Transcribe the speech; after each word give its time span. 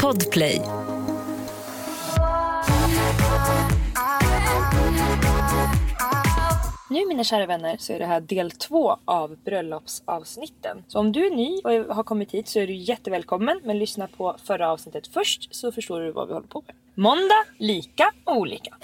Podplay. 0.00 0.62
Nu 6.90 7.06
mina 7.06 7.24
kära 7.24 7.46
vänner 7.46 7.76
så 7.78 7.92
är 7.92 7.98
det 7.98 8.06
här 8.06 8.20
del 8.20 8.50
två 8.50 8.96
av 9.04 9.36
bröllopsavsnitten. 9.44 10.84
Så 10.88 10.98
om 10.98 11.12
du 11.12 11.26
är 11.26 11.30
ny 11.30 11.60
och 11.64 11.94
har 11.96 12.02
kommit 12.02 12.34
hit 12.34 12.48
så 12.48 12.58
är 12.58 12.66
du 12.66 12.74
jättevälkommen. 12.74 13.60
Men 13.64 13.78
lyssna 13.78 14.08
på 14.16 14.36
förra 14.44 14.70
avsnittet 14.70 15.06
först 15.06 15.54
så 15.54 15.72
förstår 15.72 16.00
du 16.00 16.12
vad 16.12 16.28
vi 16.28 16.34
håller 16.34 16.48
på 16.48 16.62
med. 16.66 16.76
Måndag, 16.94 17.44
lika 17.58 18.12
och 18.24 18.36
olika. 18.36 18.76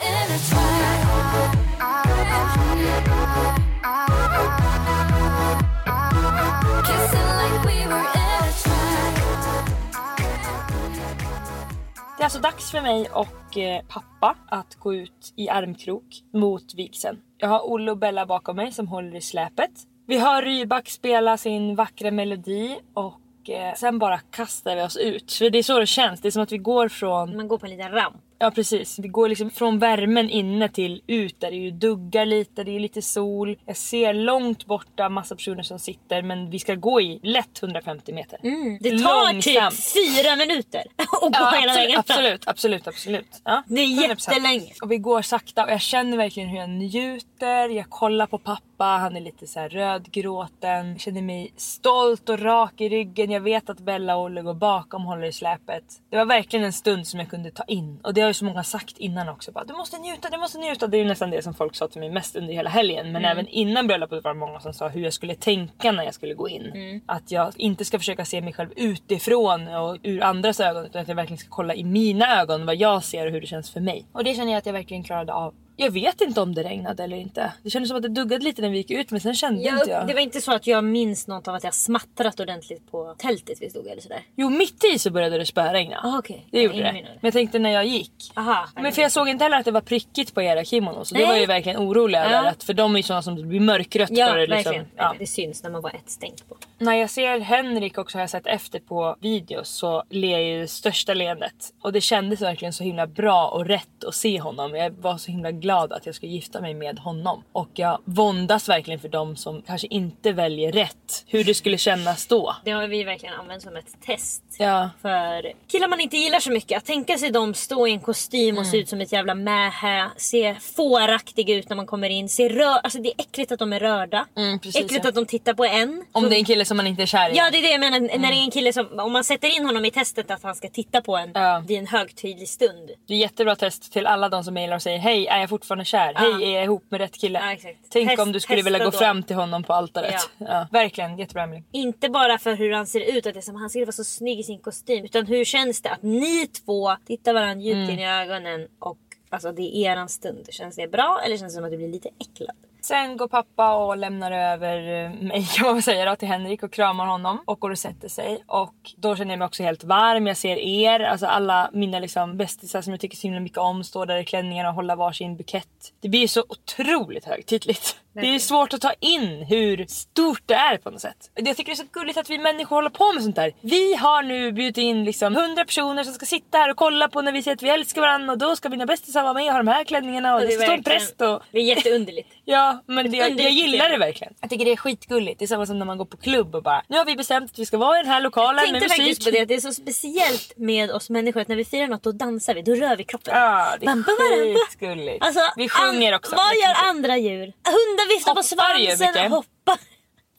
Det 12.16 12.22
är 12.22 12.24
alltså 12.24 12.40
dags 12.40 12.70
för 12.70 12.80
mig 12.80 13.08
och 13.10 13.58
eh, 13.58 13.82
pappa 13.88 14.36
att 14.48 14.74
gå 14.74 14.94
ut 14.94 15.32
i 15.36 15.48
armkrok 15.48 16.22
mot 16.32 16.74
vigseln. 16.74 17.18
Jag 17.38 17.48
har 17.48 17.70
Olle 17.70 17.90
och 17.90 17.98
Bella 17.98 18.26
bakom 18.26 18.56
mig 18.56 18.72
som 18.72 18.88
håller 18.88 19.16
i 19.16 19.20
släpet. 19.20 19.70
Vi 20.06 20.18
hör 20.18 20.42
Rybak 20.42 20.88
spela 20.88 21.36
sin 21.36 21.74
vackra 21.74 22.10
melodi 22.10 22.78
och 22.94 23.50
eh, 23.50 23.74
sen 23.74 23.98
bara 23.98 24.18
kastar 24.18 24.76
vi 24.76 24.82
oss 24.82 24.96
ut. 24.96 25.32
För 25.32 25.50
det 25.50 25.58
är 25.58 25.62
så 25.62 25.78
det 25.78 25.86
känns. 25.86 26.20
Det 26.20 26.28
är 26.28 26.30
som 26.30 26.42
att 26.42 26.52
vi 26.52 26.58
går 26.58 26.88
från... 26.88 27.36
Man 27.36 27.48
går 27.48 27.58
på 27.58 27.66
en 27.66 27.72
liten 27.72 27.92
ramp. 27.92 28.22
Ja 28.38 28.50
precis. 28.50 28.98
Vi 28.98 29.08
går 29.08 29.28
liksom 29.28 29.50
från 29.50 29.78
värmen 29.78 30.30
inne 30.30 30.68
till 30.68 31.02
ut 31.06 31.40
där 31.40 31.50
det 31.50 31.56
ju 31.56 31.70
duggar 31.70 32.26
lite, 32.26 32.64
det 32.64 32.76
är 32.76 32.80
lite 32.80 33.02
sol. 33.02 33.56
Jag 33.66 33.76
ser 33.76 34.14
långt 34.14 34.66
borta 34.66 35.08
massa 35.08 35.34
personer 35.36 35.62
som 35.62 35.78
sitter 35.78 36.22
men 36.22 36.50
vi 36.50 36.58
ska 36.58 36.74
gå 36.74 37.00
i 37.00 37.20
lätt 37.22 37.62
150 37.62 38.12
meter. 38.12 38.38
Mm, 38.42 38.78
det 38.80 38.90
tar 38.98 39.32
Långsamt. 39.32 39.74
typ 39.74 39.92
fyra 40.24 40.36
minuter 40.36 40.82
att 40.96 41.20
gå 41.20 41.30
Ja, 41.32 41.50
hela 41.60 41.72
absolut, 41.72 41.76
vägen 41.76 41.92
fram. 41.92 41.98
absolut, 42.18 42.48
absolut, 42.48 42.86
absolut. 42.88 43.40
Ja, 43.44 43.62
Det 43.66 43.80
är 43.80 43.86
100%. 43.86 44.08
jättelänge. 44.08 44.72
Och 44.82 44.90
vi 44.92 44.98
går 44.98 45.22
sakta 45.22 45.64
och 45.64 45.70
jag 45.70 45.80
känner 45.80 46.16
verkligen 46.16 46.48
hur 46.48 46.58
jag 46.58 46.70
njuter. 46.70 47.68
Jag 47.68 47.90
kollar 47.90 48.26
på 48.26 48.38
pappa, 48.76 48.84
han 48.84 49.16
är 49.16 49.20
lite 49.20 49.46
så 49.46 49.60
här 49.60 49.68
rödgråten. 49.68 50.90
Jag 50.90 51.00
känner 51.00 51.22
mig 51.22 51.52
stolt 51.56 52.28
och 52.28 52.38
rak 52.38 52.80
i 52.80 52.88
ryggen. 52.88 53.30
Jag 53.30 53.40
vet 53.40 53.70
att 53.70 53.80
Bella 53.80 54.16
och 54.16 54.22
Olle 54.22 54.42
går 54.42 54.54
bakom 54.54 55.02
och 55.02 55.08
håller 55.08 55.26
i 55.26 55.32
släpet. 55.32 55.84
Det 56.10 56.16
var 56.16 56.24
verkligen 56.24 56.64
en 56.64 56.72
stund 56.72 57.06
som 57.06 57.20
jag 57.20 57.30
kunde 57.30 57.50
ta 57.50 57.62
in. 57.64 58.00
Och 58.02 58.14
det 58.14 58.20
har 58.20 58.28
ju 58.28 58.34
så 58.34 58.44
många 58.44 58.64
sagt 58.64 58.98
innan 58.98 59.28
också. 59.28 59.52
Bara, 59.52 59.64
du 59.64 59.74
måste 59.74 59.98
njuta, 59.98 60.30
du 60.30 60.38
måste 60.38 60.58
njuta. 60.58 60.86
Det 60.86 60.96
är 60.96 60.98
ju 60.98 61.08
nästan 61.08 61.30
det 61.30 61.42
som 61.42 61.54
folk 61.54 61.74
sa 61.76 61.88
till 61.88 62.00
mig 62.00 62.10
mest 62.10 62.36
under 62.36 62.54
hela 62.54 62.70
helgen. 62.70 63.12
Men 63.12 63.24
även 63.24 63.48
innan 63.48 63.86
bröllopet 63.86 64.24
var 64.24 64.34
det 64.34 64.40
många 64.40 64.60
som 64.60 64.72
sa 64.72 64.88
hur 64.88 65.00
jag 65.00 65.12
skulle 65.12 65.34
tänka 65.34 65.92
när 65.92 66.04
jag 66.04 66.14
skulle 66.14 66.34
gå 66.34 66.48
in. 66.48 67.02
Att 67.06 67.30
jag 67.30 67.52
inte 67.56 67.84
ska 67.84 67.98
försöka 67.98 68.24
se 68.24 68.40
mig 68.40 68.52
själv 68.52 68.70
utifrån 68.76 69.68
och 69.68 69.98
ur 70.02 70.22
andras 70.22 70.60
ögon. 70.60 70.84
Utan 70.86 71.02
att 71.02 71.08
jag 71.08 71.14
verkligen 71.14 71.38
ska 71.38 71.48
kolla 71.50 71.74
i 71.74 71.84
mina 71.84 72.40
ögon 72.40 72.66
vad 72.66 72.76
jag 72.76 73.04
ser 73.04 73.26
och 73.26 73.32
hur 73.32 73.40
det 73.40 73.46
känns 73.46 73.70
för 73.70 73.80
mig. 73.80 74.06
Och 74.12 74.24
det 74.24 74.34
känner 74.34 74.52
jag 74.52 74.58
att 74.58 74.66
jag 74.66 74.72
verkligen 74.72 75.02
klarade 75.02 75.32
av. 75.32 75.54
Jag 75.78 75.90
vet 75.90 76.20
inte 76.20 76.40
om 76.40 76.54
det 76.54 76.62
regnade 76.62 77.04
eller 77.04 77.16
inte. 77.16 77.52
Det 77.62 77.70
kändes 77.70 77.88
som 77.88 77.96
att 77.96 78.02
det 78.02 78.08
duggade 78.08 78.44
lite 78.44 78.62
när 78.62 78.68
vi 78.70 78.76
gick 78.76 78.90
ut 78.90 79.10
men 79.10 79.20
sen 79.20 79.34
kände 79.34 79.62
inte 79.62 79.74
Jag, 79.78 79.88
jag. 80.00 80.06
det 80.08 80.14
var 80.14 80.20
inte 80.20 80.40
så 80.40 80.52
att 80.52 80.66
jag 80.66 80.84
minns 80.84 81.26
något 81.26 81.48
av 81.48 81.54
att 81.54 81.64
jag 81.64 81.74
smattrat 81.74 82.40
ordentligt 82.40 82.90
på 82.90 83.14
tältet 83.18 83.58
vi 83.60 83.70
stod 83.70 83.86
eller 83.86 84.02
sådär. 84.02 84.20
Jo 84.36 84.50
mitt 84.50 84.84
i 84.94 84.98
så 84.98 85.10
började 85.10 85.38
det 85.38 85.46
spöregna. 85.46 86.00
Ah, 86.04 86.18
okej. 86.18 86.46
Det 86.50 86.62
gjorde 86.62 86.78
Jag 86.78 86.94
det. 86.94 87.02
Men 87.02 87.18
jag 87.20 87.32
tänkte 87.32 87.58
när 87.58 87.70
jag 87.70 87.86
gick. 87.86 88.12
Aha. 88.34 88.68
Men 88.74 88.92
för 88.92 89.02
jag 89.02 89.12
såg 89.12 89.28
inte 89.28 89.44
heller 89.44 89.56
att 89.58 89.64
det 89.64 89.70
var 89.70 89.80
prickigt 89.80 90.34
på 90.34 90.42
era 90.42 90.64
kimonos. 90.64 91.08
Så 91.08 91.14
det 91.14 91.26
var 91.26 91.36
ju 91.36 91.46
verkligen 91.46 91.78
orolig 91.78 92.18
över. 92.18 92.32
Ja. 92.32 92.48
Att 92.48 92.64
för 92.64 92.74
de 92.74 92.94
är 92.94 92.98
ju 92.98 93.02
sådana 93.02 93.22
som 93.22 93.48
blir 93.48 93.60
mörkrött 93.60 94.10
Ja, 94.12 94.32
det. 94.34 94.40
Liksom. 94.46 94.54
verkligen. 94.56 94.86
Ja. 94.96 95.14
Det 95.18 95.26
syns 95.26 95.62
när 95.62 95.70
man 95.70 95.82
bara 95.82 95.92
ett 95.92 96.10
stängt 96.10 96.48
på. 96.48 96.56
När 96.78 96.94
jag 96.94 97.10
ser 97.10 97.38
Henrik 97.38 97.98
också 97.98 98.18
har 98.18 98.22
jag 98.22 98.30
sett 98.30 98.46
efter 98.46 98.80
på 98.80 99.16
videos 99.20 99.68
så 99.68 100.02
ler 100.10 100.30
jag 100.30 100.42
ju 100.42 100.60
det 100.60 100.68
största 100.68 101.14
leendet. 101.14 101.54
Och 101.82 101.92
det 101.92 102.00
kändes 102.00 102.40
verkligen 102.42 102.72
så 102.72 102.84
himla 102.84 103.06
bra 103.06 103.48
och 103.48 103.66
rätt 103.66 104.04
att 104.06 104.14
se 104.14 104.40
honom. 104.40 104.74
Jag 104.74 104.90
var 104.90 105.18
så 105.18 105.30
himla 105.30 105.50
glad 105.50 105.65
att 105.70 106.06
jag 106.06 106.14
skulle 106.14 106.32
gifta 106.32 106.60
mig 106.60 106.74
med 106.74 106.98
honom. 106.98 107.42
Och 107.52 107.68
jag 107.74 107.98
våndas 108.04 108.68
verkligen 108.68 109.00
för 109.00 109.08
de 109.08 109.36
som 109.36 109.62
kanske 109.62 109.86
inte 109.90 110.32
väljer 110.32 110.72
rätt. 110.72 111.24
Hur 111.26 111.44
det 111.44 111.54
skulle 111.54 111.78
kännas 111.78 112.26
då. 112.26 112.56
Det 112.64 112.70
har 112.70 112.86
vi 112.86 113.04
verkligen 113.04 113.34
använt 113.34 113.62
som 113.62 113.76
ett 113.76 114.02
test. 114.06 114.42
Ja. 114.58 114.90
För 115.02 115.52
killar 115.68 115.88
man 115.88 116.00
inte 116.00 116.16
gillar 116.16 116.40
så 116.40 116.50
mycket, 116.50 116.78
att 116.78 116.84
tänka 116.84 117.18
sig 117.18 117.30
dem 117.30 117.54
stå 117.54 117.86
i 117.86 117.92
en 117.92 118.00
kostym 118.00 118.54
och 118.56 118.62
Mm. 118.62 118.70
se 118.70 118.76
ut 118.78 118.88
som 118.88 119.00
ett 119.00 119.12
jävla 119.12 119.34
mähä, 119.34 120.10
se 120.16 120.54
fåraktiga 120.54 121.54
ut 121.54 121.68
när 121.68 121.76
man 121.76 121.86
kommer 121.86 122.08
in, 122.10 122.28
se 122.28 122.48
rör... 122.48 122.78
Alltså 122.82 122.98
det 122.98 123.08
är 123.08 123.14
äckligt 123.18 123.52
att 123.52 123.58
de 123.58 123.72
är 123.72 123.80
rörda. 123.80 124.26
Mm, 124.36 124.58
precis, 124.58 124.84
äckligt 124.84 125.04
ja. 125.04 125.08
att 125.08 125.14
de 125.14 125.26
tittar 125.26 125.54
på 125.54 125.64
en. 125.64 126.04
Om 126.12 126.22
Så- 126.22 126.28
det 126.28 126.36
är 126.36 126.38
en 126.38 126.44
kille 126.44 126.64
som 126.64 126.76
man 126.76 126.86
inte 126.86 127.02
är 127.02 127.06
kär 127.06 127.30
i. 127.30 127.36
Ja 127.36 127.48
det 127.52 127.58
är 127.58 127.62
det 127.62 127.70
jag 127.70 127.80
menar, 127.80 128.00
när 128.00 128.30
det 128.32 128.36
är 128.38 128.42
en 128.44 128.50
kille 128.50 128.72
som, 128.72 128.98
om 129.00 129.12
man 129.12 129.24
sätter 129.24 129.56
in 129.56 129.66
honom 129.66 129.84
i 129.84 129.90
testet 129.90 130.30
att 130.30 130.42
han 130.42 130.54
ska 130.54 130.68
titta 130.68 131.00
på 131.02 131.16
en 131.16 131.30
Ja. 131.34 131.62
vid 131.66 131.78
en 131.78 131.86
högtidlig 131.86 132.48
stund. 132.48 132.90
Det 133.08 133.14
är 133.14 133.18
jättebra 133.18 133.56
test 133.56 133.92
till 133.92 134.06
alla 134.06 134.28
de 134.28 134.44
som 134.44 134.54
mejlar 134.54 134.76
och 134.76 134.82
säger 134.82 134.98
hej 134.98 135.26
är 135.26 135.40
jag 135.40 135.48
fortfarande 135.58 135.84
kär? 135.84 136.12
Hej 136.16 136.44
är 136.44 136.54
jag 136.56 136.64
ihop 136.64 136.84
med 136.90 137.00
rätt 137.00 137.16
kille? 137.20 137.38
Ja, 137.38 137.52
exakt. 137.52 137.78
Tänk 137.90 138.08
Test- 138.10 138.22
om 138.22 138.32
du 138.32 138.40
skulle 138.40 138.62
vilja 138.62 138.78
gå 138.78 138.84
då. 138.84 138.90
fram 138.98 139.22
till 139.22 139.36
honom 139.36 139.62
på 139.62 139.72
altaret. 139.72 140.14
Ja. 140.38 140.66
Verkligen 140.72 141.18
jättebra 141.18 141.42
Emelie. 141.42 141.62
Inte 141.72 142.08
bara 142.08 142.38
för 142.38 142.54
hur 142.54 142.72
han 142.72 142.86
ser 142.86 143.00
ut, 143.16 143.26
att 143.26 143.34
det 143.34 143.40
är 143.40 143.42
som 143.42 143.56
han 143.56 143.70
skulle 143.70 143.84
vara 143.84 143.92
så 143.92 144.04
snygg 144.04 144.40
i 144.40 144.42
sin 144.42 144.58
kostym. 144.58 145.04
Utan 145.04 145.26
hur 145.26 145.44
känns 145.44 145.82
det 145.82 145.90
att 145.90 146.02
ni 146.02 146.46
två 146.46 146.96
tittar 147.06 147.34
varandra 147.34 147.64
djupt 147.64 147.76
Mm. 147.76 147.90
in 147.90 147.98
i 147.98 148.06
ögonen 148.08 148.68
och 148.78 148.98
alltså 149.30 149.52
det 149.52 149.62
är 149.62 149.92
eran 149.92 150.08
stund. 150.08 150.46
Känns 150.50 150.76
det 150.76 150.88
bra 150.88 151.20
eller 151.24 151.36
känns 151.36 151.52
det 151.52 151.56
som 151.56 151.64
att 151.64 151.70
du 151.70 151.76
blir 151.76 151.88
lite 151.88 152.08
äcklad? 152.20 152.56
Sen 152.86 153.16
går 153.16 153.28
pappa 153.28 153.74
och 153.74 153.96
lämnar 153.96 154.32
över 154.32 155.04
eh, 155.04 155.10
mig 155.10 155.46
kan 155.54 155.66
man 155.66 155.82
säga 155.82 156.04
då, 156.04 156.16
till 156.16 156.28
Henrik 156.28 156.62
och 156.62 156.72
kramar 156.72 157.06
honom 157.06 157.42
och 157.44 157.60
går 157.60 157.70
och 157.70 157.78
sätter 157.78 158.08
sig. 158.08 158.44
Och 158.46 158.74
då 158.96 159.16
känner 159.16 159.32
jag 159.32 159.38
mig 159.38 159.46
också 159.46 159.62
helt 159.62 159.84
varm. 159.84 160.26
Jag 160.26 160.36
ser 160.36 160.56
er, 160.56 161.00
alltså 161.00 161.26
alla 161.26 161.70
mina 161.72 161.98
liksom 161.98 162.36
bästisar 162.36 162.82
som 162.82 162.92
jag 162.92 163.00
tycker 163.00 163.16
så 163.16 163.26
himla 163.26 163.40
mycket 163.40 163.58
om 163.58 163.84
står 163.84 164.06
där 164.06 164.16
i 164.16 164.24
klänningar 164.24 164.68
och 164.68 164.74
håller 164.74 164.96
varsin 164.96 165.36
bukett. 165.36 165.92
Det 166.00 166.08
blir 166.08 166.20
ju 166.20 166.28
så 166.28 166.44
otroligt 166.48 167.24
högtidligt. 167.24 167.96
Det 168.22 168.34
är 168.34 168.38
svårt 168.38 168.74
att 168.74 168.80
ta 168.80 168.92
in 169.00 169.42
hur 169.48 169.86
stort 169.86 170.42
det 170.46 170.54
är 170.54 170.76
på 170.76 170.90
något 170.90 171.00
sätt. 171.00 171.30
Jag 171.34 171.56
tycker 171.56 171.72
det 171.72 171.74
är 171.74 171.84
så 171.84 171.88
gulligt 171.92 172.18
att 172.18 172.30
vi 172.30 172.38
människor 172.38 172.76
håller 172.76 172.90
på 172.90 173.12
med 173.12 173.22
sånt 173.22 173.36
där. 173.36 173.52
Vi 173.60 173.94
har 173.94 174.22
nu 174.22 174.52
bjudit 174.52 174.78
in 174.78 175.04
liksom 175.04 175.36
100 175.36 175.64
personer 175.64 176.04
som 176.04 176.14
ska 176.14 176.26
sitta 176.26 176.58
här 176.58 176.70
och 176.70 176.76
kolla 176.76 177.08
på 177.08 177.22
när 177.22 177.32
vi 177.32 177.42
säger 177.42 177.54
att 177.54 177.62
vi 177.62 177.68
älskar 177.68 178.00
varandra 178.00 178.32
och 178.32 178.38
då 178.38 178.56
ska 178.56 178.68
mina 178.68 178.86
bästisar 178.86 179.22
vara 179.22 179.34
med 179.34 179.44
och 179.44 179.50
ha 179.52 179.58
de 179.58 179.68
här 179.68 179.84
klänningarna 179.84 180.34
och, 180.34 180.40
det 180.40 180.46
det 180.46 180.52
ska 180.52 180.62
stå 180.64 180.72
en 180.72 180.82
präst 180.82 181.20
och... 181.20 181.42
Det 181.52 181.58
är 181.58 181.62
jätteunderligt. 181.62 182.28
Ja 182.48 182.82
men 182.86 183.10
det, 183.10 183.16
jag, 183.16 183.40
jag 183.40 183.50
gillar 183.50 183.88
det 183.88 183.98
verkligen. 183.98 184.34
Jag 184.40 184.50
tycker 184.50 184.64
det 184.64 184.72
är 184.72 184.76
skitgulligt. 184.76 185.38
Det 185.38 185.44
är 185.44 185.46
samma 185.46 185.66
som 185.66 185.78
när 185.78 185.86
man 185.86 185.98
går 185.98 186.04
på 186.04 186.16
klubb 186.16 186.54
och 186.54 186.62
bara 186.62 186.82
nu 186.88 186.96
har 186.96 187.04
vi 187.04 187.16
bestämt 187.16 187.50
att 187.50 187.58
vi 187.58 187.66
ska 187.66 187.78
vara 187.78 188.00
i 188.00 188.02
den 188.02 188.12
här 188.12 188.20
lokalen 188.20 188.64
Jag 188.64 188.72
med 188.72 188.80
tänkte 188.80 188.96
faktiskt 188.96 189.20
musik. 189.20 189.24
på 189.24 189.30
det 189.36 189.42
att 189.42 189.48
det 189.48 189.54
är 189.54 189.60
så 189.60 189.72
speciellt 189.72 190.52
med 190.56 190.90
oss 190.90 191.10
människor 191.10 191.40
att 191.40 191.48
när 191.48 191.56
vi 191.56 191.64
firar 191.64 191.86
något 191.86 192.02
då 192.02 192.12
dansar 192.12 192.54
vi, 192.54 192.62
då 192.62 192.74
rör 192.74 192.96
vi 192.96 193.04
kroppen. 193.04 193.34
Ja 193.36 193.76
det 193.80 193.86
är 193.86 194.66
skitgulligt. 194.66 195.24
Alltså, 195.24 195.40
vi 195.56 195.68
sjunger 195.68 196.14
också. 196.14 196.36
Vad 196.36 196.54
gör 196.54 196.88
andra 196.88 197.16
djur? 197.16 197.52
Hundar 197.76 198.05
viftar 198.08 198.34
på 198.34 198.40
ju 198.40 198.42
svansen 198.42 199.06
mycket. 199.08 199.24
och 199.24 199.30
hoppar. 199.36 199.78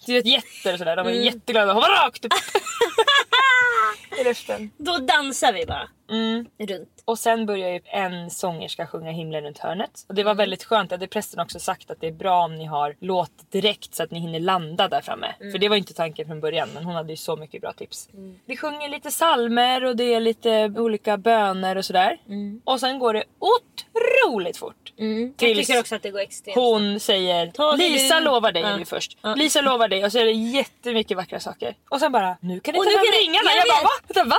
Du 0.06 0.14
vet 0.14 0.25
getter 0.25 0.74
och 0.74 0.80
sådär, 0.80 0.96
de 0.96 1.08
är 1.08 1.12
Mm. 1.12 1.24
jätteglada 1.24 1.74
hoppar 1.74 1.90
rakt 1.90 2.25
upp 2.25 2.34
i 4.19 4.24
luften. 4.24 4.72
Då 4.78 4.98
dansar 4.98 5.54
vi 5.54 5.66
bara. 5.66 5.90
Mm. 6.09 6.45
Runt. 6.59 7.01
Och 7.06 7.19
sen 7.19 7.45
börjar 7.45 7.69
ju 7.69 7.80
en 7.86 8.30
sångerska 8.30 8.88
sjunga 8.88 9.12
himlen 9.12 9.44
runt 9.44 9.57
hörnet. 9.59 10.06
Och 10.09 10.15
det 10.15 10.24
var 10.24 10.31
Mm. 10.31 10.38
väldigt 10.38 10.63
skönt, 10.63 10.89
det 10.89 10.94
hade 10.95 11.07
prästen 11.07 11.39
också 11.39 11.59
sagt 11.59 11.92
att 11.92 12.01
det 12.01 12.07
är 12.07 12.12
bra 12.12 12.44
om 12.44 12.56
ni 12.56 12.65
har 12.65 12.95
låt 13.00 13.51
direkt 13.51 13.95
så 13.95 14.04
att 14.04 14.12
ni 14.12 14.19
hinner 14.19 14.39
landa 14.39 14.88
där 14.88 15.01
framme. 15.01 15.36
Mm. 15.39 15.51
För 15.51 15.59
det 15.59 15.69
var 15.69 15.75
inte 15.75 15.94
tanken 15.94 16.27
från 16.27 16.39
början 16.39 16.69
men 16.74 16.83
hon 16.83 16.95
hade 16.95 17.09
ju 17.13 17.18
så 17.18 17.36
mycket 17.36 17.62
bra 17.62 17.74
tips. 17.74 18.09
Vi 18.45 18.57
sjunger 18.57 18.89
lite 18.89 19.12
salmer 19.12 19.83
och 19.86 19.95
det 19.95 20.13
är 20.13 20.19
lite 20.19 20.74
olika 20.77 21.18
böner 21.18 21.75
och 21.75 21.86
sådär. 21.86 22.18
Och 22.63 22.80
sen 22.80 23.00
går 23.00 23.13
det 23.13 23.24
otroligt 23.39 24.57
fort. 24.57 24.94
Mm. 25.00 25.33
Jag 25.39 25.56
tycker 25.56 25.80
också 25.80 25.95
att 25.95 26.01
det 26.03 26.12
går 26.12 26.19
extremt 26.19 26.56
Hon 26.56 27.00
säger 27.00 27.48
Ta 27.51 27.75
Lisa 27.75 28.15
lugnt." 28.15 28.25
lovar 28.25 28.51
dig 28.51 28.62
Ja. 28.62 28.80
ju 28.80 28.86
först. 28.86 29.18
Ja. 29.21 29.36
Lisa 29.36 29.62
lovar 29.62 29.88
dig 29.88 30.06
och 30.06 30.12
så 30.12 30.18
är 30.19 30.25
det 30.25 30.31
jättemycket 30.31 31.18
vackra 31.18 31.39
saker. 31.39 31.75
Och 31.89 32.00
sen 32.00 32.12
bara 32.12 32.38
nu 32.42 32.60
kan 32.60 32.74
ni 32.74 32.77
ta 32.80 32.83
fram 32.83 33.06
ringarna. 33.21 33.50
jag 33.56 33.57
Jag, 33.57 33.68
bara 33.68 33.83
va? 33.83 33.89
Vänta, 34.07 34.24
va? 34.30 34.38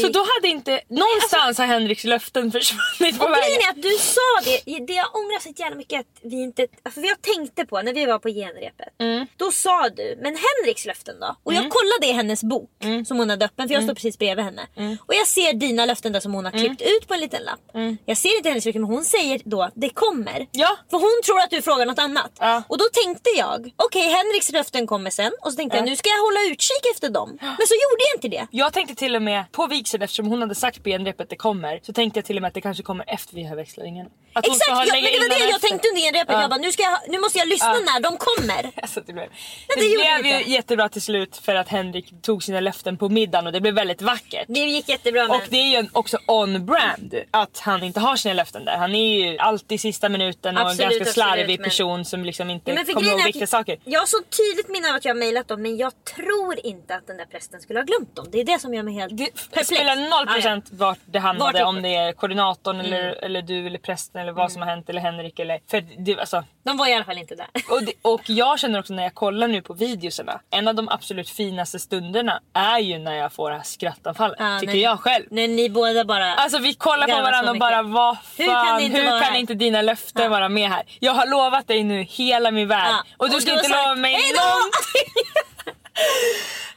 Så 0.00 0.08
då 0.08 0.18
hade 0.36 0.48
inte 0.48 0.80
någonstans 0.88 1.58
har 1.58 1.66
Henriks 1.66 2.04
löften 2.04 2.52
försvunnit 2.52 3.18
på 3.18 3.24
Och 3.24 3.30
grejen 3.30 3.58
vägen. 3.58 3.62
är 3.66 3.70
att 3.70 3.82
du 3.82 3.90
sa 3.98 4.20
det, 4.44 4.78
det 4.86 4.92
jag 4.92 5.16
ångrar 5.16 5.40
så 5.40 5.48
jävla 5.56 5.76
mycket 5.76 6.00
att 6.00 6.06
vi 6.22 6.42
inte... 6.42 6.66
För 6.94 7.00
jag 7.06 7.22
tänkte 7.22 7.66
på 7.66 7.82
när 7.82 7.92
vi 7.92 8.06
var 8.06 8.18
på 8.18 8.28
genrepet. 8.28 8.88
Mm. 9.00 9.26
Då 9.36 9.50
sa 9.50 9.88
du, 9.88 10.18
men 10.22 10.36
Henriks 10.46 10.86
löften 10.86 11.20
då? 11.20 11.36
Och 11.42 11.54
jag 11.54 11.62
kollade 11.70 12.06
i 12.06 12.12
hennes 12.12 12.42
bok 12.44 12.70
Mm. 12.82 13.04
som 13.04 13.18
hon 13.18 13.30
hade 13.30 13.44
öppen 13.44 13.68
för 13.68 13.74
jag 13.74 13.82
står 13.84 13.94
precis 13.94 14.18
bredvid 14.18 14.44
henne. 14.44 14.66
Och 15.06 15.14
jag 15.14 15.26
ser 15.26 15.52
dina 15.52 15.84
löften 15.84 16.12
där 16.12 16.20
som 16.20 16.32
hon 16.34 16.44
har 16.44 16.52
Mm. 16.52 16.66
klippt 16.76 16.82
ut 16.92 17.08
på 17.08 17.14
en 17.14 17.20
liten 17.20 17.42
lapp. 17.42 17.60
Jag 18.04 18.16
ser 18.16 18.36
inte 18.36 18.48
hennes 18.48 18.64
löften 18.64 18.82
men 18.82 18.90
hon 18.90 19.04
säger 19.04 19.40
då, 19.44 19.70
det 19.74 19.88
kommer. 19.90 20.46
Ja. 20.52 20.76
För 20.90 20.98
hon 20.98 21.22
tror 21.26 21.38
att 21.40 21.50
du 21.50 21.62
frågar 21.62 21.86
något 21.86 21.98
annat. 21.98 22.32
Ja. 22.40 22.62
Och 22.68 22.78
då 22.78 22.84
tänkte 23.04 23.30
jag, 23.36 23.70
okej 23.76 24.02
Henriks 24.08 24.52
löften 24.52 24.86
kommer 24.86 25.10
sen. 25.10 25.32
Och 25.40 25.50
så 25.52 25.56
tänkte 25.56 25.76
jag, 25.78 25.84
nu 25.86 25.96
ska 25.96 26.08
jag 26.08 26.18
hålla 26.20 26.40
utkik 26.52 26.82
efter 26.94 27.08
dem. 27.08 27.38
Men 27.40 27.66
så 27.66 27.74
gjorde 27.74 28.02
jag 28.10 28.16
inte 28.16 28.28
det. 28.28 28.46
Jag 28.50 28.72
tänkte 28.72 28.94
till 28.94 29.16
och 29.16 29.22
med 29.22 29.52
på 29.52 29.66
vigseln 29.88 30.02
eftersom 30.02 30.26
hon 30.26 30.40
hade 30.40 30.54
sagt 30.54 30.82
på 30.82 30.88
genrepet 30.90 31.30
det 31.30 31.36
kommer. 31.36 31.80
Så 31.82 31.92
tänkte 31.92 32.18
jag 32.18 32.24
till 32.24 32.36
och 32.36 32.42
med 32.42 32.48
att 32.48 32.54
det 32.54 32.60
kanske 32.60 32.82
kommer 32.82 33.04
efter 33.08 33.34
vi 33.34 33.44
har 33.44 33.56
växlaringen. 33.56 34.06
Att 34.32 34.44
Exakt, 34.46 34.62
ska 34.64 34.72
ha 34.74 34.84
ja, 34.86 34.92
men 34.94 35.02
det 35.02 35.18
var 35.18 35.28
det 35.28 35.44
jag 35.44 35.54
efter. 35.54 35.68
tänkte 35.68 35.88
under 35.88 36.02
genrepet. 36.02 36.32
Ja. 36.34 36.40
Jag 36.40 36.50
bara, 36.50 36.56
nu, 36.60 36.72
ska 36.72 36.82
jag, 36.82 36.98
nu 37.08 37.18
måste 37.18 37.38
jag 37.38 37.48
lyssna 37.48 37.74
Ja. 37.86 37.92
när 37.92 38.00
de 38.00 38.16
kommer. 38.16 38.70
Alltså, 38.82 39.00
det 39.06 39.12
blev, 39.12 39.26
det 39.68 39.74
det 39.80 39.84
gjorde 39.86 40.04
blev 40.20 40.22
det 40.22 40.40
ju 40.40 40.52
jättebra 40.54 40.88
till 40.88 41.02
slut 41.02 41.36
för 41.36 41.54
att 41.54 41.68
Henrik 41.68 42.22
tog 42.22 42.42
sina 42.42 42.60
löften 42.60 42.96
på 42.98 43.08
middagen 43.08 43.46
och 43.46 43.52
det 43.52 43.60
blev 43.60 43.74
väldigt 43.74 44.02
vackert. 44.02 44.44
Det 44.48 44.60
gick 44.60 44.88
jättebra 44.88 45.22
men... 45.22 45.30
Och 45.30 45.42
det 45.48 45.56
är 45.56 45.82
ju 45.82 45.88
också 45.92 46.18
on 46.26 46.66
brand 46.66 47.14
att 47.30 47.58
han 47.58 47.82
inte 47.82 48.00
har 48.00 48.16
sina 48.16 48.34
löften 48.34 48.64
där. 48.64 48.76
Han 48.76 48.94
är 48.94 49.18
ju 49.24 49.38
alltid 49.38 49.80
sista 49.80 50.08
minuten 50.08 50.56
och 50.56 50.62
Absolut, 50.62 50.92
en 50.92 50.98
ganska 50.98 51.12
slarvig 51.12 51.42
absolut, 51.42 51.60
men- 51.60 51.64
person 51.70 52.04
som 52.04 52.24
liksom 52.24 52.50
inte 52.50 52.72
men 52.74 52.84
kommer 52.86 53.10
ihåg 53.10 53.24
viktiga 53.24 53.46
saker. 53.46 53.78
Jag 53.84 54.00
har 54.00 54.06
så 54.06 54.18
tydligt 54.18 54.68
minne 54.68 54.88
av 54.90 54.94
att 54.96 55.04
jag 55.04 55.14
har 55.14 55.18
mejlat 55.18 55.48
dem 55.48 55.62
men 55.62 55.76
jag 55.76 55.92
tror 56.16 56.66
inte 56.66 56.94
att 56.94 57.06
den 57.06 57.16
där 57.16 57.24
prästen 57.24 57.60
skulle 57.60 57.78
ha 57.78 57.84
glömt 57.84 58.16
dem. 58.16 58.26
Det 58.32 58.40
är 58.40 58.44
det 58.44 58.58
som 58.58 58.74
gör 58.74 58.82
mig 58.82 58.94
helt 58.94 59.16
Det 59.18 59.24
perplex. 59.26 59.68
Spelar 59.78 60.10
noll 60.10 60.26
procent 60.34 60.68
vart 60.70 60.98
det 61.06 61.18
hamnade, 61.18 61.58
Vart 61.58 61.68
om 61.68 61.82
det 61.82 61.94
är 61.94 62.12
koordinatorn 62.12 62.80
eller, 62.80 63.02
Mm. 63.02 63.14
eller 63.22 63.42
du 63.42 63.66
eller 63.66 63.78
prästen 63.78 64.20
eller 64.20 64.32
vad 64.32 64.52
som 64.52 64.62
har 64.62 64.68
hänt 64.68 64.88
eller 64.88 65.00
Henrik 65.00 65.38
eller... 65.38 65.60
För 65.70 65.80
det, 65.80 66.18
alltså, 66.20 66.44
De 66.64 66.76
var 66.76 66.86
i 66.88 66.94
alla 66.94 67.04
fall 67.04 67.18
inte 67.18 67.34
där. 67.34 67.46
och, 67.70 67.82
det, 67.82 67.92
och 68.02 68.20
jag 68.30 68.58
känner 68.58 68.78
också 68.80 68.92
när 68.94 69.02
jag 69.02 69.14
kollar 69.14 69.48
nu 69.48 69.62
på 69.62 69.74
videoserna, 69.74 70.40
en 70.50 70.68
av 70.68 70.74
de 70.74 70.88
absolut 70.88 71.30
finaste 71.30 71.78
stunderna 71.78 72.40
är 72.54 72.78
ju 72.78 72.98
när 72.98 73.14
jag 73.14 73.32
får 73.32 73.50
det 73.50 73.56
här 73.56 73.62
skrattanfallet. 73.62 74.36
Ja, 74.40 74.58
tycker 74.60 74.72
när- 74.74 74.80
jag 74.82 75.00
själv. 75.00 75.24
När 75.30 75.48
ni 75.48 75.70
båda 75.70 76.04
bara... 76.04 76.34
Alltså 76.34 76.58
vi 76.58 76.74
kollar 76.74 77.06
på 77.08 77.22
varandra 77.22 77.50
och 77.52 77.58
bara 77.58 77.82
vad 77.82 78.16
Hur 78.36 78.44
kan 78.46 78.66
fan, 78.66 78.80
inte 78.80 78.98
hur 79.00 79.20
kan 79.20 79.36
inte 79.36 79.54
dina 79.54 79.82
löften 79.82 80.22
Ja. 80.22 80.28
vara 80.28 80.48
med 80.48 80.68
här? 80.70 80.82
Jag 81.00 81.12
har 81.12 81.26
lovat 81.26 81.66
dig 81.68 81.82
nu 81.84 82.02
hela 82.02 82.50
min 82.50 82.68
värld 82.68 82.88
Ja. 82.90 83.04
och 83.16 83.30
du 83.30 83.36
Och 83.36 83.42
ska 83.42 83.52
inte 83.52 83.68
lova 83.68 83.94
mig 83.94 84.12
någonting. 84.14 85.22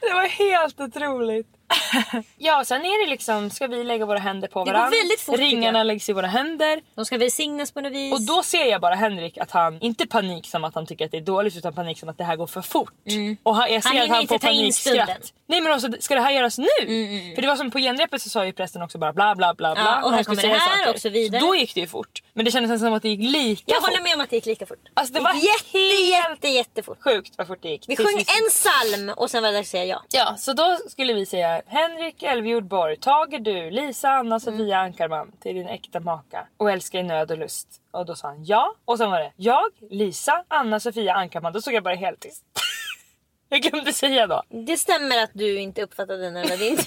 det 0.00 0.10
var 0.14 0.28
helt 0.28 0.80
otroligt. 0.80 1.46
ja 2.38 2.64
sen 2.64 2.80
är 2.80 3.06
det 3.06 3.10
liksom, 3.10 3.50
ska 3.50 3.66
vi 3.66 3.84
lägga 3.84 4.06
våra 4.06 4.18
händer 4.18 4.48
på 4.48 4.58
Det 4.58 4.64
går 4.64 4.72
varandra. 4.72 4.96
väldigt 4.98 5.20
fort, 5.20 5.38
Ringarna 5.38 5.82
läggs 5.82 6.08
i 6.08 6.12
våra 6.12 6.26
händer. 6.26 6.80
De 6.94 7.04
ska 7.04 7.18
välsignas 7.18 7.72
på 7.72 7.80
något 7.80 7.92
vis. 7.92 8.12
Och 8.12 8.22
då 8.22 8.42
ser 8.42 8.64
jag 8.64 8.80
bara 8.80 8.94
Henrik 8.94 9.38
att 9.38 9.50
han, 9.50 9.80
inte 9.80 10.06
panik 10.06 10.46
som 10.46 10.64
att 10.64 10.74
han 10.74 10.86
tycker 10.86 11.04
att 11.04 11.10
det 11.10 11.16
är 11.16 11.20
dåligt 11.20 11.56
utan 11.56 11.72
panik 11.74 11.98
som 11.98 12.08
att 12.08 12.18
det 12.18 12.24
här 12.24 12.36
går 12.36 12.46
för 12.46 12.62
fort. 12.62 12.92
Och 13.42 13.56
han, 13.56 13.72
jag 13.72 13.82
ser 13.82 13.90
Mm. 13.90 14.10
Han 14.10 14.10
att 14.10 14.16
han 14.16 14.26
får 14.26 14.38
panikskratt. 14.38 15.32
Nej 15.52 15.60
men 15.60 15.72
också, 15.72 15.88
ska 16.00 16.14
det 16.14 16.20
här 16.20 16.30
göras 16.32 16.58
nu? 16.58 16.66
För 17.34 17.42
det 17.42 17.48
var 17.48 17.56
som 17.56 17.70
på 17.70 17.78
genrepet 17.78 18.22
så 18.22 18.28
sa 18.28 18.46
ju 18.46 18.52
prästen 18.52 18.82
också 18.82 18.98
bara 18.98 19.12
bla 19.12 19.34
bla 19.34 19.54
bla 19.54 19.74
bla. 19.74 19.84
Ja, 19.84 20.04
och 20.04 20.12
här 20.12 20.24
kommer 20.24 20.42
det 20.42 20.48
här 20.48 20.78
saker. 20.78 20.94
och 20.94 21.00
så 21.00 21.08
vidare. 21.08 21.40
då 21.40 21.54
gick 21.56 21.74
det 21.74 21.80
ju 21.80 21.86
fort. 21.86 22.22
Men 22.32 22.44
det 22.44 22.50
kändes 22.50 22.80
som 22.80 22.92
att 22.92 23.02
det 23.02 23.08
gick 23.08 23.32
lika 23.32 23.62
jag 23.66 23.80
fort. 23.80 23.90
håller 23.90 24.02
med 24.02 24.14
om 24.14 24.20
att 24.20 24.30
det 24.30 24.36
gick 24.36 24.46
lika 24.46 24.66
fort. 24.66 24.78
Alltså, 24.94 25.14
det 25.14 25.20
var 25.20 25.32
jätte, 25.34 25.78
helt- 25.78 26.30
jätte, 26.30 26.48
jättefort. 26.48 26.98
Sjukt 27.04 27.34
vad 27.38 27.46
fort 27.46 27.58
det 27.62 27.68
gick. 27.68 27.84
Vi 27.88 27.96
sjöng 27.96 28.18
en 28.18 28.48
psalm 28.50 29.12
och 29.16 29.30
sen 29.30 29.42
var 29.42 29.50
det 29.50 29.56
dags 29.58 29.68
att 29.68 29.70
säga 29.70 29.84
ja. 29.84 30.02
Ja, 30.12 30.36
så 30.38 30.52
då 30.52 30.78
skulle 30.88 31.12
vi 31.12 31.26
säga 31.26 31.62
Henrik 31.66 32.22
Elfjord 32.22 32.64
Borg, 32.64 32.96
tager 32.96 33.38
du 33.38 33.70
Lisa, 33.70 34.08
Anna, 34.10 34.40
Sofia 34.40 34.78
Ankarman 34.78 35.32
till 35.42 35.54
din 35.54 35.68
äkta 35.68 36.00
maka 36.00 36.46
och 36.56 36.70
älskar 36.70 36.98
i 36.98 37.02
nöd 37.02 37.30
och 37.30 37.38
lust? 37.38 37.68
Och 37.90 38.06
då 38.06 38.14
sa 38.14 38.28
han 38.28 38.44
ja. 38.44 38.74
Och 38.84 38.98
sen 38.98 39.10
var 39.10 39.18
det 39.20 39.32
jag, 39.36 39.62
Lisa, 39.90 40.44
Anna, 40.48 40.80
Sofia 40.80 41.14
Ankarman. 41.14 41.52
Då 41.52 41.60
stod 41.60 41.74
jag 41.74 41.82
bara 41.82 41.94
helt 41.94 42.20
tyst. 42.20 42.42
Jag 43.52 43.62
glömde 43.62 43.92
säga 43.92 44.26
då. 44.26 44.42
Det 44.48 44.76
stämmer 44.76 45.22
att 45.22 45.30
du 45.32 45.60
inte 45.60 45.82
uppfattade 45.82 46.22
den 46.22 46.36
eller 46.36 46.56
din 46.56 46.78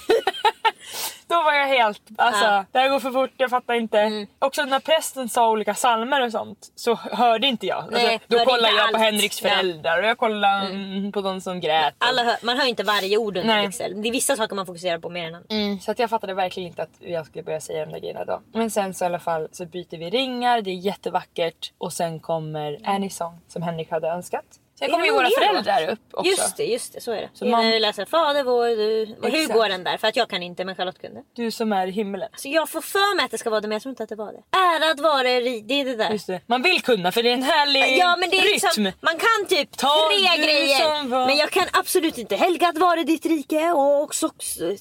Då 1.27 1.35
var 1.35 1.53
jag 1.53 1.67
helt, 1.67 2.01
alltså 2.17 2.45
Ja. 2.45 2.65
det 2.71 2.79
här 2.79 2.89
går 2.89 2.99
för 2.99 3.11
fort, 3.11 3.31
jag 3.37 3.49
fattar 3.49 3.73
inte. 3.73 4.27
Också 4.39 4.65
när 4.65 4.79
prästen 4.79 5.29
sa 5.29 5.49
olika 5.49 5.73
psalmer 5.73 6.25
och 6.25 6.31
sånt 6.31 6.71
så 6.75 6.95
hörde 6.95 7.47
inte 7.47 7.65
jag. 7.65 7.85
Nej, 7.91 8.13
alltså, 8.13 8.27
då 8.27 8.45
kollade 8.45 8.75
jag 8.75 8.91
på 8.91 8.97
allt. 8.97 9.05
Henriks 9.05 9.41
Ja. 9.41 9.49
föräldrar 9.49 10.01
och 10.01 10.07
jag 10.07 10.17
kollade 10.17 10.65
mm. 10.65 11.11
på 11.11 11.21
de 11.21 11.41
som 11.41 11.59
grät. 11.59 11.93
Alla 11.97 12.23
hör, 12.23 12.35
man 12.41 12.57
hör 12.57 12.65
inte 12.65 12.83
varje 12.83 13.17
ord 13.17 13.37
under 13.37 13.55
Nej. 13.55 13.69
Det 14.01 14.07
är 14.07 14.11
vissa 14.11 14.35
saker 14.35 14.55
man 14.55 14.65
fokuserar 14.65 14.99
på 14.99 15.09
mer 15.09 15.27
än 15.27 15.35
andra. 15.35 15.55
Mm, 15.55 15.79
så 15.79 15.91
att 15.91 15.99
jag 15.99 16.09
fattade 16.09 16.33
verkligen 16.33 16.69
inte 16.69 16.83
att 16.83 16.93
jag 16.99 17.25
skulle 17.25 17.43
börja 17.43 17.61
säga 17.61 17.85
de 17.85 17.91
där 17.91 17.99
grejerna 17.99 18.25
då. 18.25 18.41
Men 18.53 18.71
sen 18.71 18.93
så 18.93 19.05
i 19.05 19.07
alla 19.07 19.19
fall 19.19 19.47
så 19.51 19.65
byter 19.65 19.97
vi 19.97 20.09
ringar, 20.09 20.61
det 20.61 20.69
är 20.69 20.75
jättevackert 20.75 21.73
och 21.77 21.93
sen 21.93 22.19
kommer 22.19 22.79
Annie 22.83 23.09
Song 23.09 23.39
som 23.47 23.61
Henrik 23.61 23.91
hade 23.91 24.07
önskat. 24.07 24.45
Sen 24.79 24.91
kommer 24.91 25.05
ju 25.05 25.11
våra 25.11 25.29
föräldrar 25.29 25.89
upp 25.89 25.99
också. 26.11 26.29
Just 26.31 26.57
det, 26.57 26.63
just 26.65 26.93
det, 26.93 27.01
så 27.01 27.11
är 27.11 27.21
det. 27.21 27.29
Så 27.33 27.45
man- 27.45 27.65
När 27.69 27.79
läser 27.79 28.05
Fader 28.05 28.43
vår, 28.43 28.67
du... 28.67 29.15
Och 29.21 29.29
hur 29.29 29.47
går 29.47 29.69
den 29.69 29.83
där? 29.83 29.97
För 29.97 30.07
att 30.07 30.15
jag 30.15 30.29
kan 30.29 30.43
inte 30.43 30.65
men 30.65 30.75
Charlotte 30.75 31.01
kunde. 31.01 31.21
Du 31.35 31.51
som 31.51 31.73
är 31.73 31.87
i 31.87 31.91
himmelen. 31.91 32.29
Så 32.35 32.49
jag 32.49 32.69
får 32.69 32.81
för 32.81 33.15
mig 33.15 33.25
att 33.25 33.31
det 33.31 33.37
ska 33.37 33.49
vara 33.49 33.61
det 33.61 33.67
men 33.67 33.75
jag 33.75 33.81
tror 33.81 33.89
inte 33.89 34.03
att 34.03 34.09
det 34.09 34.15
var 34.15 34.33
det. 34.33 34.57
Ärad 34.57 34.99
vare 34.99 35.39
ri- 35.41 35.61
det 35.67 35.73
är 35.81 35.85
det 35.85 35.95
där. 35.95 36.09
Just 36.11 36.27
det. 36.27 36.41
Man 36.45 36.61
vill 36.61 36.81
kunna 36.81 37.11
för 37.11 37.23
det 37.23 37.29
är 37.29 37.33
en 37.33 37.43
härlig 37.43 37.97
Ja 37.97 38.15
men 38.19 38.29
det 38.29 38.37
är 38.37 38.41
rytm. 38.41 38.51
liksom, 38.53 38.83
man 39.01 39.13
kan 39.17 39.47
typ 39.49 39.77
Ta 39.77 40.09
tre 40.09 40.43
grejer. 40.43 41.03
var- 41.07 41.25
Men 41.27 41.37
jag 41.37 41.51
kan 41.51 41.65
absolut 41.73 42.17
inte 42.17 42.35
helgat 42.35 42.77
vare 42.77 43.03
ditt 43.03 43.25
rike 43.25 43.71
och 43.71 44.15
så, 44.15 44.29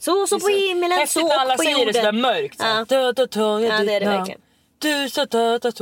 så, 0.01 0.27
så 0.27 0.41
på 0.41 0.49
himlen 0.49 0.93
Häftigt 0.93 1.23
så 1.23 1.29
när 1.29 1.37
alla 1.39 1.53
och 1.55 1.59
på 1.59 1.63
säger 1.65 1.87
det 1.87 1.93
sådär 1.93 2.05
jorden. 2.07 2.21
mörkt. 2.21 2.61
så 2.61 2.67
Ja. 2.67 2.79
Jag 2.79 2.89
Ja, 3.79 3.79
det 3.85 3.95
är 3.95 4.01
det 4.01 4.07
verkligen. 4.07 4.41
Du 4.79 5.09
sa 5.11 5.25
döda 5.25 5.73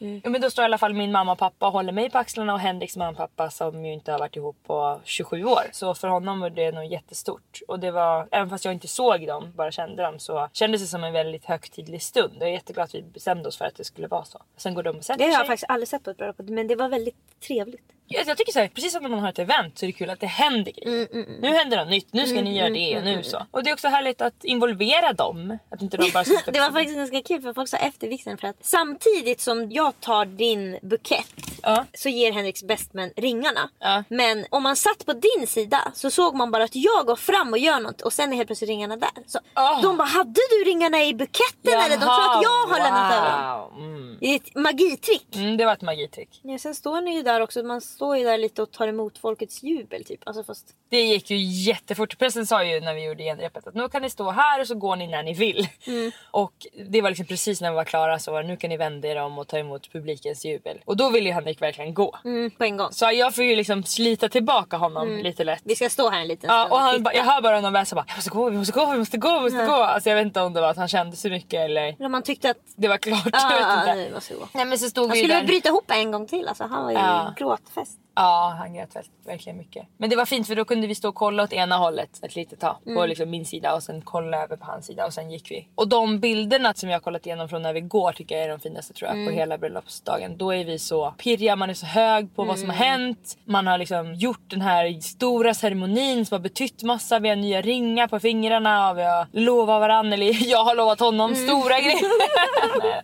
Mm. 0.00 0.20
Ja, 0.24 0.30
men 0.30 0.40
då 0.40 0.50
står 0.50 0.62
i 0.62 0.64
alla 0.64 0.78
fall 0.78 0.94
min 0.94 1.12
mamma 1.12 1.32
och 1.32 1.38
pappa 1.38 1.66
och 1.66 1.72
håller 1.72 1.92
mig 1.92 2.10
på 2.10 2.18
axlarna 2.18 2.54
och 2.54 2.60
Henriks 2.60 2.96
mamma 2.96 3.10
och 3.10 3.16
pappa 3.16 3.50
som 3.50 3.84
ju 3.84 3.92
inte 3.92 4.12
har 4.12 4.18
varit 4.18 4.36
ihop 4.36 4.56
på 4.66 5.00
27 5.04 5.44
år. 5.44 5.62
Så 5.72 5.94
för 5.94 6.08
honom 6.08 6.40
var 6.40 6.50
det 6.50 6.72
nog 6.72 6.84
jättestort. 6.84 7.60
Och 7.68 7.80
det 7.80 7.90
var, 7.90 8.28
även 8.30 8.50
fast 8.50 8.64
jag 8.64 8.74
inte 8.74 8.88
såg 8.88 9.26
dem, 9.26 9.52
bara 9.56 9.70
kände 9.70 10.02
dem 10.02 10.18
så 10.18 10.48
kändes 10.52 10.80
det 10.80 10.86
som 10.86 11.04
en 11.04 11.12
väldigt 11.12 11.44
högtidlig 11.44 12.02
stund. 12.02 12.36
Och 12.36 12.42
jag 12.42 12.48
är 12.48 12.52
jätteglad 12.52 12.84
att 12.84 12.94
vi 12.94 13.02
bestämde 13.02 13.48
oss 13.48 13.58
för 13.58 13.64
att 13.64 13.74
det 13.74 13.84
skulle 13.84 14.06
vara 14.06 14.24
så. 14.24 14.42
Sen 14.56 14.74
går 14.74 14.82
de 14.82 14.96
och 14.96 15.04
sätter 15.04 15.18
Det 15.18 15.24
har 15.24 15.38
jag 15.38 15.46
faktiskt 15.46 15.70
aldrig 15.70 15.88
sett 15.88 16.04
på 16.04 16.10
ett 16.10 16.16
bröllop 16.16 16.36
men 16.38 16.66
det 16.66 16.76
var 16.76 16.88
väldigt 16.88 17.40
trevligt. 17.40 17.92
Jag, 18.12 18.26
jag 18.28 18.36
tycker 18.38 18.52
så 18.52 18.58
här, 18.58 18.68
precis 18.68 18.92
som 18.92 19.02
när 19.02 19.08
man 19.10 19.18
har 19.18 19.28
ett 19.28 19.38
event 19.38 19.78
så 19.78 19.84
är 19.84 19.86
det 19.86 19.92
kul 19.92 20.10
att 20.10 20.20
det 20.20 20.26
händer 20.26 20.72
grejer. 20.72 21.08
Mm, 21.12 21.26
Nu 21.40 21.48
händer 21.48 21.76
något 21.76 21.88
nytt, 21.88 22.12
nu 22.12 22.26
ska 22.26 22.40
ni 22.42 22.58
göra 22.58 22.70
det 22.70 22.98
och 22.98 23.04
nu 23.04 23.22
så. 23.22 23.46
Och 23.50 23.64
det 23.64 23.70
är 23.70 23.74
också 23.74 23.88
härligt 23.88 24.20
att 24.20 24.44
involvera 24.44 25.12
dem. 25.12 25.58
Att 25.70 25.82
inte 25.82 25.96
de 25.96 26.10
bara 26.10 26.24
Det 26.46 26.60
var 26.60 26.70
faktiskt 26.72 26.96
ganska 26.96 27.22
kul 27.22 27.42
för 27.42 27.54
folk 27.54 27.68
sa 27.68 27.76
efter 27.76 28.08
vigseln 28.08 28.38
för 28.38 28.48
att 28.48 28.56
samtidigt 28.60 29.40
som 29.40 29.70
jag 29.72 30.00
tar 30.00 30.24
din 30.24 30.78
bukett 30.82 31.26
Ja. 31.62 31.84
så 31.94 32.08
ger 32.08 32.32
Henriks 32.32 32.62
bestman 32.62 33.10
ringarna. 33.16 33.70
Ja. 33.78 34.04
Men 34.08 34.46
om 34.50 34.62
man 34.62 34.76
satt 34.76 35.06
på 35.06 35.12
din 35.12 35.46
sida 35.46 35.92
så 35.94 36.10
såg 36.10 36.34
man 36.34 36.50
bara 36.50 36.64
att 36.64 36.74
jag 36.76 37.06
går 37.06 37.16
fram 37.16 37.52
och 37.52 37.58
gör 37.58 37.80
något 37.80 38.00
och 38.00 38.12
sen 38.12 38.32
är 38.32 38.36
helt 38.36 38.48
plötsligt 38.48 38.70
ringarna 38.70 38.96
där. 38.96 39.10
Så 39.26 39.38
Ah. 39.54 39.80
De 39.82 39.96
bara, 39.96 40.08
hade 40.08 40.40
du 40.50 40.64
ringarna 40.70 41.04
i 41.04 41.14
buketten 41.14 41.72
eller? 41.80 41.96
De 41.96 42.00
tror 42.02 42.30
att 42.36 42.42
jag 42.42 42.66
har 42.66 42.78
lämnat 42.78 43.12
över 43.14 43.30
dem. 43.30 43.70
wow. 43.70 43.84
Mm. 43.84 44.16
Det 44.20 44.26
är 44.26 44.36
ett 44.36 44.54
magitrick. 44.54 45.36
Mm, 45.36 45.56
det 45.56 45.64
var 45.64 45.72
ett 45.72 45.82
magitrick. 45.82 46.40
Ja, 46.42 46.58
sen 46.58 46.74
står 46.74 47.00
ni 47.00 47.14
ju 47.14 47.22
där 47.22 47.40
också, 47.40 47.62
man 47.62 47.80
står 48.00 48.16
ju 48.16 48.24
där 48.24 48.38
lite 48.38 48.62
och 48.62 48.70
tar 48.72 48.88
emot 48.88 49.18
folkets 49.18 49.62
jubel 49.62 50.04
typ. 50.04 50.20
Alltså 50.26 50.44
fast... 50.44 50.66
Det 50.88 51.00
gick 51.02 51.30
ju 51.30 51.36
jättefort. 51.36 52.18
Pressen 52.18 52.46
sa 52.46 52.64
ju 52.64 52.80
när 52.80 52.94
vi 52.94 53.04
gjorde 53.04 53.22
genrepet 53.22 53.66
att 53.66 53.74
nu 53.74 53.88
kan 53.88 54.02
ni 54.02 54.10
stå 54.10 54.30
här 54.30 54.60
och 54.60 54.66
så 54.66 54.74
går 54.74 54.96
ni 54.96 55.06
när 55.06 55.22
ni 55.22 55.34
vill. 55.34 55.68
Mm. 55.86 56.10
Och 56.30 56.52
det 56.88 57.00
var 57.02 57.10
liksom 57.10 57.26
precis 57.26 57.60
när 57.60 57.70
vi 57.70 57.76
var 57.76 57.84
klara 57.84 58.18
så 58.18 58.32
var 58.32 58.42
det, 58.42 58.48
nu 58.48 58.56
kan 58.56 58.70
ni 58.70 58.76
vända 58.76 59.08
er 59.08 59.16
om 59.16 59.38
och 59.38 59.48
ta 59.48 59.58
emot 59.58 59.92
publikens 59.92 60.44
jubel. 60.44 60.80
Och 60.84 60.96
då 60.96 61.10
ville 61.10 61.28
ju 61.28 61.32
Henrik 61.34 61.62
verkligen 61.62 61.94
gå. 61.94 62.18
Mm, 62.24 62.50
på 62.50 62.64
en 62.64 62.76
gång. 62.76 62.92
Så 62.92 63.10
jag 63.12 63.34
får 63.34 63.44
ju 63.44 63.56
liksom 63.56 63.82
slita 63.84 64.28
tillbaka 64.28 64.76
honom 64.76 65.08
lite 65.18 65.44
lätt. 65.44 65.60
Vi 65.64 65.76
ska 65.76 65.90
stå 65.90 66.08
här 66.10 66.20
en 66.20 66.28
liten 66.28 66.50
Ja, 66.50 66.60
stund 66.64 66.72
och 66.72 66.78
han, 66.80 67.06
jag 67.14 67.24
hör 67.24 67.40
bara 67.42 67.56
honom 67.56 67.72
väsa 67.72 67.96
bara 67.96 68.04
jag 68.08 68.16
måste 68.16 68.30
gå, 68.30 68.50
vi 68.50 68.56
måste 68.56 68.72
gå, 68.72 68.86
vi 68.92 68.98
måste 68.98 69.18
gå, 69.18 69.34
vi 69.38 69.40
måste 69.40 69.66
gå. 69.66 69.72
Alltså 69.72 70.08
jag 70.10 70.16
vet 70.16 70.26
inte 70.26 70.40
om 70.40 70.52
det 70.52 70.60
var 70.60 70.68
att 70.70 70.76
han 70.76 70.88
kände 70.88 71.16
så 71.16 71.28
mycket 71.28 71.60
eller 71.60 71.96
Men 71.98 72.10
man 72.10 72.22
tyckte 72.22 72.50
att 72.50 72.56
det 72.76 72.88
var 72.88 72.96
klart. 72.96 73.26
ah, 73.32 73.52
jag 73.88 73.96
vet 73.96 74.14
inte. 74.14 74.34
gå. 74.34 74.48
Nej 74.54 74.64
men 74.64 74.78
så 74.78 74.88
stod 74.90 75.04
Han 75.08 75.12
vi 75.12 75.18
skulle 75.18 75.34
där. 75.34 75.40
väl 75.40 75.46
bryta 75.46 75.68
ihop 75.68 75.90
en 75.90 76.10
gång 76.12 76.26
till 76.26 76.48
alltså. 76.48 76.64
Han 76.64 76.84
var 76.84 76.90
ju 76.90 76.96
Ja. 76.98 77.34
gråtfest. 77.36 77.89
Ja, 78.14 78.54
han 78.58 78.74
grät 78.74 78.96
verkligen 79.26 79.58
mycket. 79.58 79.86
Men 79.96 80.10
det 80.10 80.16
var 80.16 80.24
fint 80.24 80.46
för 80.46 80.54
då 80.56 80.64
kunde 80.64 80.86
vi 80.86 80.94
stå 80.94 81.08
och 81.08 81.14
kolla 81.14 81.42
åt 81.42 81.52
ena 81.52 81.76
hållet 81.76 82.24
ett 82.24 82.36
litet 82.36 82.60
tag. 82.60 82.76
Mm. 82.86 82.96
På 82.96 83.06
liksom 83.06 83.30
min 83.30 83.44
sida 83.46 83.74
och 83.74 83.82
sen 83.82 84.02
kolla 84.04 84.42
över 84.42 84.56
på 84.56 84.64
hans 84.64 84.86
sida 84.86 85.06
och 85.06 85.12
sen 85.14 85.30
gick 85.30 85.50
vi. 85.50 85.68
Och 85.74 85.88
de 85.88 86.20
bilderna 86.20 86.74
som 86.74 86.88
jag 86.88 86.96
har 86.96 87.00
kollat 87.00 87.26
igenom 87.26 87.48
från 87.48 87.62
när 87.62 87.72
vi 87.72 87.80
går 87.80 88.12
tycker 88.12 88.34
jag 88.34 88.44
är 88.44 88.48
de 88.48 88.60
finaste 88.60 88.92
tror 88.94 89.08
jag 89.08 89.14
Mm. 89.16 89.26
på 89.26 89.32
hela 89.32 89.58
bröllopsdagen. 89.58 90.36
Då 90.36 90.54
är 90.54 90.64
vi 90.64 90.78
så 90.78 91.10
pirriga, 91.18 91.56
man 91.56 91.70
är 91.70 91.74
så 91.74 91.86
hög 91.86 92.36
på 92.36 92.44
vad 92.44 92.58
som 92.58 92.70
har 92.70 92.76
Mm. 92.76 92.88
hänt. 93.00 93.38
Man 93.44 93.66
har 93.66 93.78
liksom 93.78 94.14
gjort 94.14 94.44
den 94.50 94.60
här 94.60 95.00
stora 95.00 95.54
ceremonin 95.54 96.26
som 96.26 96.34
har 96.34 96.40
betytt 96.40 96.82
massa. 96.82 97.18
Vi 97.18 97.28
har 97.28 97.36
nya 97.36 97.60
ringar 97.60 98.08
på 98.08 98.20
fingrarna 98.20 98.90
och 98.90 98.98
vi 98.98 99.02
har 99.02 99.26
lovat 99.32 99.80
varandra, 99.80 100.14
eller 100.14 100.26
jag 100.50 100.64
har 100.64 100.74
lovat 100.74 101.00
honom 101.00 101.32
Mm. 101.32 101.48
stora 101.48 101.80
grejer. 101.80 102.00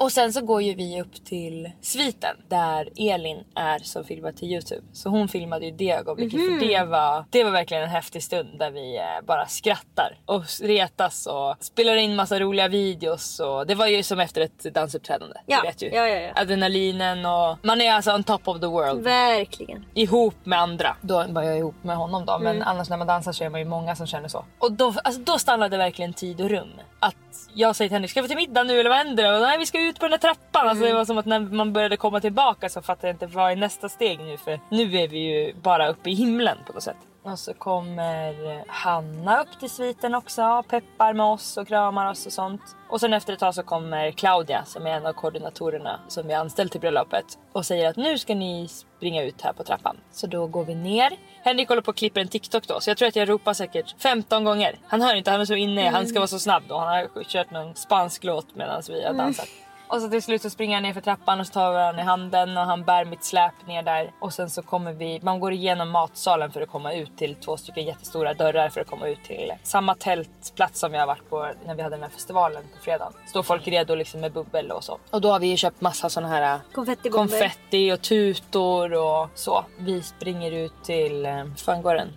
Och 0.00 0.12
sen 0.12 0.32
så 0.32 0.40
går 0.40 0.62
ju 0.62 0.74
vi 0.74 1.00
upp 1.02 1.24
till 1.24 1.70
sviten 1.80 2.36
där 2.48 2.88
Elin 2.96 3.44
är 3.54 3.78
som 3.78 4.04
filmar 4.04 4.32
till 4.32 4.52
Youtube. 4.52 4.82
Så 4.92 5.08
hon 5.08 5.28
filmade 5.28 5.66
ju 5.66 5.72
det 5.72 5.90
ögonblicket 5.92 6.40
för 6.40 6.68
det 6.68 6.84
var, 6.84 7.24
det 7.30 7.44
var 7.44 7.50
verkligen 7.50 7.82
en 7.82 7.88
häftig 7.88 8.22
stund 8.22 8.58
där 8.58 8.70
vi 8.70 8.96
eh, 8.96 9.02
bara 9.26 9.46
skrattar 9.46 10.18
och 10.26 10.42
retas 10.62 11.26
och 11.26 11.56
spelar 11.60 11.96
in 11.96 12.16
massa 12.16 12.40
roliga 12.40 12.68
videos. 12.68 13.40
Och 13.40 13.66
det 13.66 13.74
var 13.74 13.86
ju 13.86 14.02
som 14.02 14.20
efter 14.20 14.40
ett 14.40 14.74
dansuppträdande. 14.74 15.36
Ja, 15.46 15.60
Du 15.60 15.66
vet 15.68 15.82
ju. 15.82 15.88
ja, 15.88 16.08
ja, 16.08 16.20
ja. 16.20 16.30
Adrenalinen 16.42 17.26
och 17.26 17.56
man 17.62 17.80
är 17.80 17.92
alltså 17.92 18.12
on 18.14 18.24
top 18.24 18.48
of 18.48 18.60
the 18.60 18.66
world 18.66 19.02
Verkligen. 19.02 19.84
ihop 19.94 20.34
med 20.44 20.58
andra. 20.60 20.96
Då 21.00 21.24
var 21.28 21.42
jag 21.42 21.58
ihop 21.58 21.84
med 21.84 21.96
honom 21.96 22.24
då 22.26 22.38
men 22.38 22.56
Mm. 22.56 22.68
annars 22.68 22.88
när 22.90 22.96
man 22.96 23.06
dansar 23.06 23.32
så 23.32 23.44
är 23.44 23.48
man 23.50 23.60
ju 23.60 23.66
många 23.66 23.96
som 23.96 24.06
känner 24.06 24.28
så. 24.28 24.44
Och 24.58 24.72
då, 24.72 24.94
alltså, 25.04 25.20
då 25.20 25.38
stannade 25.38 25.76
verkligen 25.76 26.12
tid 26.14 26.40
och 26.40 26.50
rum. 26.50 26.68
Att 27.00 27.16
jag 27.54 27.76
säger 27.76 27.88
till 27.88 27.94
Henrik, 27.94 28.10
ska 28.10 28.22
vi 28.22 28.28
till 28.28 28.36
middag 28.36 28.62
nu 28.64 28.80
eller 28.80 28.90
vad 28.90 28.98
händer? 28.98 29.34
Och, 29.34 29.40
Nej 29.40 29.58
vi 29.58 29.66
ska 29.66 29.80
ut 29.88 29.98
på 29.98 30.04
den 30.04 30.10
där 30.10 30.18
trappan. 30.18 30.68
Alltså, 30.68 30.84
Mm. 30.84 30.88
det 30.94 30.98
var 30.98 31.04
som 31.04 31.18
att 31.18 31.26
när 31.26 31.40
man 31.40 31.72
började 31.72 31.96
komma 31.96 32.20
tillbaka 32.20 32.68
så 32.68 32.82
fattade 32.82 33.06
jag 33.08 33.14
inte 33.14 33.26
vad 33.26 33.52
är 33.52 33.56
nästa 33.56 33.88
steg 33.88 34.18
nu 34.20 34.36
för 34.36 34.60
nu 34.70 34.82
är 34.98 35.08
vi 35.08 35.18
ju 35.18 35.54
bara 35.54 35.88
uppe 35.88 36.10
i 36.10 36.14
himlen 36.14 36.58
på 36.66 36.72
något 36.72 36.82
sätt. 36.82 36.96
Och 37.22 37.38
så 37.38 37.54
kommer 37.54 38.64
Hanna 38.68 39.42
upp 39.42 39.60
till 39.60 39.70
sviten 39.70 40.14
också, 40.14 40.64
peppar 40.68 41.12
med 41.12 41.26
oss 41.26 41.56
och 41.56 41.68
kramar 41.68 42.10
oss 42.10 42.26
och 42.26 42.32
sånt. 42.32 42.60
Och 42.90 43.00
sen 43.00 43.12
efter 43.12 43.32
ett 43.32 43.38
tag 43.38 43.54
så 43.54 43.62
kommer 43.62 44.10
Claudia 44.10 44.64
som 44.64 44.86
är 44.86 44.90
en 44.90 45.06
av 45.06 45.12
koordinatorerna 45.12 46.00
som 46.08 46.26
vi 46.26 46.32
har 46.34 46.40
anställt 46.40 46.72
till 46.72 46.80
bröllopet 46.80 47.24
och 47.52 47.66
säger 47.66 47.88
att 47.88 47.96
nu 47.96 48.18
ska 48.18 48.34
ni 48.34 48.68
springa 48.68 49.22
ut 49.22 49.42
här 49.42 49.52
på 49.52 49.64
trappan. 49.64 49.96
Så 50.12 50.26
då 50.26 50.46
går 50.46 50.64
vi 50.64 50.74
ner. 50.74 51.12
Henrik 51.42 51.68
håller 51.68 51.82
på 51.82 51.88
och 51.88 51.96
klipper 51.96 52.20
en 52.20 52.28
TikTok 52.28 52.66
då 52.66 52.80
så 52.80 52.90
jag 52.90 52.96
tror 52.96 53.08
att 53.08 53.16
jag 53.16 53.28
ropar 53.28 53.52
säkert 53.54 53.94
15 54.02 54.44
gånger. 54.44 54.78
Han 54.86 55.00
hör 55.02 55.14
inte, 55.14 55.30
han 55.30 55.40
är 55.40 55.44
så 55.44 55.54
inne, 55.54 55.90
han 55.90 56.06
ska 56.06 56.18
vara 56.18 56.26
så 56.26 56.38
snabb 56.38 56.62
och 56.70 56.80
han 56.80 56.88
har 56.88 57.24
kört 57.24 57.50
någon 57.50 57.74
spansk 57.74 58.24
låt 58.24 58.54
medan 58.54 58.82
vi 58.88 59.04
har 59.04 59.14
dansat. 59.14 59.48
Och 59.90 60.00
så 60.02 60.08
till 60.08 60.22
slut 60.22 60.42
så 60.42 60.50
springer 60.50 60.76
jag 60.76 60.82
ner 60.82 60.92
för 60.92 61.00
trappan 61.00 61.40
och 61.40 61.46
så 61.46 61.52
tar 61.52 61.70
vi 61.70 61.74
varandra 61.74 62.02
i 62.02 62.04
handen 62.04 62.56
och 62.56 62.64
han 62.64 62.84
bär 62.84 63.04
mitt 63.04 63.24
släp 63.24 63.66
ner 63.66 63.82
där. 63.82 64.12
Och 64.20 64.32
sen 64.34 64.50
så 64.50 64.62
kommer 64.62 64.92
vi, 64.92 65.20
man 65.22 65.40
går 65.40 65.52
igenom 65.52 65.90
matsalen 65.90 66.52
för 66.52 66.60
att 66.60 66.68
komma 66.68 66.92
ut 66.92 67.16
till 67.18 67.34
två 67.34 67.56
stycken 67.56 67.84
jättestora 67.84 68.34
dörrar 68.34 68.68
för 68.68 68.80
att 68.80 68.86
komma 68.86 69.08
ut 69.08 69.24
till 69.24 69.52
samma 69.62 69.94
tältplats 69.94 70.80
som 70.80 70.94
jag 70.94 71.00
har 71.00 71.06
varit 71.06 71.30
på 71.30 71.50
när 71.66 71.74
vi 71.74 71.82
hade 71.82 71.96
den 71.96 72.02
här 72.02 72.10
festivalen 72.10 72.62
på 72.76 72.84
fredagen. 72.84 73.12
Står 73.26 73.42
folk 73.42 73.68
redo 73.68 73.94
liksom 73.94 74.20
med 74.20 74.32
bubbel 74.32 74.70
och 74.70 74.84
så. 74.84 74.98
Och 75.10 75.20
då 75.20 75.30
har 75.30 75.40
vi 75.40 75.46
ju 75.46 75.56
köpt 75.56 75.80
massa 75.80 76.08
såna 76.10 76.28
här 76.28 76.54
äh, 76.54 76.60
Konfettibomber. 76.72 77.38
konfetti 77.40 77.92
och 77.92 78.02
tutor 78.02 78.94
och 78.94 79.28
så. 79.34 79.64
Vi 79.78 80.02
springer 80.02 80.52
ut 80.52 80.84
till, 80.84 81.26
eh, 81.26 81.44
fan 81.56 81.82
går 81.82 81.94
den? 81.94 82.08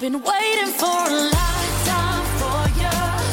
Been 0.00 0.12
waiting 0.12 0.74
for 0.74 0.86
a 0.86 1.30
lifetime 1.32 2.24
for 2.38 2.82
you. 2.82 3.23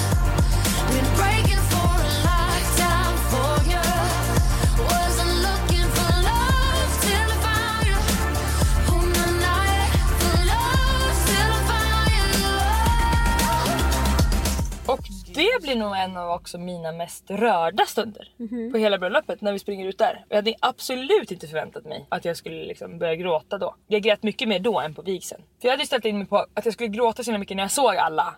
You. 15.41 15.50
Blir 15.61 15.75
nog 15.75 15.95
en 15.97 16.17
av 16.17 16.29
också 16.31 16.57
mina 16.57 16.91
mest 16.91 17.23
rörda 17.31 17.85
stunder 17.85 18.27
Mhm. 18.37 18.71
på 18.71 18.77
hela 18.77 18.97
bröllopet 18.97 19.41
när 19.41 19.53
vi 19.53 19.59
springer 19.59 19.87
ut 19.87 19.97
där. 19.97 20.25
Jag 20.29 20.35
hade 20.35 20.53
absolut 20.59 21.31
inte 21.31 21.47
förväntat 21.47 21.85
mig 21.85 22.05
att 22.09 22.25
jag 22.25 22.37
skulle 22.37 22.63
liksom 22.65 22.99
börja 22.99 23.15
gråta 23.15 23.57
då. 23.57 23.75
Jag 23.87 24.01
grät 24.01 24.23
mycket 24.23 24.47
mer 24.47 24.59
då 24.59 24.79
än 24.79 24.93
på 24.95 25.01
vigseln. 25.01 25.41
För 25.61 25.67
jag 25.67 25.73
hade 25.73 25.85
ställt 25.85 26.05
in 26.05 26.17
mig 26.17 26.27
på 26.27 26.37
att 26.53 26.65
jag 26.65 26.73
skulle 26.73 26.89
gråta 26.89 27.23
så 27.23 27.31
mycket 27.31 27.57
när 27.57 27.63
jag 27.63 27.71
såg 27.71 27.95
alla 27.95 28.35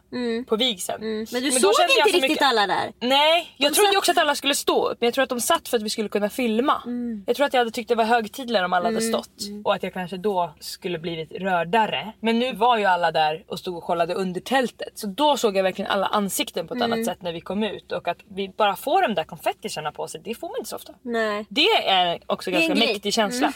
på 0.48 0.56
vigseln. 0.56 1.01
Mm. 1.03 1.25
Men 1.32 1.42
du 1.44 1.50
då 1.50 1.60
såg 1.60 1.70
inte 1.70 1.94
så 2.01 2.06
riktigt 2.06 2.22
mycket- 2.22 2.42
alla 2.44 2.68
där. 2.68 2.92
Nej, 3.00 3.53
jag 3.58 3.72
De 3.72 3.75
trodde 3.75 3.88
satt- 3.88 3.98
också 3.98 4.12
att 4.12 4.18
alla 4.18 4.36
skulle 4.36 4.56
stå 4.56 4.88
upp 4.89 4.98
men 5.01 5.08
jag 5.08 5.13
tror 5.13 5.24
att 5.24 5.30
de 5.30 5.42
satt 5.42 5.68
för 5.68 5.77
att 5.77 5.84
vi 5.84 5.89
skulle 5.89 6.10
kunna 6.10 6.30
filma. 6.30 6.82
Mm. 6.86 7.24
Jag 7.27 7.36
tror 7.36 7.46
att 7.46 7.53
jag 7.53 7.60
hade 7.62 7.72
tyckt 7.72 7.89
det 7.89 7.96
var 7.96 8.03
högtidligare 8.03 8.65
om 8.65 8.74
alla 8.74 8.86
hade 8.86 9.01
stått 9.01 9.30
och 9.63 9.74
att 9.74 9.84
jag 9.84 9.94
kanske 9.94 10.18
då 10.18 10.53
skulle 10.60 11.00
blivit 11.00 11.32
rördare. 11.32 12.12
Men 12.20 12.39
nu 12.39 12.53
var 12.53 12.77
ju 12.77 12.86
alla 12.86 13.12
där 13.12 13.44
och 13.48 13.60
stod 13.60 13.77
och 13.77 13.84
kollade 13.84 14.13
under 14.13 14.42
tältet 14.42 14.89
så 14.96 15.08
då 15.08 15.38
såg 15.38 15.58
jag 15.58 15.63
verkligen 15.63 15.92
alla 15.92 16.06
ansikten 16.06 16.68
på 16.68 16.74
ett 16.74 16.82
Mm. 16.82 16.94
annat 16.94 17.06
sätt 17.06 17.12
när 17.22 17.34
vi 17.34 17.41
kom 17.41 17.63
ut 17.63 17.91
och 17.91 18.08
att 18.08 18.17
vi 18.36 18.50
bara 18.50 18.75
får 18.75 19.01
de 19.01 19.15
där 19.15 19.24
konfettisarna 19.24 19.91
på 19.91 20.08
sig 20.08 20.22
det 20.24 20.36
får 20.36 20.48
man 20.48 20.58
inte 20.58 20.70
så 20.70 20.75
ofta. 20.75 20.93
Nej. 21.01 21.46
Det 21.50 21.88
är 21.88 22.20
också 22.25 22.50
en 22.50 22.53
ganska. 22.53 22.74
Mm. 22.74 22.88
mäktig 22.88 23.13
känsla. 23.13 23.53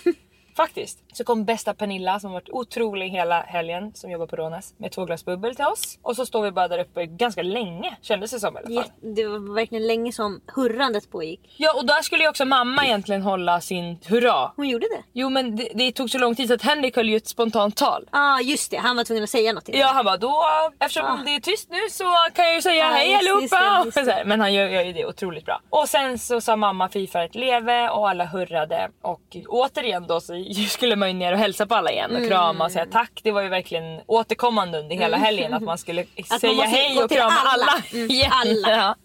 Faktiskt. 0.58 1.00
Så 1.14 1.24
kom 1.24 1.46
bästa 1.46 1.74
Pernilla 1.74 2.20
som 2.20 2.32
varit 2.32 2.50
otrolig 2.50 3.10
hela 3.10 3.42
helgen 3.42 3.92
som 3.96 4.12
jobbar 4.12 4.28
på 4.28 4.36
Rånäs 4.36 4.74
med 4.78 4.92
två 4.92 5.06
glas 5.06 5.26
bubbel 5.26 5.56
till 5.56 5.66
oss. 5.66 6.00
Och 6.02 6.16
så 6.16 6.26
står 6.26 6.42
vi 6.42 6.52
bara 6.52 6.68
där 6.68 6.80
uppe 6.80 7.06
ganska 7.06 7.42
länge 7.44 7.98
kändes 8.02 8.32
det 8.32 8.40
som 8.40 8.56
i 8.56 8.60
alla 8.60 8.82
fall. 8.82 8.92
Det, 9.02 9.14
det 9.14 9.28
var 9.28 9.56
verkligen 9.56 9.88
länge 9.88 10.12
som 10.12 10.42
hurrandet 10.56 11.12
pågick. 11.12 11.56
Ja 11.58 11.74
och 11.74 11.86
där 11.86 12.02
skulle 12.02 12.24
ju 12.24 12.30
också 12.30 12.46
mamma 12.46 12.86
egentligen 12.86 13.22
hålla 13.22 13.62
sin 13.62 14.00
hurra. 14.06 14.52
Hon 14.56 14.70
gjorde 14.70 14.86
det. 14.86 15.04
Jo 15.14 15.30
men 15.30 15.56
det, 15.56 15.70
det 15.74 15.92
tog 15.92 16.10
så 16.10 16.18
lång 16.18 16.36
tid 16.36 16.48
så 16.48 16.54
att 16.54 16.62
Henrik 16.62 16.96
höll 16.96 17.10
ju 17.10 17.18
ett 17.18 17.28
spontant 17.28 17.76
tal. 17.76 18.10
Ja 18.12 18.20
ah, 18.20 18.42
just 18.42 18.72
det, 18.72 18.78
han 18.78 18.96
var 18.96 19.04
tvungen 19.04 19.24
att 19.24 19.30
säga 19.30 19.54
något. 19.54 19.70
Ja 19.70 19.88
han 19.88 20.06
bara 20.06 20.18
då 20.18 20.44
eftersom 20.80 21.06
Ah. 21.06 21.24
det 21.26 21.36
är 21.36 21.40
tyst 21.40 21.70
nu 21.70 21.90
så 21.92 22.04
kan 22.34 22.46
jag 22.46 22.56
ju 22.56 22.62
säga 22.62 22.76
Ja, 22.76 22.86
hej 22.86 23.12
just 23.12 23.20
allihopa. 23.30 23.82
just 23.86 23.98
just 23.98 24.12
Men 24.26 24.40
han 24.40 24.54
gör, 24.54 24.68
gör 24.68 24.84
ju 24.84 24.94
det 24.94 25.06
otroligt 25.06 25.46
bra. 25.46 25.62
Och 25.70 25.90
sen 25.90 26.20
så 26.20 26.42
sa 26.42 26.56
mamma 26.56 26.90
för 26.90 27.20
ett 27.26 27.36
leve 27.36 27.90
och 27.90 28.10
alla 28.10 28.26
hurrade. 28.26 28.90
Och 29.02 29.38
återigen 29.48 30.08
då 30.08 30.22
så 30.22 30.47
skulle 30.54 30.96
man 30.96 31.08
ju 31.08 31.14
ner 31.14 31.34
och 31.34 31.40
hälsa 31.40 31.66
på 31.66 31.76
alla 31.76 31.92
igen 31.92 32.10
Mm. 32.12 32.22
och 32.22 32.28
krama 32.30 32.66
och 32.66 32.72
säga 32.72 32.86
tack. 32.92 33.20
Det 33.24 33.32
var 33.32 33.42
ju 33.42 33.50
verkligen 33.50 34.02
återkommande 34.08 34.80
under 34.80 34.96
hela 34.96 35.18
helgen 35.18 35.54
att 35.54 35.64
man 35.64 35.78
skulle 35.78 36.06
man 36.30 36.40
säga 36.40 36.54
måste 36.54 36.70
hej 36.70 37.04
och 37.04 37.12
krama 37.12 37.32
alla. 37.46 37.64
alla. 37.66 37.84
Mm, 37.94 38.10
igen. 38.12 38.32
alla. 38.34 38.72
Ja. 38.72 38.96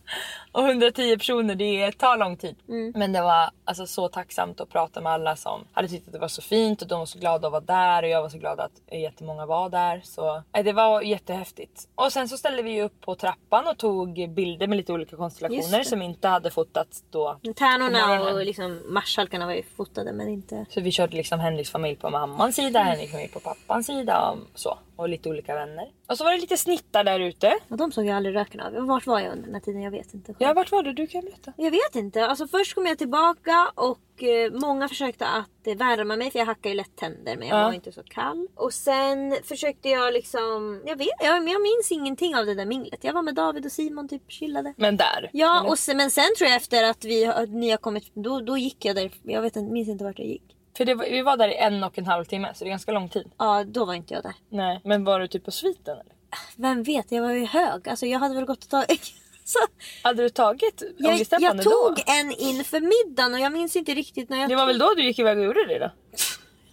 Och 0.53 0.65
110 0.69 1.17
personer 1.17 1.55
det 1.55 1.93
tar 1.93 2.17
lång 2.17 2.37
tid. 2.37 2.57
Mm. 2.69 2.93
Men 2.97 3.13
det 3.13 3.23
var 3.23 3.51
alltså 3.65 3.87
så 3.87 4.09
tacksamt 4.09 4.61
att 4.61 4.69
prata 4.69 5.01
med 5.01 5.13
alla 5.13 5.37
som 5.37 5.65
hade 5.73 5.89
tyckt 5.89 6.07
att 6.07 6.13
det 6.13 6.19
var 6.19 6.29
så 6.29 6.43
fint 6.43 6.83
och 6.83 6.89
de 6.89 6.99
var 6.99 7.07
så 7.07 7.19
glada 7.19 7.47
att 7.47 7.53
vara 7.53 7.61
där 7.61 8.03
och 8.03 8.09
jag 8.09 8.23
var 8.23 8.29
så 8.29 8.39
glad 8.39 8.61
att 8.61 8.73
jättemånga 8.93 9.47
var 9.47 9.69
där. 9.69 10.01
Så 10.05 10.43
det 10.65 10.73
var 10.73 11.03
jättehäftigt. 11.03 11.89
Och 11.95 12.13
sen 12.13 12.29
så 12.29 12.37
ställde 12.37 12.63
vi 12.63 12.83
upp 12.83 13.01
på 13.01 13.15
trappan 13.15 13.69
och 13.69 13.79
tog 13.79 14.31
bilder 14.31 14.67
med 14.67 14.77
lite 14.77 14.93
olika 14.93 15.17
konstellationer 15.17 15.83
som 15.83 16.03
inte 16.03 16.29
hade 16.29 16.51
fotats 16.51 17.05
då. 17.11 17.39
Tärnorna 17.57 18.33
och 18.33 18.45
liksom 18.45 18.83
marskalkarna 18.87 19.47
var 19.47 19.53
ju 19.53 19.63
fotade 19.63 20.13
men 20.13 20.29
inte... 20.29 20.67
Så 20.71 20.81
vi 20.81 20.93
körde 20.93 21.17
liksom 21.17 21.41
Henriks 21.41 21.71
familj 21.71 21.97
på 21.97 22.11
mammans 22.11 22.57
sida, 22.57 22.81
Henriks 22.81 23.13
familj 23.13 23.31
på 23.31 23.41
pappans 23.41 23.87
sida 23.87 24.31
och 24.31 24.59
så. 24.59 24.79
Och 24.97 25.09
lite 25.09 25.29
olika 25.29 25.55
vänner. 25.55 25.89
Och 26.13 26.19
så 26.19 26.25
var 26.25 26.33
det 26.33 26.39
lite 26.39 26.57
snittar 26.57 27.05
där 27.05 27.21
ute. 27.21 27.59
Och 27.69 27.77
de 27.77 27.93
såg 27.93 28.07
jag 28.07 28.17
aldrig 28.17 28.35
röken 28.35 28.61
av. 28.61 28.73
Vart 28.87 29.07
var 29.07 29.21
jag 29.21 29.33
under 29.33 29.45
den 29.45 29.55
här 29.55 29.61
tiden? 29.61 29.83
Jag 29.83 29.91
vet 29.91 30.15
inte. 30.15 30.35
Ja, 30.39 30.53
vart 30.53 30.73
var 30.73 30.83
det? 30.83 30.93
Du 30.93 31.07
kan 31.07 31.25
veta. 31.25 31.53
Jag 31.57 31.71
vet 31.71 31.95
inte. 31.97 32.27
Alltså 32.27 32.47
först 32.49 32.75
kom 32.75 32.87
jag 32.87 32.99
tillbaka 32.99 33.73
och 33.75 34.23
eh, 34.23 34.53
många 34.53 34.89
försökte 34.89 35.27
att 35.27 35.67
eh, 35.67 35.77
värma 35.77 36.17
mig 36.17 36.31
för 36.31 36.39
jag 36.39 36.47
hackar 36.47 36.71
ju 36.71 36.77
lätt 36.77 36.97
tänder 36.97 37.37
men 37.37 37.49
jag 37.49 37.59
Ja. 37.59 37.65
var 37.65 37.73
inte 37.73 37.93
så 37.93 38.03
kall. 38.03 38.49
Och 38.55 38.73
sen 38.75 39.37
försökte 39.45 39.89
jag 39.89 40.13
liksom, 40.13 40.83
jag 40.87 40.97
vet, 40.97 41.09
jag, 41.21 41.37
jag 41.49 41.63
minns 41.63 41.91
ingenting 41.93 42.37
av 42.37 42.47
det 42.47 42.55
där 42.55 42.67
minglet. 42.67 43.05
Jag 43.05 43.13
var 43.13 43.23
med 43.23 43.35
David 43.35 43.67
och 43.67 43.73
Simon 43.73 44.09
typ 44.09 44.23
chillade. 44.33 44.75
Men 44.77 44.97
där. 44.97 45.31
Ja 45.33 45.61
eller? 45.61 45.71
och 45.71 45.79
sen, 45.79 45.97
men 45.97 46.11
sen 46.11 46.29
tror 46.39 46.49
jag 46.51 46.57
efter 46.57 46.85
att 46.91 47.05
vi, 47.05 47.25
att 47.27 47.49
ni 47.51 47.71
har 47.71 47.79
kommit, 47.79 48.11
då, 48.15 48.41
då 48.41 48.59
gick 48.59 48.85
jag 48.85 48.97
där. 48.97 49.11
Jag 49.23 49.43
vet 49.43 49.57
inte, 49.57 49.73
minns 49.73 49.89
inte 49.89 50.05
vart 50.05 50.19
jag 50.19 50.29
gick. 50.29 50.57
För 50.77 50.85
det 50.85 50.95
var, 50.95 51.05
vi 51.05 51.23
var 51.23 51.37
där 51.37 51.49
i 51.49 51.57
en 51.57 51.85
och 51.85 51.99
en 51.99 52.07
halv 52.07 52.25
timme 52.25 52.51
så 52.55 52.65
det 52.65 52.69
är 52.69 52.71
ganska 52.71 52.93
lång 52.93 53.09
tid. 53.09 53.31
Ja 53.39 53.65
då 53.65 53.85
var 53.85 53.95
inte 53.95 54.15
jag 54.15 54.23
där. 54.23 54.35
Nej. 54.49 54.81
Men 54.85 55.05
var 55.05 55.21
du 55.21 55.29
typ 55.29 55.45
på 55.45 55.51
sviten 55.51 55.95
eller? 55.95 56.13
Vem 56.57 56.83
vet, 56.83 57.13
jag 57.13 57.23
var 57.23 57.31
ju 57.31 57.47
hög. 57.47 57.89
Alltså 57.89 58.07
jag 58.07 58.19
hade 58.19 58.35
väl 58.35 58.45
gått 58.45 58.65
och 58.65 58.71
tagit... 58.71 59.13
Så, 59.45 59.59
Hade 60.03 60.23
du 60.23 60.29
tagit 60.29 60.83
jag, 60.99 61.27
jag 61.41 61.63
tog 61.63 61.97
då? 61.97 61.97
en 62.07 62.33
inför 62.33 62.81
middagen 62.81 63.35
och 63.35 63.41
jag 63.41 63.53
minns 63.53 63.77
inte 63.77 63.95
riktigt 63.95 64.29
när 64.29 64.41
jag 64.41 64.49
Det 64.49 64.57
var 64.57 64.67
väl 64.67 64.79
då 64.79 64.95
du 64.97 65.05
gick 65.05 65.19
iväg 65.19 65.39
och 65.39 65.45
gjorde 65.45 65.67
det 65.67 65.79
då? 65.79 65.91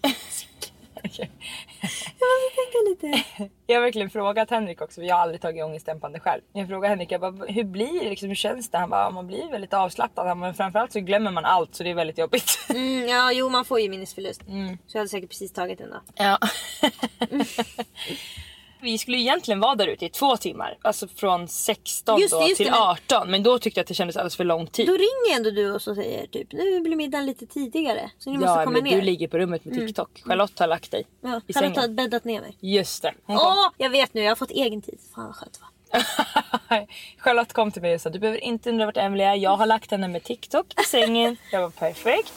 lite. 2.89 3.24
Jag 3.67 3.75
har 3.75 3.81
verkligen 3.81 4.09
frågat 4.09 4.50
Henrik 4.50 4.81
också, 4.81 5.01
för 5.01 5.07
jag 5.07 5.15
har 5.15 5.21
aldrig 5.21 5.41
tagit 5.41 5.63
ångestdämpande 5.63 6.19
själv. 6.19 6.41
Jag 6.53 6.67
frågade 6.67 6.88
Henrik, 6.88 7.12
jag 7.12 7.21
bara, 7.21 7.45
hur 7.45 7.63
blir 7.63 8.03
det 8.03 8.09
liksom, 8.09 8.27
hur 8.27 8.36
känns 8.36 8.69
det? 8.69 8.77
Han 8.77 8.89
bara, 8.89 9.09
man 9.12 9.27
blir 9.27 9.51
väldigt 9.51 9.74
avslappnad. 9.74 10.27
Han 10.27 10.39
bara, 10.39 10.45
Men 10.48 10.53
framförallt 10.53 10.91
så 10.91 11.00
glömmer 11.00 11.31
man 11.31 11.45
allt 11.45 11.75
så 11.75 11.83
det 11.83 11.89
är 11.89 11.95
väldigt 11.95 12.17
jobbigt. 12.17 12.59
Mm, 12.69 13.07
ja, 13.07 13.31
jo 13.31 13.50
man 13.50 13.65
får 13.65 13.79
ju 13.79 13.89
minnesförlust. 13.89 14.41
Så 14.88 14.98
jag 14.98 15.00
hade 15.00 15.09
säkert 15.09 15.29
precis 15.29 15.53
tagit 15.53 15.77
den 15.77 15.89
då. 15.89 16.01
Ja. 16.15 16.38
Vi 18.81 18.98
skulle 18.98 19.17
egentligen 19.17 19.59
vara 19.59 19.75
där 19.75 19.88
ute 19.88 20.05
i 20.05 20.09
två 20.09 20.38
timmar. 20.38 20.77
Alltså 20.81 21.07
från 21.07 21.48
16 21.48 22.19
Just 22.19 22.31
det, 22.33 22.38
då 22.39 22.48
just 22.48 22.57
det, 22.57 22.63
till 22.63 22.71
men- 22.71 22.81
18. 22.81 23.31
Men 23.31 23.43
då 23.43 23.59
tyckte 23.59 23.79
jag 23.79 23.83
att 23.83 23.88
det 23.88 23.93
kändes 23.93 24.15
alldeles 24.17 24.36
för 24.36 24.43
lång 24.43 24.67
tid. 24.67 24.88
Då 24.88 24.93
ringer 24.93 25.36
ändå 25.38 25.50
du 25.51 25.71
och 25.71 25.81
så 25.81 25.95
säger 25.95 26.27
typ 26.27 26.51
nu 26.51 26.81
blir 26.81 26.95
middagen 26.95 27.25
lite 27.25 27.45
tidigare. 27.45 28.12
Så 28.17 28.29
ni 28.29 28.38
måste 28.38 28.50
ja, 28.51 28.63
komma 28.63 28.71
men 28.71 28.83
ner. 28.83 28.95
du 28.95 29.01
ligger 29.01 29.27
på 29.27 29.38
rummet 29.38 29.65
med 29.65 29.74
TikTok. 29.75 30.21
Charlotte 30.25 30.59
har 30.59 30.67
lagt 30.67 30.91
dig 30.91 31.05
ja, 31.21 31.41
i 31.48 31.53
Charlotte 31.53 31.53
sängen. 31.75 31.79
har 31.79 31.88
bäddat 31.88 32.24
ner 32.24 32.41
mig. 32.41 32.57
Just 32.59 33.01
det. 33.01 33.13
Åh, 33.27 33.69
jag 33.77 33.89
vet 33.89 34.13
nu, 34.13 34.21
jag 34.21 34.31
har 34.31 34.36
fått 34.36 34.51
egen 34.51 34.81
tid. 34.81 35.00
Fan 35.15 35.25
vad 35.25 35.36
skönt 35.36 35.59
va? 35.62 35.67
Charlotte 37.17 37.53
kom 37.53 37.71
till 37.71 37.81
mig 37.81 37.95
och 37.95 38.01
sa 38.01 38.09
du 38.09 38.19
behöver 38.19 38.43
inte 38.43 38.69
undra 38.69 38.86
vart 38.86 38.98
Emily 38.98 39.24
är. 39.24 39.36
Jag 39.36 39.57
har 39.57 39.65
lagt 39.65 39.91
henne 39.91 40.07
med 40.07 40.24
TikTok 40.24 40.65
i 40.81 40.83
sängen. 40.83 41.38
Jag 41.51 41.62
var 41.62 41.69
perfekt. 41.69 42.33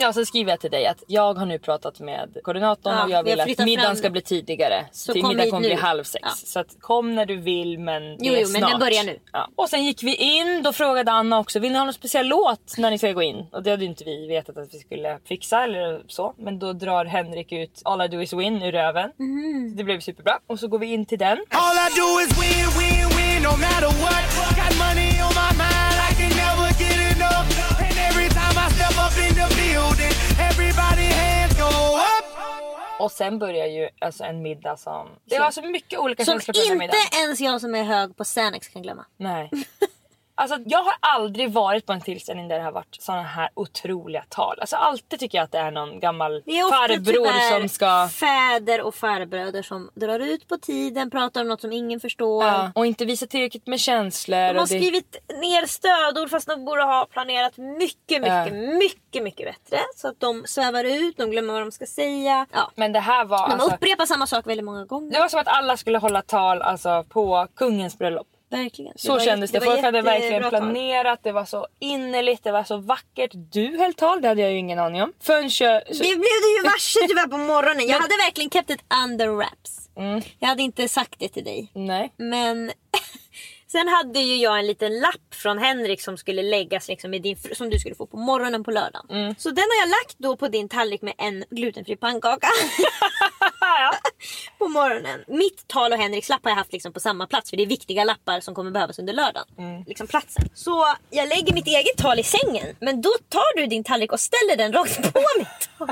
Ja, 0.00 0.12
så 0.12 0.24
skriver 0.24 0.50
jag 0.52 0.60
till 0.60 0.70
dig 0.70 0.86
att 0.86 1.02
jag 1.06 1.34
har 1.34 1.46
nu 1.46 1.58
pratat 1.58 2.00
med 2.00 2.36
koordinatorn 2.42 2.94
Ja, 2.94 3.04
och 3.04 3.10
jag 3.10 3.22
vill 3.22 3.40
att 3.40 3.58
middagen 3.58 3.80
fram 3.86 3.96
ska 3.96 4.10
bli 4.10 4.20
tidigare. 4.20 4.86
Så 4.92 5.12
till 5.12 5.26
hit 5.26 5.50
kommer 5.50 5.68
bli 5.68 5.74
halv 5.74 6.04
sex. 6.04 6.22
Ja. 6.22 6.30
Så 6.44 6.60
att 6.60 6.76
kom 6.80 7.14
när 7.14 7.26
du 7.26 7.36
vill 7.36 7.78
men 7.78 8.02
det 8.02 8.16
Jo, 8.20 8.34
är 8.34 8.40
jo, 8.40 8.48
men 8.52 8.60
den 8.60 8.70
snart. 8.70 8.80
börjar 8.80 9.04
nu. 9.04 9.18
Ja. 9.32 9.48
Och 9.56 9.68
sen 9.68 9.84
gick 9.84 10.02
vi 10.02 10.14
in, 10.14 10.62
då 10.62 10.72
frågade 10.72 11.10
Anna 11.12 11.38
också, 11.38 11.58
vill 11.58 11.72
ni 11.72 11.78
ha 11.78 11.84
någon 11.84 11.94
speciell 11.94 12.26
låt 12.28 12.78
när 12.78 12.90
ni 12.90 12.98
ska 12.98 13.12
gå 13.12 13.22
in? 13.22 13.46
Och 13.52 13.62
det 13.62 13.70
hade 13.70 13.84
inte 13.84 14.04
vi 14.04 14.26
vetat 14.26 14.56
att 14.58 14.74
vi 14.74 14.78
skulle 14.78 15.18
fixa 15.28 15.64
eller 15.64 16.02
så. 16.08 16.34
Men 16.38 16.58
då 16.58 16.72
drar 16.72 17.04
Henrik 17.04 17.52
ut 17.52 17.82
All 17.84 18.02
I 18.02 18.08
do 18.08 18.20
is 18.22 18.32
win 18.32 18.62
ur 18.62 18.72
röven. 18.72 19.10
Så 19.70 19.76
det 19.76 19.84
blev 19.84 20.00
superbra. 20.00 20.38
Och 20.46 20.60
så 20.60 20.68
går 20.68 20.78
vi 20.78 20.86
in 20.86 21.06
till 21.06 21.18
den. 21.18 21.38
All 21.50 21.76
I 21.76 21.88
do 22.00 22.20
is 22.24 22.42
win, 22.42 22.66
win, 22.78 23.08
win, 23.18 23.42
no 23.42 23.50
matter 23.50 23.86
what. 24.02 24.24
Got 24.56 24.78
money 24.78 25.10
on 25.22 25.32
my 25.40 25.50
mind, 25.58 25.77
Och 33.00 33.12
sen 33.12 33.38
börjar 33.38 33.66
ju 33.66 33.88
alltså 33.98 34.24
en 34.24 34.42
middag 34.42 34.76
som... 34.76 35.08
Det 35.24 35.38
var 35.38 35.50
så 35.50 35.62
mycket 35.62 35.98
olika 35.98 36.24
Som 36.24 36.32
känslor 36.32 36.52
på 36.54 36.58
den 36.58 36.64
inte 36.72 36.78
middagen. 36.78 37.00
ens 37.24 37.40
jag 37.40 37.60
som 37.60 37.74
är 37.74 37.84
hög 37.84 38.16
på 38.16 38.24
Xanax 38.24 38.68
kan 38.68 38.82
glömma. 38.82 39.04
Nej. 39.16 39.50
Alltså 40.40 40.58
jag 40.66 40.82
har 40.82 40.94
aldrig 41.00 41.52
varit 41.52 41.86
på 41.86 41.92
en 41.92 42.00
tillställning 42.00 42.48
där 42.48 42.58
det 42.58 42.64
har 42.64 42.72
varit 42.72 42.96
såna 43.00 43.22
här 43.22 43.48
otroliga 43.54 44.24
tal. 44.28 44.60
Alltså 44.60 44.76
alltid 44.76 45.18
tycker 45.20 45.38
jag 45.38 45.44
att 45.44 45.52
det 45.52 45.58
är 45.58 45.70
någon 45.70 46.00
gammal 46.00 46.42
Det 46.46 46.58
är 46.58 46.64
ofta 46.64 46.76
farbror 46.76 47.12
tyvärr 47.12 47.58
som 47.60 47.68
ska... 47.68 48.08
fäder 48.08 48.80
och 48.80 48.94
farbröder 48.94 49.62
som 49.62 49.90
drar 49.94 50.20
ut 50.20 50.48
på 50.48 50.58
tiden, 50.58 51.10
pratar 51.10 51.40
om 51.40 51.48
något 51.48 51.60
som 51.60 51.72
ingen 51.72 52.00
förstår. 52.00 52.44
Ja, 52.44 52.72
och 52.74 52.86
inte 52.86 53.04
visa 53.04 53.26
tillräckligt 53.26 53.66
med 53.66 53.80
känslor. 53.80 54.36
De 54.38 54.44
har 54.46 54.54
det... 54.54 54.66
skrivit 54.66 55.16
ner 55.40 55.66
stödord 55.66 56.30
fast 56.30 56.48
de 56.48 56.64
borde 56.64 56.82
ha 56.82 57.06
planerat 57.10 57.56
mycket, 57.56 58.22
mycket, 58.22 58.46
Ja. 58.46 58.50
mycket, 58.78 59.22
mycket 59.22 59.46
bättre. 59.46 59.84
Så 59.96 60.08
att 60.08 60.20
de 60.20 60.42
svävar 60.46 60.84
ut, 60.84 61.16
de 61.16 61.30
glömmer 61.30 61.52
vad 61.52 61.62
de 61.62 61.72
ska 61.72 61.86
säga. 61.86 62.46
Ja. 62.52 62.70
Men 62.74 62.92
det 62.92 63.00
här 63.00 63.24
var 63.24 63.48
De 63.48 63.52
alltså... 63.54 63.74
upprepar 63.74 64.06
samma 64.06 64.26
sak 64.26 64.46
väldigt 64.46 64.64
många 64.64 64.84
gånger. 64.84 65.12
Det 65.12 65.20
var 65.20 65.28
som 65.28 65.40
att 65.40 65.48
alla 65.48 65.76
skulle 65.76 65.98
hålla 65.98 66.22
tal 66.22 66.62
alltså, 66.62 67.04
på 67.08 67.46
kungens 67.56 67.98
bröllop. 67.98 68.26
Verkligen. 68.50 68.92
Så 68.96 69.12
var 69.12 69.20
kändes 69.20 69.50
det. 69.50 69.58
var 69.58 69.66
Folk 69.66 69.80
hade 69.80 70.02
verkligen 70.02 70.48
planerat. 70.48 71.20
Det 71.22 71.32
var 71.32 71.44
så 71.44 71.66
innerligt. 71.78 72.44
Det 72.44 72.52
var 72.52 72.64
så 72.64 72.76
vackert. 72.76 73.30
Du 73.34 73.78
höll 73.78 73.94
tal. 73.94 74.22
Det 74.22 74.28
hade 74.28 74.40
jag 74.42 74.52
ju 74.52 74.58
ingen 74.58 74.78
aning 74.78 75.02
om. 75.02 75.12
Förrän 75.20 75.50
jag... 75.60 75.96
Så... 75.96 76.02
Det 76.02 76.08
blev 76.08 76.38
du 76.42 76.56
ju 76.56 76.62
varse 76.64 76.98
tyvärr 77.08 77.28
på 77.28 77.36
morgonen. 77.36 77.88
Jag 77.88 77.98
hade 77.98 78.16
verkligen 78.26 78.50
kept 78.50 78.70
it 78.70 78.80
under 79.04 79.28
wraps. 79.28 79.88
Mm. 79.96 80.22
Jag 80.38 80.48
hade 80.48 80.62
inte 80.62 80.88
sagt 80.88 81.14
det 81.18 81.28
till 81.28 81.44
dig. 81.44 81.70
Nej. 81.74 82.12
Men 82.16 82.72
sen 83.66 83.88
hade 83.88 84.20
ju 84.20 84.36
jag 84.36 84.58
en 84.58 84.66
liten 84.66 84.98
lapp 85.00 85.34
från 85.34 85.58
Henrik 85.58 86.02
som 86.02 86.16
skulle 86.16 86.42
läggas 86.42 86.88
liksom 86.88 87.14
i 87.14 87.18
din, 87.18 87.36
som 87.52 87.70
du 87.70 87.78
skulle 87.78 87.94
få 87.94 88.06
på 88.06 88.16
morgonen 88.16 88.64
på 88.64 88.70
lördagen. 88.70 89.06
Mm. 89.10 89.34
Så 89.38 89.50
den 89.50 89.64
har 89.64 89.86
jag 89.86 89.88
lagt 89.88 90.18
då 90.18 90.36
på 90.36 90.48
din 90.48 90.68
tallrik 90.68 91.02
med 91.02 91.14
en 91.18 91.44
glutenfri 91.50 91.96
pannkaka. 91.96 92.48
på 94.58 94.68
morgonen. 94.68 95.24
Mitt 95.26 95.68
tal 95.68 95.92
och 95.92 95.98
Henriks 95.98 96.28
lapp 96.28 96.44
har 96.44 96.50
jag 96.50 96.56
haft 96.56 96.72
liksom 96.72 96.92
på 96.92 97.00
samma 97.00 97.26
plats 97.26 97.50
för 97.50 97.56
det 97.56 97.62
är 97.62 97.66
viktiga 97.66 98.04
lappar 98.04 98.40
som 98.40 98.54
kommer 98.54 98.70
behövas 98.70 98.98
under 98.98 99.12
lördagen. 99.12 99.48
Mm. 99.58 99.84
Liksom 99.86 100.06
platsen. 100.06 100.48
Så 100.54 100.86
jag 101.10 101.28
lägger 101.28 101.52
mitt 101.52 101.66
eget 101.66 101.96
tal 101.96 102.18
i 102.18 102.22
sängen 102.22 102.76
men 102.80 103.00
då 103.02 103.10
tar 103.28 103.56
du 103.56 103.66
din 103.66 103.84
tallrik 103.84 104.12
och 104.12 104.20
ställer 104.20 104.56
den 104.56 104.72
rakt 104.72 105.12
på 105.12 105.20
mitt 105.38 105.78
tal 105.78 105.88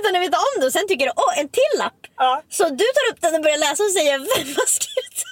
utan 0.00 0.16
att 0.16 0.22
veta 0.22 0.38
om 0.38 0.60
det 0.60 0.66
och 0.66 0.72
sen 0.72 0.88
tycker 0.88 1.06
du 1.06 1.12
åh 1.16 1.38
en 1.40 1.48
till 1.48 1.78
lapp. 1.78 2.06
Ja. 2.16 2.42
Så 2.48 2.64
du 2.64 2.84
tar 2.96 3.12
upp 3.12 3.20
den 3.20 3.34
och 3.34 3.42
börjar 3.42 3.58
läsa 3.58 3.82
och 3.82 3.90
säger 3.90 4.18
vem 4.18 4.54
har 4.56 4.66
skrivit 4.66 5.24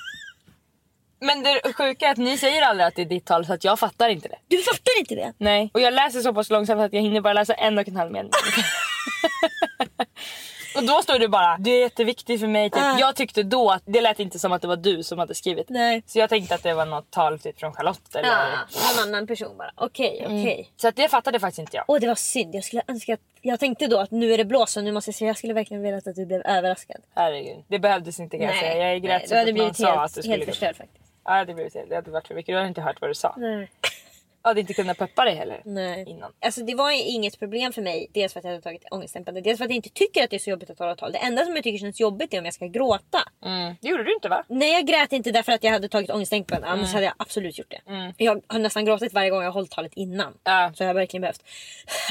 Men 1.21 1.43
det 1.43 1.73
sjuka 1.73 2.07
är 2.07 2.11
att 2.11 2.19
ni 2.19 2.39
säger 2.39 2.63
aldrig 2.63 2.87
att 2.87 2.97
det 2.97 3.03
är 3.03 3.07
ditt 3.07 3.27
tal 3.27 3.47
så 3.47 3.53
att 3.53 3.65
jag 3.65 3.79
fattar 3.79 4.09
inte 4.09 4.29
det. 4.29 4.39
Du 4.49 4.63
fattar 4.63 4.99
inte 4.99 5.15
det? 5.15 5.33
Nej. 5.39 5.71
Och 5.75 5.81
jag 5.81 5.95
läser 5.95 6.21
så 6.21 6.35
pass 6.35 6.51
långsamt 6.51 6.81
att 6.81 6.93
jag 6.93 7.03
hinner 7.03 7.21
bara 7.21 7.33
läsa 7.33 7.55
en 7.55 7.79
och 7.79 7.89
en 7.89 7.97
halv 7.97 8.13
mening. 8.13 8.31
och 10.77 10.83
då 10.83 11.03
står 11.03 11.19
det 11.19 11.29
bara 11.29 11.57
det 11.59 11.71
är 11.71 11.81
jätteviktigt 11.81 12.41
för 12.41 12.47
mig. 12.47 12.71
Typ. 12.71 12.83
Ah. 12.83 12.99
Jag 12.99 13.17
tyckte 13.17 13.43
då 13.43 13.71
att 13.71 13.83
det 13.87 14.01
lät 14.01 14.21
inte 14.21 14.39
som 14.39 14.53
att 14.53 14.63
det 14.63 14.69
var 14.69 14.77
du 14.77 15.03
som 15.03 15.19
hade 15.19 15.35
skrivit. 15.35 15.69
Nej. 15.69 16.03
Så 16.07 16.19
jag 16.19 16.31
tänkte 16.31 16.55
att 16.55 16.63
det 16.63 16.75
var 16.75 16.87
något 16.87 17.11
tal 17.11 17.39
typ 17.39 17.61
från 17.61 17.73
Charlotte 17.73 18.15
eller... 18.15 18.29
Ja, 18.29 18.47
någon 18.97 19.09
annan 19.09 19.27
person 19.27 19.57
bara. 19.59 19.73
Okej, 19.75 20.23
okej. 20.25 20.71
Så 20.77 20.89
att 20.89 20.97
det 20.97 21.09
fattade 21.09 21.41
faktiskt 21.41 21.59
inte 21.59 21.77
jag. 21.77 21.85
Åh 21.89 22.01
det 22.01 22.07
var 22.07 22.15
synd. 22.15 22.55
Jag 22.55 22.65
skulle 22.65 22.83
önska 22.87 23.15
att... 23.15 23.21
Jag 23.43 23.61
tänkte 23.61 23.87
då 23.87 23.99
att 23.99 24.11
nu 24.11 24.33
är 24.33 24.39
det 24.39 24.45
blås 24.45 24.77
och 24.77 24.85
nu 24.85 24.93
måste 24.93 25.09
jag 25.09 25.15
säga 25.15 25.29
jag 25.29 25.39
skulle 25.39 25.55
verkligen 25.55 25.83
velat 25.83 26.07
att 26.07 26.15
du 26.15 26.27
blev 26.27 26.43
överraskad. 26.47 27.03
Herregud. 27.15 27.65
Det 27.69 27.79
behövdes 27.79 28.21
inte 28.21 28.39
kan 28.39 28.47
jag 28.47 28.59
säga. 28.59 28.93
Jag 28.93 29.03
grät 29.03 29.23
du 29.23 29.29
så 29.29 29.35
fort 29.35 29.45
någon 29.47 29.55
blivit 29.55 29.77
sa 29.77 29.91
att 29.93 29.99
helt, 30.01 30.15
du 30.15 30.23
skulle 30.23 30.37
helt 30.37 30.49
förstörd 30.49 30.77
faktiskt. 30.77 31.05
Ja, 31.25 31.31
det 31.31 31.39
hade 31.39 31.55
blivit 31.55 31.73
det. 31.73 31.85
Det 31.89 31.95
hade 31.95 32.11
varit 32.11 32.27
för 32.27 32.35
mycket. 32.35 32.53
Du 32.53 32.57
hade 32.57 32.69
inte 32.69 32.81
hört 32.81 33.01
vad 33.01 33.11
du 33.11 33.15
sa. 33.15 33.35
Nej. 33.37 33.71
Hade 34.43 34.61
inte 34.61 34.75
kunnat 34.75 34.99
peppa 34.99 35.25
dig 35.25 35.35
heller. 35.35 35.63
Nej. 35.65 36.05
Innan. 36.09 36.33
Alltså 36.41 36.61
det 36.61 36.75
var 36.75 36.91
inget 36.91 37.39
problem 37.39 37.73
för 37.73 37.83
mig. 37.83 38.07
Dels 38.13 38.33
för 38.33 38.41
att 38.41 38.45
jag 38.45 38.51
hade 38.51 38.63
tagit 38.63 38.85
ångestdämpande. 38.91 39.41
Dels 39.41 39.59
för 39.59 39.65
att 39.65 39.71
jag 39.71 39.77
inte 39.77 39.89
tycker 39.89 40.25
att 40.25 40.31
det 40.31 40.37
är 40.37 40.39
så 40.39 40.51
jobbigt 40.51 40.71
att 40.71 40.79
hålla 40.79 40.97
tal. 40.97 41.13
Det 41.13 41.19
enda 41.19 41.45
som 41.45 41.55
jag 41.55 41.65
tycker 41.65 41.79
känns 41.79 42.01
jobbigt 42.01 42.35
är 42.35 42.39
om 42.39 42.45
jag 42.45 42.55
ska 42.55 42.67
gråta. 42.67 43.19
Mm. 43.45 43.75
Det 43.81 43.89
gjorde 43.89 44.05
du 44.05 44.15
inte 44.15 44.29
va? 44.29 44.45
Nej 44.49 44.73
jag 44.73 44.87
grät 44.87 45.13
inte 45.13 45.31
därför 45.31 45.53
att 45.53 45.65
jag 45.65 45.71
hade 45.71 45.89
tagit 45.89 46.11
ångestdämpande. 46.11 46.67
Annars 46.67 46.93
hade 46.93 47.05
jag 47.05 47.15
absolut 47.17 47.59
gjort 47.59 47.71
det. 47.71 48.15
Jag 48.25 48.43
har 48.47 48.59
nästan 48.59 48.85
gråtit 48.85 49.13
varje 49.13 49.31
gång 49.31 49.41
jag 49.41 49.49
har 49.49 49.55
hållit 49.55 49.71
talet 49.71 49.93
innan. 49.95 50.35
Ja. 50.45 50.73
Så 50.75 50.83
jag 50.83 50.89
har 50.89 50.95
verkligen 50.95 51.21
behövt 51.21 51.43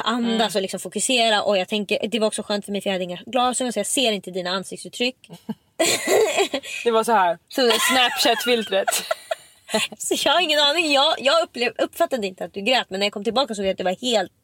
andas 0.04 0.56
och 0.56 0.62
liksom 0.62 0.80
fokusera. 0.80 1.44
Och 1.44 1.58
jag 1.58 1.68
tänker, 1.68 2.08
det 2.08 2.20
var 2.20 2.28
också 2.28 2.44
skönt 2.44 2.65
för 2.65 2.72
mig 2.72 2.82
för 2.82 2.89
jag 2.89 2.94
hade 2.94 3.04
inga 3.04 3.20
glasögon 3.26 3.74
så 3.74 3.80
jag 3.80 3.88
ser 3.88 4.12
inte 4.12 4.32
dina 4.32 4.50
ansiktsuttryck. 4.50 5.15
Det 6.84 6.92
var 6.92 7.04
så 7.04 7.12
här. 7.12 7.38
Så, 7.48 7.62
Snapchat-filtret. 7.62 8.88
så 9.97 10.15
jag 10.25 10.34
har 10.34 10.41
ingen 10.41 10.60
aning. 10.60 10.91
Jag, 10.91 11.15
jag 11.17 11.43
upplev, 11.43 11.73
uppfattade 11.77 12.27
inte 12.27 12.45
att 12.45 12.53
du 12.53 12.62
grät 12.62 12.89
men 12.89 12.99
när 12.99 13.05
jag 13.05 13.13
kom 13.13 13.23
tillbaka 13.23 13.47
så 13.47 13.55
såg 13.55 13.65
jag 13.65 13.71
att 13.71 13.77
det 13.77 13.84
var 13.84 14.01
helt 14.01 14.38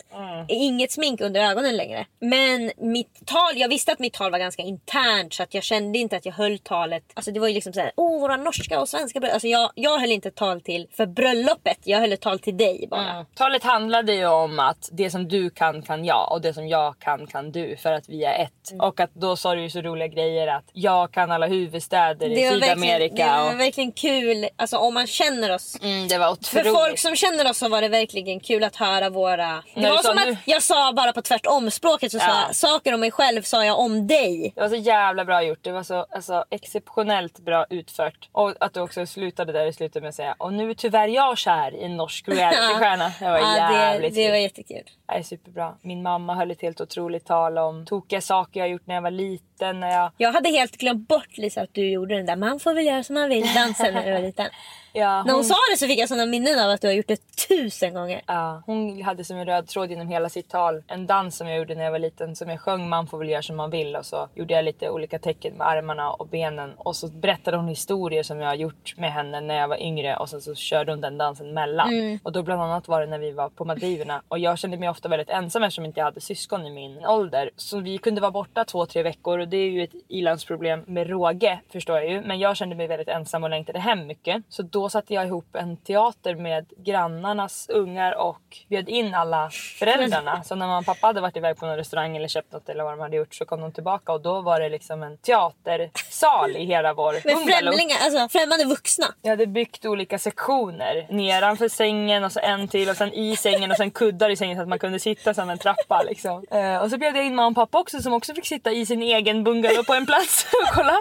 Inget 0.48 0.92
smink 0.92 1.22
under 1.22 1.42
ögonen 1.42 1.78
längre. 1.78 2.06
Men 2.20 2.72
mitt 2.78 3.26
tal, 3.26 3.52
jag 3.56 3.70
visste 3.70 3.92
att 3.92 4.00
mitt 4.00 4.14
tal 4.14 4.32
var 4.32 4.40
ganska 4.40 4.64
internt 4.64 5.34
så 5.34 5.44
att 5.44 5.54
jag 5.54 5.64
kände 5.64 6.00
inte 6.00 6.18
att 6.18 6.26
jag 6.26 6.34
höll 6.34 6.60
talet. 6.60 7.04
Alltså 7.14 7.32
det 7.32 7.40
var 7.40 7.48
ju 7.48 7.54
liksom 7.54 7.74
såhär, 7.74 7.92
åh 7.96 8.22
våra 8.22 8.38
norska 8.38 8.80
och 8.80 8.90
svenska 8.90 9.20
bröllop. 9.20 9.34
Alltså 9.34 9.48
jag, 9.48 9.72
jag 9.76 10.00
höll 10.00 10.12
inte 10.12 10.28
ett 10.28 10.36
tal 10.36 10.62
till 10.62 10.88
för 10.92 11.06
bröllopet. 11.06 11.78
Jag 11.84 12.00
höll 12.00 12.14
ett 12.14 12.22
tal 12.22 12.40
till 12.40 12.58
dig 12.58 12.88
bara. 12.90 13.12
Mm. 13.12 13.26
Talet 13.36 13.64
handlade 13.64 14.14
ju 14.16 14.26
om 14.26 14.60
att 14.60 14.90
det 14.92 15.10
som 15.10 15.28
du 15.28 15.50
kan 15.50 15.82
kan 15.82 16.06
jag 16.06 16.32
och 16.32 16.42
det 16.42 16.54
som 16.54 16.68
jag 16.68 17.00
kan 17.00 17.28
kan 17.28 17.52
du 17.52 17.78
för 17.78 17.92
att 17.92 18.10
vi 18.10 18.24
är 18.24 18.44
ett. 18.44 18.72
Mm. 18.72 18.88
Och 18.88 19.00
att 19.00 19.14
då 19.14 19.36
sa 19.36 19.56
du 19.56 19.62
ju 19.62 19.70
så 19.70 19.82
roliga 19.82 20.08
grejer 20.08 20.48
att 20.48 20.66
jag 20.74 21.12
kan 21.12 21.32
alla 21.32 21.48
huvudstäder 21.48 22.30
i 22.30 22.50
Sydamerika. 22.50 23.16
det 23.16 23.44
var 23.44 23.54
och, 23.54 23.60
verkligen 23.60 23.92
kul, 23.92 24.48
alltså 24.56 24.78
om 24.78 24.94
man 24.94 25.08
känner 25.08 25.56
oss. 25.56 25.78
mm, 25.82 26.08
det 26.08 26.18
var 26.18 26.26
För 26.26 26.60
otroligt. 26.60 26.78
folk 26.78 27.00
som 27.00 27.16
känner 27.16 27.50
oss 27.50 27.58
så 27.58 27.70
var 27.70 27.82
det 27.82 27.88
verkligen 27.88 28.40
kul 28.40 28.64
att 28.64 28.76
höra 28.76 29.10
våra... 29.10 29.64
Det 29.76 29.90
var 29.90 30.04
som 30.06 30.16
nu- 30.16 30.32
att 30.32 30.38
jag 30.46 30.64
sa 30.64 30.94
bara 30.94 31.14
på 31.14 31.22
tvärtom 31.22 31.72
språket 31.72 32.12
så 32.12 32.20
sa 32.20 32.26
Ja. 32.28 32.44
jag 32.48 32.56
saker 32.56 32.94
om 32.94 33.00
mig 33.00 33.12
själv 33.12 33.42
sa 33.42 33.66
jag 33.66 33.80
om 33.80 34.08
dig. 34.08 34.52
Det 34.56 34.62
var 34.62 34.70
så 34.70 34.76
jävla 34.76 35.26
bra 35.26 35.44
gjort. 35.44 35.60
Det 35.62 35.72
var 35.72 35.84
så 35.84 36.06
alltså, 36.10 36.46
exceptionellt 36.50 37.40
bra 37.40 37.66
utfört. 37.70 38.30
Och 38.32 38.54
att 38.60 38.74
du 38.74 38.80
också 38.80 39.06
slutade 39.06 39.52
där 39.54 39.66
i 39.66 39.74
slutet 39.74 40.04
med 40.04 40.10
att 40.10 40.16
säga 40.16 40.36
och 40.38 40.54
nu 40.54 40.70
är 40.70 40.74
tyvärr 40.74 41.08
jag 41.08 41.38
kär 41.38 41.76
i 41.76 41.84
en 41.84 41.98
norsk 41.98 42.28
realitystjärna. 42.28 43.12
Det 43.20 43.26
var 43.26 43.38
Ja, 43.38 43.68
det, 43.70 43.74
jävligt 43.78 44.16
det 44.16 44.24
kul. 44.24 44.32
var 44.32 44.38
jättekul. 44.38 44.84
Det 45.08 45.14
är 45.14 45.24
superbra. 45.24 45.74
Min 45.82 46.02
mamma 46.04 46.36
höll 46.36 46.52
ett 46.52 46.62
helt 46.62 46.82
otroligt 46.82 47.26
tal 47.26 47.58
om 47.58 47.86
tokiga 47.86 48.22
saker 48.22 48.60
jag 48.60 48.70
gjort 48.70 48.88
när 48.88 48.96
jag 48.96 49.02
var 49.02 49.12
liten. 49.12 49.46
När 49.60 49.92
jag, 49.92 50.12
Jag 50.18 50.32
hade 50.34 50.50
helt 50.50 50.78
glömt 50.78 51.08
bort 51.08 51.38
Lisa 51.38 51.62
att 51.62 51.74
du 51.74 51.90
gjorde 51.90 52.16
den 52.16 52.26
där 52.26 52.36
man 52.36 52.60
får 52.60 52.74
väl 52.74 52.86
göra 52.86 53.04
som 53.04 53.14
man 53.14 53.30
vill 53.30 53.54
dansen 53.56 53.94
när 53.94 54.06
du 54.06 54.12
var 54.12 54.20
liten. 54.22 54.46
ja, 54.94 55.24
När 55.24 55.34
hon 55.34 55.44
sa 55.44 55.56
det 55.72 55.78
så 55.78 55.88
fick 55.88 56.00
jag 56.00 56.08
sådana 56.10 56.26
minnen 56.26 56.60
av 56.60 56.70
att 56.72 56.82
du 56.82 56.88
har 56.88 56.94
gjort 56.94 57.08
det 57.08 57.22
tusen 57.48 57.94
gånger. 57.94 58.22
Ja, 58.26 58.64
hon 58.66 59.02
hade 59.04 59.24
som 59.24 59.38
en 59.38 59.46
röd 59.46 59.68
tråd 59.68 59.90
genom 59.90 60.08
hela 60.08 60.30
sitt 60.30 60.50
tal 60.50 60.84
en 60.88 61.08
dans 61.08 61.38
som 61.38 61.48
jag 61.48 61.58
gjorde 61.58 61.76
när 61.76 61.84
jag 61.84 61.92
var 61.92 62.00
liten 62.00 62.36
som 62.36 62.50
jag 62.50 62.62
sjöng 62.62 62.90
man 62.90 63.08
får 63.08 63.18
väl 63.18 63.30
göra 63.30 63.42
som 63.42 63.56
man 63.56 63.70
vill 63.70 63.96
och 63.96 64.06
så 64.06 64.28
gjorde 64.36 64.54
jag 64.54 64.66
lite 64.66 64.90
olika 64.90 65.20
tecken 65.20 65.54
med 65.54 65.68
armarna 65.68 66.12
och 66.12 66.28
benen 66.28 66.74
och 66.78 66.96
så 66.96 67.08
berättade 67.08 67.58
hon 67.58 67.68
historier 67.68 68.24
som 68.24 68.40
jag 68.40 68.48
har 68.48 68.56
gjort 68.56 68.94
med 68.98 69.14
henne 69.14 69.42
när 69.42 69.56
jag 69.56 69.68
var 69.68 69.82
yngre 69.82 70.18
och 70.18 70.30
sen 70.30 70.42
så 70.42 70.56
körde 70.56 70.92
hon 70.92 71.02
den 71.02 71.18
dansen 71.18 71.54
mellan. 71.54 71.90
Och 72.24 72.32
då 72.32 72.44
bland 72.44 72.62
annat 72.62 72.88
var 72.88 73.02
det 73.02 73.08
när 73.08 73.20
vi 73.20 73.32
var 73.32 73.50
på 73.50 73.66
Maldiverna 73.66 74.22
och 74.28 74.40
jag 74.40 74.58
kände 74.60 74.78
mig 74.78 74.90
ofta 74.90 75.10
väldigt 75.10 75.30
ensam 75.30 75.64
eftersom 75.64 75.86
inte 75.86 76.00
jag 76.00 76.06
hade 76.06 76.22
syskon 76.22 76.66
i 76.66 76.70
min 76.70 77.06
ålder. 77.06 77.50
Så 77.56 77.80
vi 77.80 77.98
kunde 77.98 78.22
vara 78.22 78.32
borta 78.32 78.66
två, 78.66 78.86
tre 78.86 79.04
veckor 79.04 79.45
och 79.46 79.50
det 79.50 79.58
är 79.58 79.70
ju 79.70 79.84
ett 79.84 79.94
ilandsproblem 80.08 80.84
med 80.88 81.10
råge 81.10 81.60
förstår 81.72 81.98
jag 81.98 82.10
ju. 82.10 82.22
Men 82.22 82.40
jag 82.40 82.58
kände 82.58 82.76
mig 82.76 82.88
väldigt 82.88 83.08
ensam 83.08 83.44
och 83.44 83.50
längtade 83.50 83.80
hem 83.80 84.08
mycket. 84.08 84.44
Så 84.50 84.64
då 84.64 84.90
satte 84.90 85.14
jag 85.14 85.26
ihop 85.26 85.56
en 85.56 85.78
teater 85.78 86.36
med 86.36 86.66
grannarnas 86.78 87.70
ungar 87.70 88.12
och 88.18 88.42
bjöd 88.70 88.90
in 88.90 89.14
alla 89.14 89.50
föräldrarna. 89.80 90.44
Så 90.44 90.56
när 90.56 90.68
mamma 90.68 90.80
och 90.80 90.86
pappa 90.86 91.08
hade 91.08 91.22
varit 91.22 91.38
iväg 91.38 91.58
på 91.58 91.66
någon 91.66 91.78
restaurang 91.78 92.18
eller 92.18 92.28
köpt 92.28 92.52
något 92.52 92.70
eller 92.70 92.84
vad 92.84 92.94
de 92.94 93.00
hade 93.00 93.16
gjort 93.16 93.36
så 93.36 93.46
kom 93.46 93.62
de 93.62 93.72
tillbaka 93.72 94.14
och 94.14 94.22
då 94.22 94.42
var 94.42 94.60
det 94.60 94.70
liksom 94.70 95.04
en 95.04 95.18
teatersal 95.18 96.56
i 96.56 96.66
hela 96.66 96.94
vår 96.94 97.14
Med 97.14 97.54
främlingar, 97.54 97.98
alltså 98.04 98.40
främmande 98.40 98.66
vuxna. 98.66 99.06
Jag 99.22 99.30
hade 99.30 99.48
byggt 99.48 99.86
olika 99.86 100.20
sektioner. 100.20 101.08
Nedanför 101.10 101.68
sängen 101.68 102.24
och 102.24 102.32
så 102.32 102.40
en 102.40 102.68
till 102.68 102.90
och 102.90 102.96
sen 102.96 103.14
i 103.14 103.36
sängen 103.36 103.72
och 103.72 103.78
sen 103.78 103.92
kuddar 103.92 104.30
i 104.30 104.36
sängen 104.36 104.58
så 104.58 104.62
att 104.62 104.70
man 104.70 104.80
kunde 104.80 105.00
sitta 105.00 105.34
som 105.34 105.50
en 105.50 105.58
trappa. 105.58 106.04
Liksom. 106.04 106.46
Eh, 106.52 106.78
och 106.78 106.90
så 106.90 106.98
bjöd 106.98 107.18
jag 107.18 107.26
in 107.26 107.36
mamma 107.36 107.48
och 107.48 107.56
pappa 107.56 107.80
också 107.80 108.00
som 108.00 108.14
också 108.14 108.34
fick 108.34 108.46
sitta 108.46 108.72
i 108.72 108.86
sin 108.86 109.02
egen 109.02 109.35
bungalow 109.44 109.84
på 109.84 109.94
en 109.94 110.06
plats 110.06 110.48
och 110.64 110.76
kolla. 110.76 110.98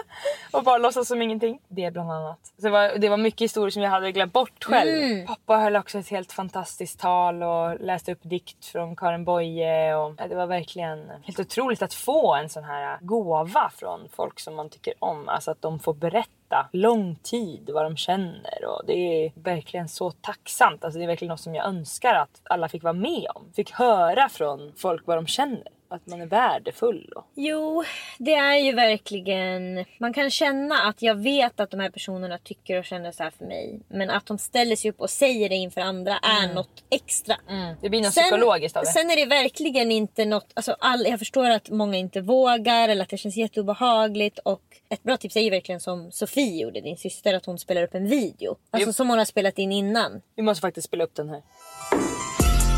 Och 0.51 0.63
bara 0.63 0.77
låtsas 0.77 1.07
som 1.07 1.21
ingenting. 1.21 1.59
Det 1.67 1.91
bland 1.91 2.11
annat. 2.11 2.39
Så 2.57 2.61
det, 2.61 2.69
var, 2.69 2.97
det 2.97 3.09
var 3.09 3.17
mycket 3.17 3.41
historier 3.41 3.71
som 3.71 3.81
jag 3.81 3.89
hade 3.89 4.11
glömt 4.11 4.33
bort 4.33 4.63
själv. 4.63 5.25
Pappa 5.27 5.57
höll 5.57 5.75
också 5.75 5.99
ett 5.99 6.09
helt 6.09 6.31
fantastiskt 6.31 6.99
tal 6.99 7.43
och 7.43 7.79
läste 7.79 8.11
upp 8.11 8.19
dikt 8.21 8.65
från 8.65 8.95
Karin 8.95 9.25
Boye. 9.25 9.95
Och, 9.95 10.15
det 10.29 10.35
var 10.35 10.47
verkligen 10.47 11.11
helt 11.23 11.39
otroligt 11.39 11.81
att 11.81 11.93
få 11.93 12.35
en 12.35 12.49
sån 12.49 12.63
här 12.63 12.97
gåva 13.01 13.71
från 13.75 14.09
folk 14.15 14.39
som 14.39 14.55
man 14.55 14.69
tycker 14.69 14.93
om. 14.99 15.29
Alltså 15.29 15.51
att 15.51 15.61
de 15.61 15.79
får 15.79 15.93
berätta 15.93 16.67
lång 16.71 17.15
tid 17.15 17.69
vad 17.73 17.85
de 17.85 17.97
känner 17.97 18.65
och 18.65 18.81
det 18.87 18.93
är 18.93 19.31
verkligen 19.35 19.89
så 19.89 20.11
tacksamt. 20.11 20.83
Alltså 20.83 20.97
det 20.97 21.05
är 21.05 21.07
verkligen 21.07 21.29
något 21.29 21.39
som 21.39 21.55
jag 21.55 21.65
önskar 21.65 22.13
att 22.13 22.41
alla 22.43 22.69
fick 22.69 22.83
vara 22.83 22.93
med 22.93 23.27
om. 23.35 23.43
Fick 23.55 23.71
höra 23.71 24.29
från 24.29 24.73
folk 24.77 25.07
vad 25.07 25.17
de 25.17 25.27
känner. 25.27 25.67
Att 25.89 26.07
man 26.07 26.21
är 26.21 26.25
värdefull. 26.25 27.11
Och... 27.15 27.25
Jo, 27.35 27.83
det 28.17 28.33
är 28.33 28.55
ju 28.57 28.71
verkligen... 28.71 29.85
Man 29.97 30.13
kan 30.13 30.31
känna 30.31 30.75
att 30.75 31.01
jag 31.01 31.15
vet 31.15 31.59
att 31.59 31.71
de 31.71 31.79
här 31.79 31.89
personerna 31.89 32.37
tycker 32.37 32.79
och 32.79 32.85
känner 32.85 33.11
så 33.11 33.23
här 33.23 33.29
för 33.29 33.45
mig. 33.45 33.79
Men 33.87 34.09
att 34.09 34.25
de 34.25 34.37
ställer 34.37 34.75
sig 34.75 34.91
upp 34.91 34.99
och 34.99 35.09
säger 35.09 35.49
det 35.49 35.55
inför 35.55 35.81
andra 35.81 36.17
är 36.17 36.53
något 36.53 36.83
extra. 36.89 37.35
Det 37.81 37.89
blir 37.89 38.01
något 38.01 38.11
psykologiskt 38.11 38.77
av 38.77 38.83
det. 38.83 38.89
sen 38.89 39.11
är 39.11 39.15
det 39.15 39.25
verkligen 39.25 39.91
inte 39.91 40.25
något... 40.25 40.51
Alltså 40.53 40.75
all, 40.79 41.05
jag 41.05 41.19
förstår 41.19 41.49
att 41.49 41.69
många 41.69 41.97
inte 41.97 42.21
vågar 42.21 42.89
eller 42.89 43.03
att 43.03 43.09
det 43.09 43.17
känns 43.17 43.37
jätteobehagligt. 43.37 44.39
Och 44.39 44.61
ett 44.89 45.03
bra 45.03 45.17
tips 45.17 45.35
är 45.35 45.41
ju 45.41 45.49
verkligen 45.49 45.81
som 45.81 46.11
Sofie 46.11 46.61
gjorde, 46.63 46.81
din 46.81 46.97
syster, 46.97 47.33
att 47.33 47.45
hon 47.45 47.59
spelar 47.59 47.83
upp 47.83 47.95
en 47.95 48.07
video. 48.09 48.55
Alltså 48.71 48.89
Jo. 48.89 48.93
som 48.93 49.09
hon 49.09 49.17
har 49.17 49.25
spelat 49.25 49.59
in 49.59 49.71
innan. 49.71 50.21
Vi 50.35 50.43
måste 50.43 50.61
faktiskt 50.61 50.87
spela 50.87 51.03
upp 51.03 51.15
den 51.15 51.29
här. 51.29 51.41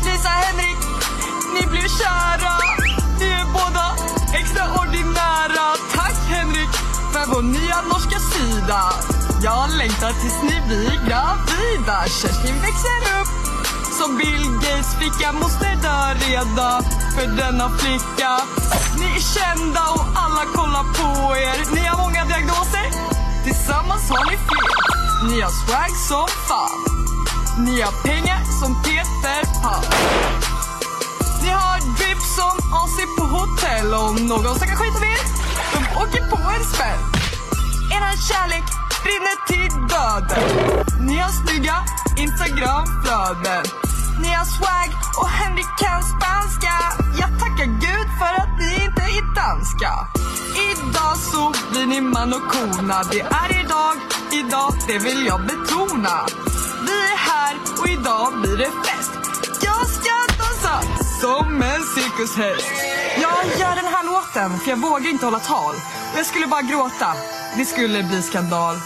Lisa 0.04 0.28
Henrik, 0.28 0.78
ni 1.54 1.70
blev 1.70 1.88
kära. 1.88 2.87
Ni 3.38 3.44
är 3.44 3.52
båda 3.52 3.86
extraordinära. 4.40 5.64
Tack 5.94 6.18
Henrik 6.28 6.72
för 7.12 7.34
vår 7.34 7.42
nya 7.42 7.80
norska 7.82 8.18
sida. 8.18 8.80
Jag 9.42 9.70
längtar 9.78 10.12
tills 10.20 10.42
ni 10.42 10.66
blir 10.66 10.90
gravida. 11.08 12.04
Kerstin 12.06 12.60
växer 12.66 13.00
upp 13.20 13.30
som 13.98 14.16
Bill 14.16 14.44
Gates 14.62 14.94
flicka. 14.98 15.32
Måste 15.32 15.66
dö 15.82 16.14
reda 16.14 16.82
för 17.14 17.26
denna 17.26 17.68
flicka. 17.78 18.30
Ni 18.98 19.06
är 19.16 19.24
kända 19.34 19.82
och 19.94 20.06
alla 20.14 20.44
kollar 20.54 20.84
på 20.98 21.36
er. 21.36 21.74
Ni 21.74 21.86
har 21.86 21.98
många 21.98 22.24
diagnoser. 22.24 22.86
Tillsammans 23.44 24.10
har 24.10 24.24
ni 24.30 24.36
fler. 24.48 25.30
Ni 25.30 25.40
har 25.40 25.50
swag 25.50 25.96
som 26.08 26.28
fan. 26.48 26.78
Ni 27.64 27.80
har 27.80 27.92
pengar 28.02 28.40
som 28.60 28.82
Peter 28.82 29.62
Pan. 29.62 30.47
Som 32.38 32.56
AC 32.80 32.96
på 33.16 33.24
hotell. 33.36 33.94
Om 33.94 34.16
någon 34.26 34.54
snackar 34.58 34.76
skit 34.80 34.96
om 34.98 35.04
er, 35.14 35.22
de 35.74 35.80
åker 36.02 36.22
på 36.30 36.36
en 36.54 36.64
spänn. 36.72 37.00
Eran 37.94 38.16
kärlek 38.28 38.66
brinner 39.04 39.36
till 39.50 39.72
döden. 39.92 40.46
Ni 41.06 41.16
har 41.24 41.32
snygga 41.40 41.76
Instagramflöden. 42.24 43.64
Ni 44.22 44.30
har 44.38 44.44
swag 44.56 44.90
och 45.20 45.28
Henrik 45.28 45.70
kan 45.82 46.02
spanska. 46.12 46.74
Jag 47.20 47.30
tackar 47.42 47.68
gud 47.86 48.08
för 48.18 48.32
att 48.42 48.52
ni 48.60 48.70
inte 48.84 49.02
är 49.02 49.24
danska. 49.42 49.92
Idag 50.68 51.16
så 51.16 51.42
blir 51.70 51.86
ni 51.86 52.00
man 52.00 52.32
och 52.32 52.46
kona. 52.54 53.02
Det 53.10 53.20
är 53.20 53.50
idag, 53.60 53.94
idag, 54.32 54.72
det 54.88 54.98
vill 54.98 55.26
jag 55.26 55.40
betona. 55.50 56.16
Vi 56.86 56.96
är 57.12 57.18
här 57.30 57.54
och 57.80 57.88
idag 57.88 58.40
blir 58.42 58.56
det 58.56 58.72
fest. 58.86 59.17
Som 61.20 61.62
en 61.62 61.82
cirkushäst. 61.94 62.72
Jag 63.16 63.60
gör 63.60 63.74
den 63.76 63.92
här 63.94 64.04
låten 64.04 64.58
för 64.58 64.70
jag 64.70 64.76
vågar 64.76 65.10
inte 65.10 65.24
hålla 65.24 65.38
tal. 65.38 65.74
Och 66.12 66.18
jag 66.18 66.26
skulle 66.26 66.46
bara 66.46 66.62
gråta. 66.62 67.14
Det 67.56 67.64
skulle 67.64 68.02
bli 68.02 68.22
skandal. 68.22 68.76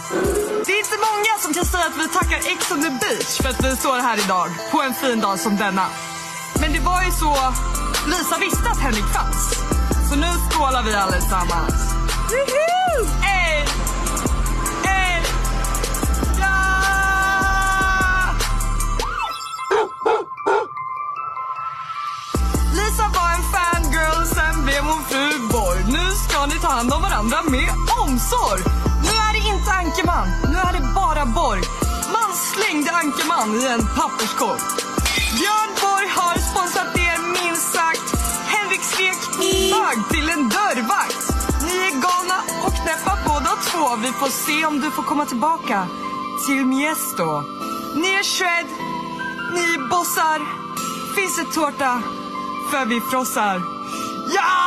Det 0.67 0.73
är 0.73 0.79
inte 0.79 0.99
många 1.09 1.33
som 1.41 1.55
kan 1.55 1.65
säga 1.65 1.85
att 1.85 1.97
vi 1.99 2.09
tackar 2.09 2.37
Ex 2.37 2.71
on 2.71 2.83
the 2.83 2.91
beach 2.91 3.41
för 3.43 3.49
att 3.49 3.65
vi 3.65 3.77
står 3.77 3.97
här 3.97 4.19
idag 4.25 4.49
på 4.71 4.83
en 4.83 4.95
fin 4.95 5.21
dag 5.21 5.39
som 5.39 5.57
denna. 5.57 5.87
Men 6.61 6.73
det 6.73 6.81
var 6.81 7.03
ju 7.03 7.11
så 7.11 7.37
Lisa 8.07 8.39
visste 8.39 8.71
att 8.71 8.81
Henrik 8.81 9.05
fanns. 9.05 9.55
Så 10.11 10.17
nu 10.17 10.31
skålar 10.51 10.83
vi 10.83 10.95
allesammans. 10.95 11.95
Woohoo! 12.31 12.73
Hand 26.83 26.93
om 26.93 27.03
varandra 27.03 27.39
med 27.43 27.71
omsorg. 28.03 28.63
Nu 29.07 29.15
är 29.27 29.33
det 29.37 29.43
inte 29.55 29.71
Ankerman, 29.73 30.29
nu 30.53 30.59
är 30.69 30.73
det 30.73 30.85
bara 30.95 31.27
Borg. 31.27 31.63
Man 32.17 32.31
slängde 32.51 32.91
Ankerman 32.91 33.51
i 33.61 33.65
en 33.75 33.83
papperskorg. 33.99 34.61
Björn 35.39 35.71
Borg 35.83 36.09
har 36.19 36.35
sponsrat 36.51 36.97
er 37.07 37.19
minst 37.37 37.73
sagt. 37.77 38.07
Henrik 38.55 38.83
skrek 38.91 39.21
bög 39.75 39.99
till 40.13 40.29
en 40.35 40.49
dörrvakt. 40.57 41.23
Ni 41.67 41.75
är 41.89 41.95
galna 42.07 42.39
och 42.65 42.75
knäppa 42.81 43.15
båda 43.27 43.53
två. 43.69 43.97
Vi 43.97 44.13
får 44.21 44.31
se 44.47 44.67
om 44.67 44.81
du 44.81 44.91
får 44.91 45.03
komma 45.03 45.25
tillbaka 45.27 45.87
till 46.47 46.67
Miesto. 46.67 47.29
Ni 47.95 48.09
är 48.21 48.25
shred, 48.35 48.69
ni 49.55 49.65
är 49.75 49.89
bossar. 49.91 50.39
Finns 51.15 51.37
det 51.37 51.49
tårta? 51.55 52.03
För 52.71 52.85
vi 52.85 53.01
frossar. 53.01 53.63
Ja! 54.35 54.63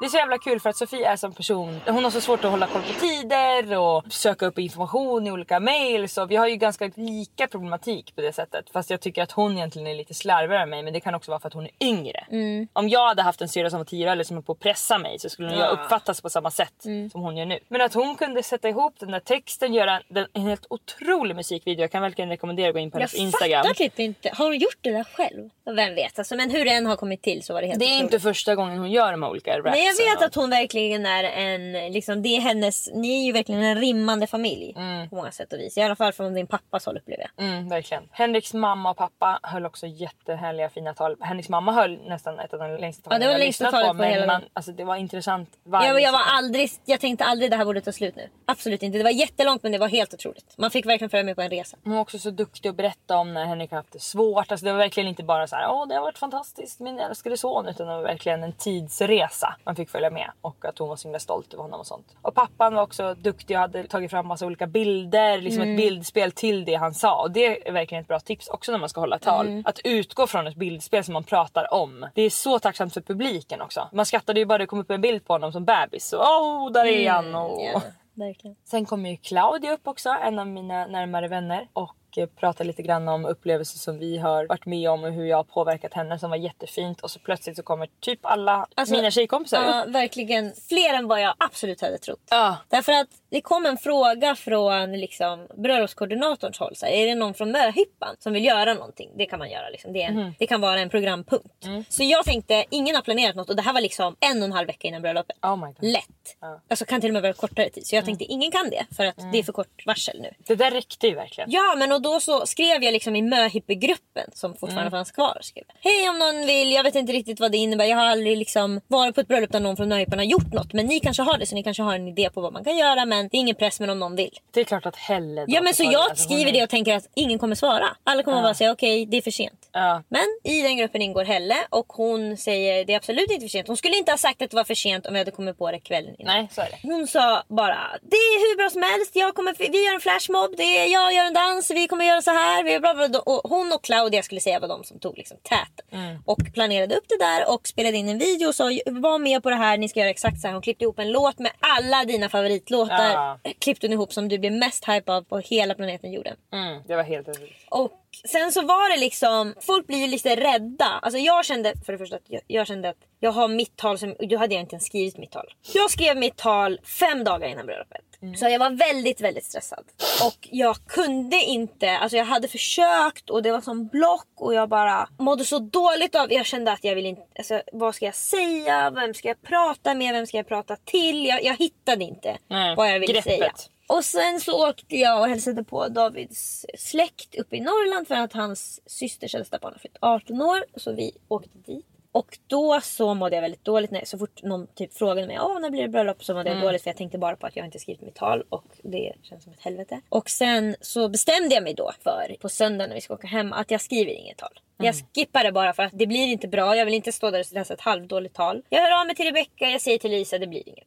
Det 0.00 0.06
är 0.06 0.08
så 0.08 0.16
jävla 0.16 0.38
kul 0.38 0.60
för 0.60 0.70
att 0.70 0.76
Sofie 0.76 1.06
är 1.08 1.16
som 1.16 1.32
person, 1.32 1.80
hon 1.86 2.04
har 2.04 2.10
så 2.10 2.20
svårt 2.20 2.44
att 2.44 2.50
hålla 2.50 2.66
koll 2.66 2.82
på 2.82 3.00
tider 3.00 3.78
och 3.78 4.04
söka 4.12 4.46
upp 4.46 4.58
information 4.58 5.26
i 5.26 5.30
olika 5.32 5.60
mail. 5.60 6.08
Så 6.08 6.26
vi 6.26 6.36
har 6.36 6.48
ju 6.48 6.56
ganska 6.56 6.90
lika 6.94 7.46
problematik 7.46 8.14
på 8.14 8.20
det 8.20 8.32
sättet. 8.32 8.70
Fast 8.72 8.90
jag 8.90 9.00
tycker 9.00 9.22
att 9.22 9.32
hon 9.32 9.56
egentligen 9.56 9.86
är 9.88 9.94
lite 9.94 10.14
slarvigare 10.14 10.62
än 10.62 10.70
mig. 10.70 10.82
Men 10.82 10.92
det 10.92 11.00
kan 11.00 11.14
också 11.14 11.30
vara 11.30 11.40
för 11.40 11.48
att 11.48 11.54
hon 11.54 11.64
är 11.64 11.70
yngre. 11.80 12.26
Om 12.72 12.88
jag 12.88 13.08
hade 13.08 13.22
haft 13.22 13.40
en 13.40 13.48
syrra 13.48 13.70
som 13.70 13.78
var 13.78 13.84
10 13.84 14.12
eller 14.12 14.24
som 14.24 14.36
är 14.36 14.40
på 14.42 14.52
att 14.52 14.58
pressa 14.58 14.98
mig 14.98 15.18
så 15.18 15.28
skulle 15.28 15.54
jag 15.56 15.72
uppfattas 15.72 16.20
på 16.20 16.30
samma 16.30 16.50
sätt 16.50 16.74
som 17.12 17.20
hon 17.22 17.36
gör 17.36 17.46
nu. 17.46 17.58
Men 17.68 17.80
att 17.80 17.94
hon 17.94 18.14
kunde 18.16 18.42
sätta 18.42 18.68
ihop 18.68 18.94
den 18.98 19.10
där 19.10 19.20
texten, 19.20 19.74
göra 19.74 20.00
en, 20.14 20.26
en 20.32 20.42
helt 20.42 20.66
otrolig 20.70 21.36
musikvideo. 21.36 21.80
Jag 21.80 21.92
kan 21.92 22.02
verkligen 22.02 22.28
rekommendera 22.30 22.68
att 22.68 22.74
gå 22.74 22.80
in 22.80 22.90
på 22.90 22.96
Jag 22.96 23.00
hennes 23.00 23.14
Instagram. 23.14 23.62
fattar 23.62 23.74
typ 23.74 23.98
inte. 23.98 24.30
Har 24.34 24.44
hon 24.44 24.58
gjort 24.58 24.78
det 24.80 24.90
där 24.90 25.04
själv? 25.04 25.50
Vem 25.76 25.94
vet. 25.94 26.18
Alltså, 26.18 26.36
men 26.36 26.50
hur 26.50 26.64
det 26.64 26.70
än 26.70 26.86
har 26.86 26.96
kommit 26.96 27.22
till 27.22 27.42
så 27.42 27.52
var 27.54 27.60
det 27.60 27.66
helt 27.66 27.78
Det 27.78 27.84
är 27.84 27.88
otroligt. 27.88 28.02
inte 28.14 28.20
första 28.20 28.54
gången 28.54 28.78
hon 28.78 28.90
gör 28.90 29.12
de 29.12 29.22
här 29.22 29.30
olika 29.30 29.58
rapsen. 29.58 29.72
Nej 29.72 29.89
jag 29.98 30.10
vet 30.10 30.18
och- 30.18 30.24
att 30.24 30.34
hon 30.34 30.50
verkligen 30.50 31.06
är 31.06 31.24
en, 31.24 31.92
liksom, 31.92 32.22
det 32.22 32.28
är 32.36 32.40
hennes, 32.40 32.88
ni 32.94 33.20
är 33.22 33.26
ju 33.26 33.32
verkligen 33.32 33.62
en 33.62 33.80
rimmande 33.80 34.26
familj. 34.26 34.74
På 35.10 35.16
många 35.16 35.32
sätt 35.32 35.52
och 35.52 35.58
vis. 35.58 35.78
I 35.78 35.82
alla 35.82 35.96
fall 35.96 36.12
från 36.12 36.34
din 36.34 36.46
pappas 36.46 36.86
håll 36.86 36.96
upplever 36.96 37.26
jag. 37.36 37.46
Mm, 37.46 37.68
verkligen. 37.68 38.02
Henriks 38.12 38.54
mamma 38.54 38.90
och 38.90 38.96
pappa 38.96 39.40
höll 39.42 39.66
också 39.66 39.86
jättehärliga 39.86 40.68
fina 40.68 40.94
tal. 40.94 41.16
Henriks 41.20 41.48
mamma 41.48 41.72
höll 41.72 41.98
nästan 42.08 42.38
ett 42.38 42.52
av 42.52 42.58
de 42.60 42.76
längsta 42.76 43.02
talen 43.10 43.20
Ja, 43.22 43.26
det 43.26 43.32
var 43.32 43.32
jag 43.38 43.38
längsta 43.44 43.70
talet 43.70 43.88
på 43.88 43.94
men 43.94 44.10
hela 44.10 44.26
man, 44.26 44.42
alltså, 44.52 44.72
det 44.72 44.84
var 44.84 44.96
intressant 44.96 45.48
varje 45.64 45.88
Jag, 45.88 46.00
jag, 46.00 46.12
var 46.12 46.22
aldrig, 46.26 46.70
jag 46.84 47.00
tänkte 47.00 47.24
aldrig 47.24 47.50
det 47.50 47.56
här 47.56 47.64
borde 47.64 47.80
ta 47.80 47.92
slut 47.92 48.16
nu. 48.16 48.28
Absolut 48.46 48.82
inte. 48.82 48.98
Det 48.98 49.04
var 49.04 49.10
jättelångt 49.10 49.62
men 49.62 49.72
det 49.72 49.78
var 49.78 49.88
helt 49.88 50.14
otroligt. 50.14 50.54
Man 50.58 50.70
fick 50.70 50.86
verkligen 50.86 51.10
följa 51.10 51.24
med 51.24 51.36
på 51.36 51.42
en 51.42 51.50
resa. 51.50 51.76
Hon 51.84 51.92
var 51.94 52.00
också 52.00 52.18
så 52.18 52.30
duktig 52.30 52.68
att 52.68 52.76
berätta 52.76 53.16
om 53.16 53.34
när 53.34 53.44
Henrik 53.46 53.70
har 53.70 53.76
haft 53.76 53.92
det 53.92 54.00
svårt. 54.02 54.50
Alltså, 54.52 54.66
det 54.66 54.72
var 54.72 54.78
verkligen 54.78 55.08
inte 55.08 55.22
bara 55.22 55.46
så 55.46 55.56
här, 55.56 55.70
åh 55.70 55.88
det 55.88 55.94
har 55.94 56.02
varit 56.02 56.18
fantastiskt 56.18 56.80
min 56.80 56.98
älskade 57.00 57.36
son. 57.36 57.68
Utan 57.68 57.86
det 57.86 57.92
var 57.94 58.02
verkligen 58.02 58.42
en 58.44 58.52
tidsresa 58.52 59.56
man 59.64 59.76
fick 59.84 59.90
följa 59.90 60.10
med. 60.10 60.30
Och 60.40 60.64
att 60.64 60.78
hon 60.78 60.88
var 60.88 60.96
så 60.96 61.08
himla 61.08 61.18
stolt 61.18 61.54
över 61.54 61.62
honom 61.62 61.80
och 61.80 61.86
sånt. 61.86 62.06
Och 62.22 62.34
pappan 62.34 62.74
var 62.74 62.82
också 62.82 63.14
duktig 63.14 63.56
och 63.56 63.60
hade 63.60 63.86
tagit 63.86 64.10
fram 64.10 64.26
massa 64.26 64.46
olika 64.46 64.66
bilder. 64.66 65.38
Liksom 65.38 65.62
Mm. 65.62 65.74
ett 65.74 65.80
bildspel 65.84 66.32
till 66.32 66.64
det 66.64 66.74
han 66.74 66.94
sa. 66.94 67.22
Och 67.22 67.30
det 67.30 67.68
är 67.68 67.72
verkligen 67.72 68.02
ett 68.02 68.08
bra 68.08 68.20
tips 68.20 68.48
också 68.48 68.72
när 68.72 68.78
man 68.78 68.88
ska 68.88 69.00
hålla 69.00 69.18
tal. 69.18 69.46
Mm. 69.46 69.62
Att 69.66 69.78
utgå 69.84 70.26
från 70.26 70.46
ett 70.46 70.56
bildspel 70.56 71.04
som 71.04 71.12
man 71.14 71.24
pratar 71.24 71.74
om. 71.74 72.06
Det 72.14 72.22
är 72.22 72.30
så 72.30 72.58
tacksamt 72.58 72.94
för 72.94 73.00
publiken 73.00 73.60
också. 73.60 73.88
Man 73.92 74.06
skrattade 74.06 74.40
ju 74.40 74.46
bara 74.46 74.58
det 74.58 74.66
kom 74.66 74.78
upp 74.80 74.90
en 74.90 75.00
bild 75.00 75.24
på 75.26 75.32
honom 75.34 75.52
som 75.52 75.64
bebis. 75.64 76.14
Åh 76.18 76.72
där 76.72 76.84
är 76.86 77.10
han! 77.10 77.34
Och... 77.34 77.60
Mm, 77.62 77.72
Ja, 77.74 77.82
verkligen. 78.14 78.56
Sen 78.64 78.86
kommer 78.86 79.10
ju 79.10 79.16
Claudia 79.16 79.72
upp 79.72 79.88
också, 79.88 80.08
en 80.08 80.38
av 80.38 80.46
mina 80.46 80.86
närmare 80.86 81.28
vänner. 81.28 81.68
Och 81.72 81.94
eh, 82.18 82.26
pratar 82.26 82.64
lite 82.64 82.82
grann 82.82 83.08
om 83.08 83.24
upplevelser 83.24 83.78
som 83.78 83.98
vi 83.98 84.18
har 84.18 84.46
varit 84.46 84.66
med 84.66 84.90
om 84.90 85.04
och 85.04 85.12
hur 85.12 85.24
jag 85.24 85.36
har 85.36 85.44
påverkat 85.44 85.94
henne 85.94 86.18
som 86.18 86.30
var 86.30 86.36
jättefint. 86.36 87.00
Och 87.00 87.10
så 87.10 87.18
plötsligt 87.18 87.56
så 87.56 87.62
kommer 87.62 87.88
typ 88.00 88.18
alla 88.22 88.66
Alltså, 88.74 88.94
mina 88.94 89.10
tjejkompisar 89.10 89.62
Ja, 89.64 89.84
verkligen 89.88 90.52
fler 90.68 90.94
än 90.94 91.08
vad 91.08 91.20
jag 91.20 91.34
absolut 91.38 91.80
hade 91.80 91.98
trott. 91.98 92.20
Ja. 92.30 92.56
Därför 92.68 92.92
att 92.92 93.08
det 93.30 93.40
kom 93.40 93.66
en 93.66 93.76
fråga 93.76 94.34
från 94.34 94.92
liksom, 94.92 95.46
bröllopskoordinatorns 95.56 96.58
håll. 96.58 96.76
Så 96.76 96.86
här, 96.86 96.92
är 96.92 97.06
det 97.06 97.14
någon 97.14 97.34
från 97.34 97.50
Möhippan 97.52 98.16
som 98.18 98.32
vill 98.32 98.44
göra 98.44 98.74
någonting? 98.74 99.10
Det 99.16 99.26
kan 99.26 99.38
man 99.38 99.50
göra. 99.50 99.68
Liksom. 99.68 99.92
Det, 99.92 100.02
en, 100.02 100.14
Mhm. 100.14 100.34
det 100.38 100.46
kan 100.46 100.60
vara 100.60 100.80
en 100.80 100.90
programpunkt. 100.90 101.64
Mm. 101.66 101.84
Så 101.88 102.04
jag 102.04 102.24
tänkte, 102.24 102.64
ingen 102.70 102.94
har 102.94 103.02
planerat 103.02 103.36
något 103.36 103.50
och 103.50 103.56
det 103.56 103.62
här 103.62 103.72
var 103.72 103.80
liksom 103.80 104.16
en 104.20 104.38
och 104.38 104.44
en 104.44 104.52
halv 104.52 104.66
vecka 104.66 104.88
innan 104.88 105.02
bröllopet. 105.02 105.36
Oh. 105.42 105.68
Lätt. 105.80 106.36
Ja. 106.40 106.46
Mm. 106.48 106.60
Alltså 106.70 106.84
kan 106.84 107.00
till 107.00 107.10
och 107.10 107.12
med 107.12 107.22
vara 107.22 107.32
kortare 107.32 107.70
tid. 107.70 107.86
Så 107.86 107.94
jag 107.96 108.04
tänkte 108.04 108.24
ingen 108.24 108.50
kan 108.50 108.70
det 108.70 108.86
för 108.96 109.04
att 109.04 109.32
det 109.32 109.38
är 109.38 109.42
för 109.42 109.52
kort 109.52 109.82
varsel 109.86 110.20
nu. 110.20 110.30
Det 110.46 110.54
där 110.54 110.70
räckte 110.70 111.06
ju 111.06 111.14
verkligen. 111.14 111.50
Ja 111.50 111.74
men 111.78 111.92
och 111.92 111.99
då 112.02 112.20
så 112.20 112.46
skrev 112.46 112.82
jag 112.84 112.92
liksom 112.92 113.16
i 113.16 113.22
möhippegruppen 113.22 114.30
som 114.34 114.50
fortfarande 114.52 114.80
Mm. 114.80 114.90
fanns 114.90 115.10
kvar. 115.10 115.38
Skrev, 115.42 115.64
Hej 115.80 116.08
om 116.08 116.18
någon 116.18 116.46
vill, 116.46 116.72
jag 116.72 116.82
vet 116.82 116.94
inte 116.94 117.12
riktigt 117.12 117.40
vad 117.40 117.52
det 117.52 117.58
innebär. 117.58 117.84
Jag 117.84 117.96
har 117.96 118.04
aldrig 118.06 118.36
liksom 118.36 118.80
varit 118.88 119.14
på 119.14 119.20
ett 119.20 119.28
bröllop 119.28 119.52
där 119.52 119.60
någon 119.60 119.76
från 119.76 119.88
möhippan 119.88 120.18
har 120.18 120.26
gjort 120.26 120.52
något. 120.52 120.72
Men 120.72 120.86
ni 120.86 121.00
kanske 121.00 121.22
har 121.22 121.38
det 121.38 121.46
så 121.46 121.54
ni 121.54 121.62
kanske 121.62 121.82
har 121.82 121.94
en 121.94 122.08
idé 122.08 122.30
på 122.34 122.40
vad 122.40 122.52
man 122.52 122.64
kan 122.64 122.76
göra. 122.76 123.04
Men 123.04 123.28
det 123.28 123.36
är 123.36 123.38
ingen 123.40 123.54
press 123.56 123.80
men 123.80 123.90
om 123.90 123.98
någon 123.98 124.16
vill. 124.16 124.38
Det 124.50 124.60
är 124.60 124.64
klart 124.64 124.86
att 124.86 124.96
Helle 124.96 125.44
Ja 125.48 125.60
men 125.62 125.74
så 125.74 125.82
jag 125.82 125.92
följa. 125.92 126.04
Alltså, 126.10 126.24
skriver 126.24 126.52
det 126.52 126.62
och 126.62 126.70
tänker 126.70 126.94
att 126.96 127.08
ingen 127.14 127.38
kommer 127.38 127.54
svara. 127.54 127.86
Alla 128.04 128.22
kommer 128.22 128.42
bara 128.42 128.54
säga 128.54 128.70
okej 128.72 129.06
det 129.06 129.16
är 129.16 129.22
för 129.22 129.30
sent. 129.30 129.68
Ja. 129.72 130.02
Men 130.08 130.24
i 130.44 130.62
den 130.62 130.76
gruppen 130.76 131.02
ingår 131.02 131.24
Helle 131.24 131.56
och 131.70 131.86
hon 131.88 132.36
säger 132.36 132.84
det 132.84 132.92
är 132.92 132.96
absolut 132.96 133.30
inte 133.30 133.40
för 133.40 133.48
sent. 133.48 133.66
Hon 133.68 133.76
skulle 133.76 133.96
inte 133.96 134.12
ha 134.12 134.18
sagt 134.18 134.42
att 134.42 134.50
det 134.50 134.56
var 134.56 134.64
för 134.64 134.74
sent 134.74 135.06
om 135.06 135.12
vi 135.12 135.18
hade 135.18 135.30
kommit 135.30 135.58
på 135.58 135.70
det 135.70 135.78
kvällen 135.80 136.14
innan. 136.18 136.34
Nej 136.36 136.48
så 136.52 136.60
är 136.60 136.68
det. 136.70 136.78
Hon 136.88 137.06
sa 137.06 137.42
bara 137.48 137.78
det 138.02 138.16
är 138.16 138.50
hur 138.50 138.56
bra 138.56 138.70
som 138.70 138.82
helst. 138.82 139.10
Jag 139.16 139.34
kommer, 139.34 139.54
vi 139.58 139.84
gör 139.86 139.94
en 139.94 140.00
flashmob. 140.00 140.54
Det 140.56 140.78
är, 140.78 140.92
jag 140.92 141.12
gör 141.14 141.24
en 141.24 141.34
dans. 141.34 141.70
Vi 141.70 141.88
kommer 141.90 142.04
göra 142.04 142.22
så 142.22 142.30
här. 142.30 142.64
Vi 142.64 142.74
är 142.74 142.80
bla 142.80 142.94
bla 142.94 143.08
bla. 143.08 143.18
Och 143.20 143.50
hon 143.50 143.72
och 143.72 143.84
Claudia 143.84 144.22
skulle 144.22 144.40
säga 144.40 144.60
var 144.60 144.68
de 144.68 144.84
som 144.84 144.98
tog 144.98 145.18
liksom 145.18 145.36
täten. 145.42 146.18
Och 146.24 146.38
planerade 146.54 146.96
upp 146.96 147.04
det 147.08 147.18
där 147.18 147.54
och 147.54 147.68
spelade 147.68 147.96
in 147.96 148.08
en 148.08 148.18
video 148.18 148.48
och 148.48 148.54
sa 148.54 148.64
var 148.86 149.18
med 149.18 149.42
på 149.42 149.50
det 149.50 149.56
här. 149.56 149.78
Ni 149.78 149.88
ska 149.88 150.00
göra 150.00 150.10
exakt 150.10 150.40
så 150.40 150.46
här. 150.46 150.54
Hon 150.54 150.62
klippte 150.62 150.84
ihop 150.84 150.98
en 150.98 151.12
låt 151.12 151.38
med 151.38 151.52
alla 151.60 152.04
dina 152.04 152.28
favoritlåtar. 152.28 153.10
Ja. 153.12 153.38
Klippte 153.58 153.86
hon 153.86 153.92
ihop 153.92 154.12
som 154.12 154.28
du 154.28 154.38
blev 154.38 154.52
mest 154.52 154.88
hype 154.88 155.12
av 155.12 155.22
på 155.22 155.38
hela 155.38 155.74
planeten 155.74 156.12
jorden. 156.12 156.36
Mm, 156.52 156.82
det 156.86 156.96
var 156.96 157.02
helt. 157.02 157.28
Och 157.68 157.92
sen 158.24 158.52
så 158.52 158.62
var 158.62 158.94
det 158.94 159.00
liksom, 159.00 159.54
folk 159.60 159.86
blir 159.86 159.98
ju 159.98 160.06
lite 160.06 160.36
rädda. 160.36 160.98
Alltså 161.02 161.18
jag 161.18 161.44
kände 161.44 161.74
för 161.86 161.92
det 161.92 161.98
första 161.98 162.16
att 162.16 162.22
jag, 162.26 162.40
jag 162.46 162.66
kände 162.66 162.88
att 162.88 162.96
jag 163.20 163.32
har 163.32 163.48
mitt 163.48 163.76
tal 163.76 163.98
som, 163.98 164.14
då 164.18 164.36
hade 164.36 164.54
jag 164.54 164.62
inte 164.62 164.74
ens 164.74 164.86
skrivit 164.86 165.18
mitt 165.18 165.30
tal. 165.30 165.46
Jag 165.74 165.90
skrev 165.90 166.16
mitt 166.16 166.36
tal 166.36 166.80
fem 166.84 167.24
dagar 167.24 167.48
innan 167.48 167.66
bröllopet. 167.66 168.09
Så 168.36 168.48
jag 168.48 168.58
var 168.58 168.70
väldigt, 168.70 169.20
väldigt 169.20 169.44
stressad. 169.44 169.84
Och 170.24 170.48
jag 170.50 170.76
kunde 170.86 171.36
inte, 171.36 171.90
alltså 171.90 172.16
jag 172.16 172.24
hade 172.24 172.48
försökt 172.48 173.30
och 173.30 173.42
det 173.42 173.52
var 173.52 173.60
som 173.60 173.86
block 173.88 174.28
och 174.36 174.54
jag 174.54 174.68
bara 174.68 175.08
mådde 175.18 175.44
så 175.44 175.58
dåligt 175.58 176.14
av, 176.14 176.32
jag 176.32 176.46
kände 176.46 176.72
att 176.72 176.84
jag 176.84 176.94
vill 176.94 177.06
inte, 177.06 177.22
alltså 177.38 177.62
vad 177.72 177.94
ska 177.94 178.04
jag 178.04 178.14
säga, 178.14 178.90
vem 178.90 179.14
ska 179.14 179.28
jag 179.28 179.42
prata 179.42 179.94
med, 179.94 180.14
vem 180.14 180.26
ska 180.26 180.36
jag 180.36 180.48
prata 180.48 180.76
till? 180.76 181.26
Jag, 181.26 181.44
jag 181.44 181.56
hittade 181.56 182.04
inte 182.04 182.38
Nej, 182.48 182.76
vad 182.76 182.90
jag 182.90 183.00
ville 183.00 183.12
greppet. 183.12 183.24
säga. 183.32 183.52
Och 183.86 184.04
sen 184.04 184.40
så 184.40 184.68
åkte 184.70 184.96
jag 184.96 185.20
och 185.20 185.28
hälsade 185.28 185.64
på 185.64 185.88
Davids 185.88 186.66
släkt 186.78 187.34
uppe 187.34 187.56
i 187.56 187.60
Norrland 187.60 188.08
för 188.08 188.14
att 188.14 188.32
hans 188.32 188.80
systers 188.86 189.34
äldsta 189.34 189.58
barn 189.58 189.72
har 189.72 189.78
fyllt 189.78 189.96
18 190.00 190.42
år. 190.42 190.64
Så 190.76 190.92
vi 190.92 191.12
åkte 191.28 191.58
dit. 191.66 191.86
Och 192.12 192.38
då 192.46 192.80
så 192.82 193.14
mådde 193.14 193.36
jag 193.36 193.42
väldigt 193.42 193.64
dåligt. 193.64 193.90
När, 193.90 194.04
så 194.04 194.18
fort 194.18 194.42
någon 194.42 194.66
typ 194.66 194.94
frågade 194.94 195.26
mig 195.26 195.38
Åh, 195.40 195.60
när 195.60 195.70
blir 195.70 195.82
det 195.82 195.88
bröllop 195.88 196.24
så 196.24 196.34
mådde 196.34 196.50
jag 196.50 196.62
dåligt 196.62 196.82
för 196.82 196.90
jag 196.90 196.96
tänkte 196.96 197.18
bara 197.18 197.36
på 197.36 197.46
att 197.46 197.56
jag 197.56 197.66
inte 197.66 197.78
skrivit 197.78 198.02
mitt 198.02 198.14
tal 198.14 198.44
och 198.48 198.64
det 198.82 199.12
känns 199.22 199.44
som 199.44 199.52
ett 199.52 199.60
helvete. 199.60 200.00
Och 200.08 200.30
sen 200.30 200.76
så 200.80 201.08
bestämde 201.08 201.54
jag 201.54 201.64
mig 201.64 201.74
då 201.74 201.92
för 202.02 202.36
på 202.40 202.48
söndag 202.48 202.86
när 202.86 202.94
vi 202.94 203.00
ska 203.00 203.14
åka 203.14 203.26
hem 203.26 203.52
att 203.52 203.70
jag 203.70 203.80
skriver 203.80 204.12
inget 204.12 204.36
tal. 204.38 204.60
Jag 204.80 204.94
skippar 205.14 205.44
det 205.44 205.52
bara 205.52 205.72
för 205.72 205.82
att 205.82 205.92
det 205.94 206.06
blir 206.06 206.26
inte 206.26 206.48
bra. 206.48 206.76
Jag 206.76 206.84
vill 206.84 206.94
inte 206.94 207.12
stå 207.12 207.30
där 207.30 207.40
och 207.40 207.46
läsa 207.52 207.74
ett 207.74 207.80
halvdåligt 207.80 208.34
tal. 208.36 208.62
Jag 208.68 208.82
hör 208.82 209.00
av 209.00 209.06
mig 209.06 209.16
till 209.16 209.24
Rebecca, 209.26 209.64
jag 209.70 209.80
säger 209.80 209.98
till 209.98 210.10
Lisa 210.10 210.38
det 210.38 210.46
blir 210.46 210.68
inget. 210.68 210.86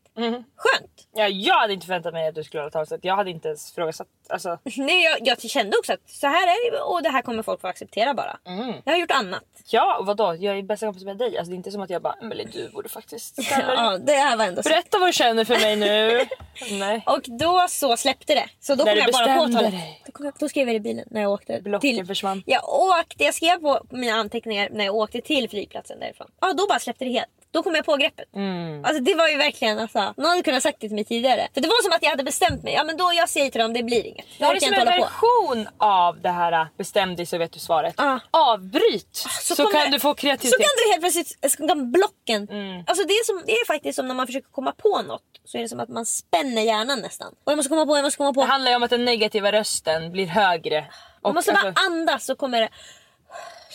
Skönt! 0.56 1.08
Ja, 1.16 1.28
jag 1.28 1.56
hade 1.60 1.74
inte 1.74 1.86
förväntat 1.86 2.14
mig 2.14 2.28
att 2.28 2.36
du 2.36 2.44
skulle 2.44 2.62
hålla 2.62 2.72
tal 2.72 2.88
så 2.88 2.98
jag 3.02 3.16
hade 3.16 3.30
inte 3.30 3.48
ens 3.48 3.72
frågasatt. 3.72 4.08
Alltså, 4.30 4.58
Nej, 4.78 5.04
jag, 5.04 5.18
jag 5.28 5.42
kände 5.42 5.78
också 5.78 5.94
att 5.94 6.10
så 6.10 6.28
här 6.28 6.48
är 6.48 6.72
det 6.72 6.78
och 6.82 7.04
det 7.04 7.10
här 7.10 7.22
kommer 7.22 7.44
folk 7.44 7.62
få 7.62 7.68
acceptera 7.68 8.14
bara. 8.14 8.38
Jag 8.86 8.94
har 8.94 9.00
gjort 9.00 9.12
annat. 9.12 9.44
ja, 9.70 9.98
och 10.00 10.06
vadå? 10.06 10.36
Jag 10.40 10.58
är 10.58 10.62
bästa 10.64 10.86
kompis 10.86 11.04
med 11.04 11.18
dig. 11.18 11.38
Alltså, 11.38 11.50
det 11.50 11.56
är 11.56 11.58
inte 11.58 11.72
som 11.72 11.82
att 11.82 11.90
jag 11.90 12.02
bara, 12.02 12.16
Emelie 12.22 12.48
du 12.54 12.70
borde 12.70 12.90
faktiskt 12.90 13.38
Ja, 13.52 13.98
det 13.98 14.14
här 14.14 14.38
var 14.38 14.46
ändå 14.46 14.64
så. 14.64 14.70
Berätta 14.70 15.00
vad 15.00 15.10
du 15.10 15.14
känner 15.14 15.46
för 15.46 15.60
mig 15.60 15.76
nu. 15.76 16.26
Nej. 16.80 17.04
Och 17.06 17.22
då 17.40 17.66
så 17.70 17.98
släppte 17.98 18.34
det. 18.34 18.50
Så 18.60 18.76
då 18.76 18.84
När 18.84 18.92
kom 18.96 19.02
jag 19.02 19.12
bara 19.14 19.38
på 19.48 19.54
talet. 19.54 19.72
dig. 19.72 20.02
Då, 20.06 20.12
kom 20.12 20.26
jag, 20.26 20.34
då 20.40 20.50
skrev 20.50 20.68
jag 20.68 20.74
det 20.74 20.78
i 20.78 20.80
bilen 20.80 21.06
när 21.12 21.22
jag 21.22 21.32
åkte 21.32 21.62
Blocken 21.62 22.06
försvann. 22.08 22.44
Jag 22.46 22.70
åkte, 22.70 23.24
jag 23.24 23.34
skrev 23.34 23.58
på 23.58 23.83
mina 23.90 24.14
anteckningar 24.14 24.70
när 24.72 24.86
jag 24.86 24.96
åkte 24.96 25.22
till 25.22 25.50
flygplatsen 25.50 26.00
därifrån. 26.00 26.28
Ja, 26.42 26.54
då 26.54 26.68
bara 26.68 26.80
släppte 26.80 27.06
det 27.06 27.12
helt. 27.12 27.30
Då 27.52 27.64
kom 27.64 27.76
jag 27.76 27.86
på 27.86 27.96
greppet. 27.96 28.36
Mm. 28.36 28.86
Alltså 28.86 29.04
det 29.04 29.16
var 29.16 29.28
ju 29.28 29.38
verkligen 29.38 29.80
alltså, 29.80 30.14
någon 30.18 30.26
hade 30.30 30.44
kunnat 30.44 30.64
sagt 30.64 30.78
det 30.82 30.88
till 30.88 30.96
mig 30.96 31.04
tidigare. 31.06 31.48
För 31.54 31.62
det 31.62 31.68
var 31.68 31.84
som 31.84 31.92
att 31.92 32.04
jag 32.04 32.10
hade 32.10 32.24
bestämt 32.24 32.64
mig. 32.64 32.74
Ja 32.74 32.84
men 32.84 32.98
då 32.98 33.12
jag 33.16 33.30
säger 33.30 33.50
till 33.52 33.62
dem, 33.62 33.74
det 33.74 33.84
blir 33.84 34.06
inget. 34.06 34.26
Det 34.40 34.44
är 34.46 34.60
som 34.60 34.74
en 34.74 34.80
hålla 34.80 34.92
på. 34.92 35.02
version 35.04 35.68
av 35.78 36.22
det 36.22 36.30
här 36.30 36.52
äh, 36.52 36.66
bestäm 36.78 37.16
dig 37.16 37.26
så 37.26 37.38
vet 37.38 37.52
du 37.52 37.60
svaret. 37.60 37.94
Ja. 37.98 38.20
Avbryt 38.32 39.16
så, 39.42 39.56
kommer- 39.56 39.72
kan 39.84 39.92
du 39.92 40.00
få 40.00 40.10
Så 40.10 40.16
kreativitet. 40.16 40.60
kan 40.60 40.70
du 40.86 40.92
helt 40.92 41.02
plötsligt, 41.02 41.52
så 41.52 41.68
kan 41.68 41.92
blocken. 41.92 42.48
Mm. 42.52 42.84
Alltså 42.88 43.04
det 43.08 43.14
är, 43.14 43.26
som, 43.26 43.44
det 43.46 43.52
är 43.52 43.66
faktiskt 43.66 43.96
som 43.96 44.08
när 44.08 44.16
man 44.16 44.28
försöker 44.28 44.50
komma 44.52 44.72
på 44.72 45.02
något. 45.02 45.22
Så 45.46 45.58
är 45.58 45.62
det 45.62 45.70
som 45.70 45.80
att 45.80 45.90
man 45.90 46.06
spänner 46.06 46.62
hjärnan 46.62 47.00
nästan. 47.00 47.28
Och 47.44 47.52
jag 47.52 47.56
måste 47.58 47.70
komma 47.70 47.86
på, 47.86 47.98
jag 47.98 48.04
måste 48.04 48.18
komma 48.18 48.34
på. 48.34 48.42
Det 48.42 48.48
handlar 48.48 48.72
ju 48.72 48.76
om 48.76 48.84
att 48.84 48.90
den 48.90 49.06
negativa 49.06 49.52
rösten 49.52 50.12
blir 50.12 50.26
högre. 50.26 50.82
Man 50.82 51.30
Och 51.30 51.34
måste 51.36 51.52
bara 51.52 51.68
alltså, 51.68 51.84
andas 51.86 52.26
så 52.26 52.36
kommer 52.36 52.62
det... 52.62 52.70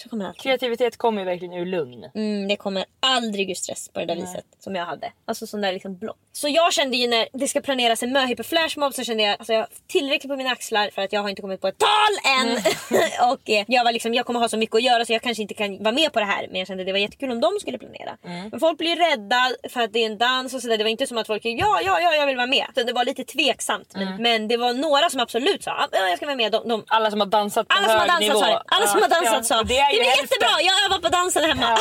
Så 0.02 0.08
kommer 0.08 0.32
kreativitet 0.32 0.96
kommer 0.96 1.22
ju 1.22 1.24
verkligen 1.26 1.54
ur 1.54 1.66
lugn. 1.66 2.04
Mm, 2.14 2.48
det 2.48 2.56
kommer 2.56 2.84
aldrig 3.00 3.50
ur 3.50 3.54
stress 3.54 3.88
på 3.88 4.00
det 4.00 4.06
där 4.06 4.14
viset 4.16 4.44
som 4.60 4.74
jag 4.74 4.84
hade. 4.86 5.12
Alltså 5.26 5.46
sån 5.46 5.60
där 5.60 5.72
liksom 5.72 5.96
block. 5.96 6.16
Så 6.32 6.48
jag 6.48 6.72
kände 6.72 6.96
ju 6.96 7.08
när 7.08 7.28
det 7.32 7.48
ska 7.48 7.60
planeras 7.60 8.02
en 8.02 8.12
möhippa 8.12 8.42
flashmob 8.42 8.94
så 8.94 9.04
kände 9.04 9.22
jag 9.22 9.32
alltså 9.38 9.52
jag 9.52 9.60
har 9.60 9.68
tillräckligt 9.86 10.30
på 10.30 10.36
mina 10.36 10.50
axlar 10.50 10.90
för 10.94 11.02
att 11.02 11.12
jag 11.12 11.22
har 11.22 11.28
inte 11.28 11.42
kommit 11.42 11.60
på 11.60 11.68
ett 11.68 11.78
tal 11.78 12.32
än. 12.40 12.56
och 13.32 13.50
eh, 13.50 13.64
jag 13.68 13.84
var 13.84 13.92
liksom, 13.92 14.14
jag 14.14 14.26
kommer 14.26 14.40
ha 14.40 14.48
så 14.48 14.56
mycket 14.56 14.76
att 14.76 14.82
göra 14.82 15.04
så 15.04 15.12
jag 15.12 15.22
kanske 15.22 15.42
inte 15.42 15.54
kan 15.54 15.82
vara 15.82 15.94
med 15.94 16.12
på 16.12 16.18
det 16.18 16.24
här. 16.26 16.46
Men 16.50 16.58
jag 16.58 16.68
kände 16.68 16.84
det 16.84 16.92
var 16.92 16.98
jättekul 16.98 17.30
om 17.30 17.40
de 17.40 17.52
skulle 17.60 17.78
planera. 17.78 18.16
Men 18.22 18.60
folk 18.60 18.78
blir 18.78 18.96
rädda 18.96 19.50
för 19.68 19.80
att 19.80 19.92
det 19.92 19.98
är 19.98 20.06
en 20.06 20.18
dans 20.18 20.54
och 20.54 20.60
sådär. 20.62 20.78
Det 20.78 20.84
var 20.84 20.90
inte 20.90 21.06
som 21.06 21.18
att 21.18 21.26
folk 21.26 21.44
ja, 21.44 21.80
ja, 21.84 22.00
ja, 22.00 22.14
jag 22.14 22.26
vill 22.26 22.36
vara 22.36 22.46
med. 22.46 22.66
Så 22.74 22.82
det 22.82 22.92
var 22.92 23.04
lite 23.04 23.24
tveksamt. 23.24 23.92
Men, 23.94 24.22
men 24.22 24.48
det 24.48 24.56
var 24.56 24.72
några 24.72 25.10
som 25.10 25.20
absolut 25.20 25.64
sa 25.64 25.88
"Ja, 25.92 26.08
jag 26.08 26.16
ska 26.16 26.26
vara 26.26 26.36
med. 26.36 26.52
De, 26.52 26.68
de, 26.68 26.84
Alla 26.88 27.10
som 27.10 27.20
har 27.20 27.26
dansat 27.26 27.68
på 27.68 27.74
alla 27.76 27.86
som 27.88 27.92
har 27.94 28.00
hög 28.00 28.08
dansat 28.08 28.20
nivå. 28.28 28.40
sa 28.40 28.46
det. 28.46 28.62
Alla 28.66 28.86
som 28.86 29.02
har 29.02 29.08
dansat 29.08 29.34
Ja, 29.34 29.42
sa 29.42 29.62
det, 29.62 29.74
det 29.90 30.00
är 30.00 30.16
jättebra. 30.22 30.54
Jag 30.68 30.84
övar 30.84 30.98
på 30.98 31.08
dansen 31.08 31.44
hemma. 31.44 31.78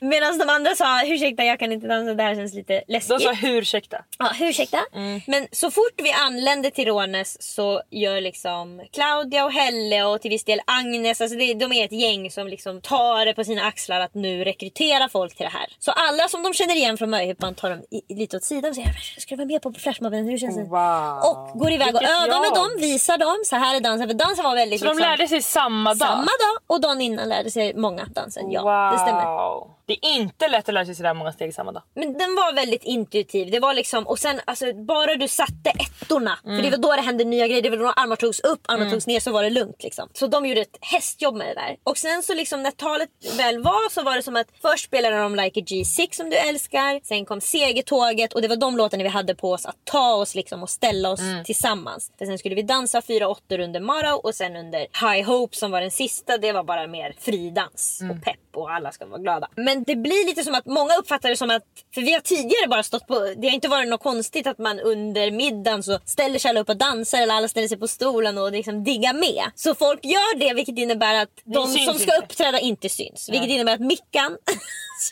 Medan 0.00 0.38
de 0.38 0.48
andra 0.48 0.74
sa 0.74 1.04
ursäkta 1.06 1.44
jag 1.44 1.58
kan 1.58 1.72
inte 1.72 1.86
dansa, 1.86 2.14
det 2.14 2.22
här 2.22 2.34
känns 2.34 2.54
lite 2.54 2.82
läskigt. 2.88 3.18
De 3.18 3.24
sa 3.24 3.32
hur 3.32 3.60
ursäkta. 3.60 4.04
Ja, 4.18 4.30
ursäkta. 4.40 4.78
Men 5.26 5.46
så 5.52 5.70
fort 5.70 5.94
vi 5.96 6.12
anländer 6.12 6.70
till 6.70 6.86
Rånes 6.86 7.42
så 7.54 7.82
gör 7.90 8.20
liksom 8.20 8.82
Claudia 8.92 9.44
och 9.44 9.52
Helle 9.52 10.04
och 10.04 10.20
till 10.20 10.30
viss 10.30 10.44
del 10.44 10.60
Agnes, 10.66 11.20
alltså 11.20 11.36
det, 11.36 11.54
de 11.54 11.72
är 11.72 11.84
ett 11.84 11.92
gäng 11.92 12.30
som 12.30 12.48
liksom 12.48 12.80
tar 12.80 13.24
det 13.26 13.34
på 13.34 13.44
sina 13.44 13.62
axlar 13.62 14.00
att 14.00 14.14
nu 14.14 14.44
rekrytera 14.44 15.08
folk 15.08 15.36
till 15.36 15.44
det 15.44 15.58
här. 15.58 15.66
Så 15.78 15.90
alla 15.92 16.28
som 16.28 16.42
de 16.42 16.54
känner 16.54 16.74
igen 16.74 16.98
från 16.98 17.10
Möhippan 17.10 17.54
tar 17.54 17.70
de 17.70 17.96
i, 17.96 18.14
lite 18.14 18.36
åt 18.36 18.44
sidan 18.44 18.68
och 18.70 18.74
säger 18.74 18.90
ska 19.18 19.34
du 19.34 19.36
vara 19.36 19.46
med 19.46 19.62
på 19.62 19.72
flashmobben? 19.72 20.28
Hur 20.28 20.38
känns 20.38 20.56
det? 20.56 20.62
Wow. 20.62 21.18
Och 21.24 21.58
går 21.58 21.72
iväg 21.72 21.94
och 21.94 22.00
Vilket 22.00 22.16
övar 22.16 22.40
med 22.40 22.54
dem, 22.54 22.70
visar 22.80 23.18
dem. 23.18 23.36
Så 23.46 23.56
här 23.56 23.76
är 23.76 23.80
dansen. 23.80 24.08
För 24.08 24.14
dansen 24.14 24.44
var 24.44 24.54
väldigt 24.54 24.80
Så 24.80 24.86
de 24.86 24.90
liksom, 24.90 25.10
lärde 25.10 25.28
sig 25.28 25.42
samma 25.42 25.90
dag? 25.90 26.08
samma 26.08 26.22
dag 26.22 26.56
och 26.66 26.80
dagen 26.80 27.00
innan 27.00 27.28
lärde 27.28 27.50
sig 27.50 27.74
många 27.74 28.04
dansen. 28.04 28.50
Ja, 28.50 28.90
det 28.92 28.98
stämmer. 28.98 29.49
Wow. 29.50 29.70
Det 29.86 29.92
är 29.92 30.14
inte 30.16 30.48
lätt 30.48 30.68
att 30.68 30.74
lära 30.74 30.86
sig 30.86 30.94
sådär 30.94 31.14
många 31.14 31.32
steg 31.32 31.54
samma 31.54 31.72
dag. 31.72 31.82
Men 31.94 32.12
den 32.18 32.34
var 32.34 32.54
väldigt 32.54 32.84
intuitiv. 32.84 33.50
Det 33.50 33.60
var 33.60 33.74
liksom, 33.74 34.06
och 34.06 34.18
sen 34.18 34.40
alltså, 34.44 34.72
bara 34.74 35.14
du 35.14 35.28
satte 35.28 35.70
ettorna. 35.70 36.38
För 36.42 36.50
Mm. 36.50 36.62
det 36.62 36.70
var 36.70 36.78
då 36.78 36.96
det 36.96 37.02
hände 37.02 37.24
nya 37.24 37.46
grejer. 37.46 37.62
Det 37.62 37.70
var 37.70 37.76
då 37.76 37.88
armar 37.88 38.16
togs 38.16 38.40
upp, 38.40 38.60
armar 38.68 38.90
togs 38.90 39.06
ner 39.06 39.20
så 39.20 39.32
var 39.32 39.42
det 39.42 39.50
lugnt. 39.50 39.82
Liksom. 39.82 40.08
Så 40.12 40.26
de 40.26 40.46
gjorde 40.46 40.60
ett 40.60 40.78
hästjobb 40.80 41.34
med 41.36 41.46
det 41.46 41.54
där. 41.54 41.76
Och 41.84 41.98
sen 41.98 42.22
så 42.22 42.34
liksom 42.34 42.62
när 42.62 42.70
talet 42.70 43.08
väl 43.38 43.62
var 43.62 43.90
så 43.90 44.02
var 44.02 44.16
det 44.16 44.22
som 44.22 44.36
att 44.36 44.46
först 44.62 44.84
spelade 44.84 45.16
de 45.18 45.34
Like 45.36 45.60
a 45.60 45.64
G6 45.66 46.08
som 46.16 46.30
du 46.30 46.36
älskar. 46.36 47.00
Sen 47.04 47.24
kom 47.24 47.40
Segertåget 47.40 48.32
och 48.32 48.42
det 48.42 48.48
var 48.48 48.56
de 48.56 48.76
låtarna 48.76 49.02
vi 49.02 49.08
hade 49.08 49.34
på 49.34 49.52
oss 49.52 49.66
att 49.66 49.76
ta 49.84 50.12
oss 50.14 50.34
liksom 50.34 50.62
och 50.62 50.70
ställa 50.70 51.10
oss 51.10 51.20
Mm. 51.20 51.44
tillsammans. 51.44 52.12
För 52.18 52.26
sen 52.26 52.38
skulle 52.38 52.54
vi 52.54 52.62
dansa 52.62 53.02
fyra 53.02 53.28
åttor 53.28 53.58
under 53.60 53.80
Marrow 53.80 54.14
och 54.20 54.34
sen 54.34 54.56
under 54.56 54.80
High 54.80 55.26
Hope 55.30 55.56
som 55.56 55.70
var 55.70 55.80
den 55.80 55.90
sista. 55.90 56.38
Det 56.38 56.52
var 56.52 56.62
bara 56.64 56.86
mer 56.86 57.14
fridans 57.18 57.98
Mm. 58.00 58.16
och 58.18 58.24
pepp 58.24 58.36
och 58.54 58.70
alla 58.70 58.92
ska 58.92 59.06
vara 59.06 59.18
glada. 59.20 59.39
Men 59.56 59.84
det 59.84 59.96
blir 59.96 60.26
lite 60.26 60.44
som 60.44 60.54
att 60.54 60.66
många 60.66 60.94
uppfattar 60.96 61.28
det 61.28 61.36
som 61.36 61.50
att, 61.50 61.62
för 61.94 62.00
vi 62.00 62.12
har 62.12 62.20
tidigare 62.20 62.68
bara 62.68 62.82
stått 62.82 63.06
på, 63.06 63.34
det 63.36 63.48
har 63.48 63.54
inte 63.54 63.68
varit 63.68 63.88
något 63.88 64.02
konstigt 64.02 64.46
att 64.46 64.58
man 64.58 64.80
under 64.80 65.30
middagen 65.30 65.82
så 65.82 65.98
ställer 66.04 66.38
sig 66.38 66.48
alla 66.48 66.60
upp 66.60 66.68
och 66.68 66.76
dansar 66.76 67.22
eller 67.22 67.34
alla 67.34 67.48
ställer 67.48 67.68
sig 67.68 67.78
på 67.78 67.88
stolen 67.88 68.38
och 68.38 68.52
liksom 68.52 68.84
diggar 68.84 69.12
med. 69.12 69.44
Så 69.54 69.74
folk 69.74 70.04
gör 70.04 70.38
det 70.38 70.54
vilket 70.54 70.78
innebär 70.78 71.14
att 71.14 71.28
de 71.44 71.68
som 71.68 71.94
ska 71.94 72.14
inte. 72.14 72.16
uppträda 72.24 72.60
inte 72.60 72.88
syns. 72.88 73.28
Vilket 73.32 73.48
innebär 73.50 73.74
att 73.74 73.80
Mickan, 73.80 74.36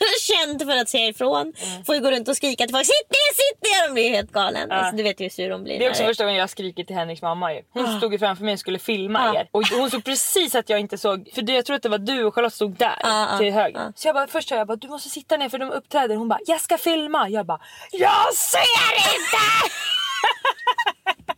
är 0.01 0.45
känd 0.45 0.61
för 0.69 0.77
att 0.77 0.89
säga 0.89 1.07
ifrån, 1.07 1.41
Mm. 1.41 1.83
får 1.85 1.95
ju 1.95 2.01
gå 2.01 2.11
runt 2.11 2.27
och 2.27 2.35
skrika 2.35 2.65
till 2.65 2.75
folk 2.75 2.85
sitt 2.85 3.09
ner, 3.09 3.33
sitt 3.35 3.61
ner! 3.63 3.87
De 3.87 3.93
blir 3.93 4.09
helt 4.09 4.31
galen. 4.31 4.71
Alltså, 4.71 4.95
du 4.95 5.03
vet 5.03 5.19
ju 5.19 5.23
hur 5.25 5.29
sur 5.29 5.49
de 5.49 5.63
blir. 5.63 5.79
Det 5.79 5.85
är 5.85 5.89
också 5.89 6.03
första 6.03 6.23
gången 6.23 6.39
jag 6.39 6.49
skriker 6.49 6.83
till 6.83 6.95
Henriks 6.95 7.21
mamma 7.21 7.53
ju. 7.53 7.61
Hon 7.73 7.97
stod 7.97 8.13
ju 8.13 8.19
framför 8.19 8.43
mig 8.43 8.53
och 8.53 8.59
skulle 8.59 8.79
filma 8.79 9.19
Ah. 9.29 9.35
er. 9.35 9.47
Och 9.51 9.63
hon 9.67 9.91
såg 9.91 10.03
precis 10.03 10.55
att 10.55 10.69
jag 10.69 10.79
inte 10.79 10.97
såg, 10.97 11.29
för 11.35 11.49
jag 11.51 11.65
tror 11.65 11.75
att 11.75 11.83
det 11.83 11.89
var 11.89 11.97
du 11.97 12.23
och 12.23 12.35
Charlotte 12.35 12.53
stod 12.53 12.71
där 12.77 12.97
Ah, 13.03 13.35
ah, 13.35 13.37
till 13.37 13.51
höger. 13.53 13.79
ah. 13.79 13.91
Så 13.95 14.07
jag 14.07 14.15
bara, 14.15 14.27
först 14.27 14.51
jag 14.51 14.67
bara 14.67 14.75
du 14.77 14.87
måste 14.87 15.09
sitta 15.09 15.37
ner 15.37 15.49
för 15.49 15.57
de 15.57 15.71
uppträder. 15.71 16.15
Hon 16.15 16.27
bara 16.27 16.39
jag 16.45 16.61
ska 16.61 16.77
filma. 16.77 17.29
Jag 17.29 17.45
bara 17.45 17.59
jag 17.91 18.33
ser 18.33 18.59
inte! 18.95 19.37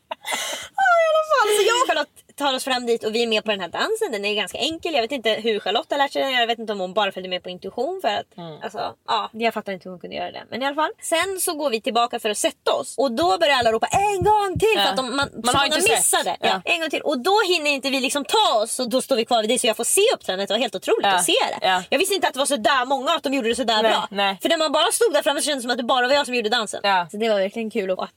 i 1.02 1.06
alla 1.12 1.24
fall. 1.32 1.48
Så 1.58 1.64
jag 1.68 1.82
och 1.82 1.88
Charlotte 1.88 2.20
tar 2.41 2.54
oss 2.56 2.63
fram 2.63 2.86
dit 2.86 3.04
och 3.04 3.15
vi 3.15 3.23
är 3.23 3.27
med 3.27 3.43
på 3.43 3.51
den 3.51 3.60
här 3.60 3.67
dansen. 3.67 4.12
Den 4.12 4.25
är 4.25 4.34
ganska 4.36 4.58
enkel. 4.58 4.93
Jag 4.93 5.01
vet 5.01 5.12
inte 5.12 5.30
hur 5.30 5.60
Charlotte 5.60 5.91
har 5.91 5.97
lärt 5.97 6.12
sig 6.13 6.21
den. 6.21 6.32
Jag 6.32 6.47
vet 6.47 6.60
inte 6.60 6.73
om 6.73 6.80
hon 6.80 6.93
bara 6.93 7.12
följde 7.12 7.30
med 7.30 7.43
på 7.43 7.49
intuition 7.49 7.99
för 8.01 8.08
att 8.08 8.25
alltså, 8.63 8.95
ja, 9.08 9.30
jag 9.34 9.54
fattar 9.54 9.73
inte 9.73 9.84
hur 9.84 9.91
hon 9.91 9.99
kunde 9.99 10.15
göra 10.15 10.32
det. 10.32 10.43
Men 10.49 10.62
i 10.62 10.65
alla 10.65 10.75
fall. 10.75 10.91
Sen 11.01 11.39
så 11.39 11.54
går 11.54 11.69
vi 11.69 11.82
tillbaka 11.82 12.19
för 12.19 12.30
att 12.30 12.38
sätta 12.38 12.73
oss 12.73 12.95
och 12.97 13.12
då 13.12 13.38
börjar 13.38 13.56
alla 13.58 13.71
ropa 13.71 13.88
en 13.88 14.23
gång 14.23 14.60
till 14.60 14.67
för 14.75 14.82
Ja. 14.82 14.89
att 14.89 14.97
de, 14.97 15.15
man, 15.15 15.30
Man 15.43 15.56
har 15.56 15.65
inte 15.65 15.82
sett. 15.82 15.91
missade. 15.97 16.38
Ja. 16.39 16.47
Ja. 16.65 16.71
En 16.73 16.80
gång 16.80 16.89
till 16.89 17.01
och 17.01 17.19
då 17.19 17.36
hinner 17.47 17.71
inte 17.71 17.89
vi 17.89 17.99
liksom 17.99 18.25
ta 18.25 18.60
oss 18.63 18.80
och 18.80 18.89
då 18.89 19.01
står 19.01 19.15
vi 19.15 19.25
kvar 19.25 19.41
vid 19.41 19.49
det 19.49 19.60
så 19.60 19.67
jag 19.67 19.77
får 19.77 19.84
se 19.84 20.01
uppträdandet. 20.15 20.47
Det 20.47 20.54
var 20.54 20.60
helt 20.60 20.75
otroligt 20.75 21.06
att 21.06 21.23
se 21.25 21.34
det. 21.60 21.67
Ja. 21.67 21.84
Jag 21.89 21.99
visste 21.99 22.15
inte 22.15 22.27
att 22.27 22.34
det 22.34 22.39
var 22.39 22.45
så 22.45 22.56
där 22.58 22.86
många 22.86 23.12
att 23.12 23.23
de 23.23 23.34
gjorde 23.34 23.47
det 23.49 23.56
så 23.56 23.63
där 23.63 23.84
Nej, 23.84 23.91
bra. 23.91 24.08
nej. 24.12 24.38
För 24.41 24.49
när 24.49 24.58
man 24.58 24.71
bara 24.71 24.91
stod 24.91 25.13
där 25.13 25.21
framme 25.23 25.41
så 25.41 25.45
kändes 25.45 25.63
det 25.63 25.67
som 25.67 25.71
att 25.71 25.77
det 25.77 25.84
bara 25.84 26.08
var 26.08 26.13
jag 26.15 26.25
som 26.25 26.36
gjorde 26.36 26.49
dansen. 26.49 26.82
Så 27.12 27.17
det 27.17 27.30
var 27.30 27.39
verkligen 27.39 27.69
kul 27.69 27.91
att 27.91 27.99
eh, 27.99 28.08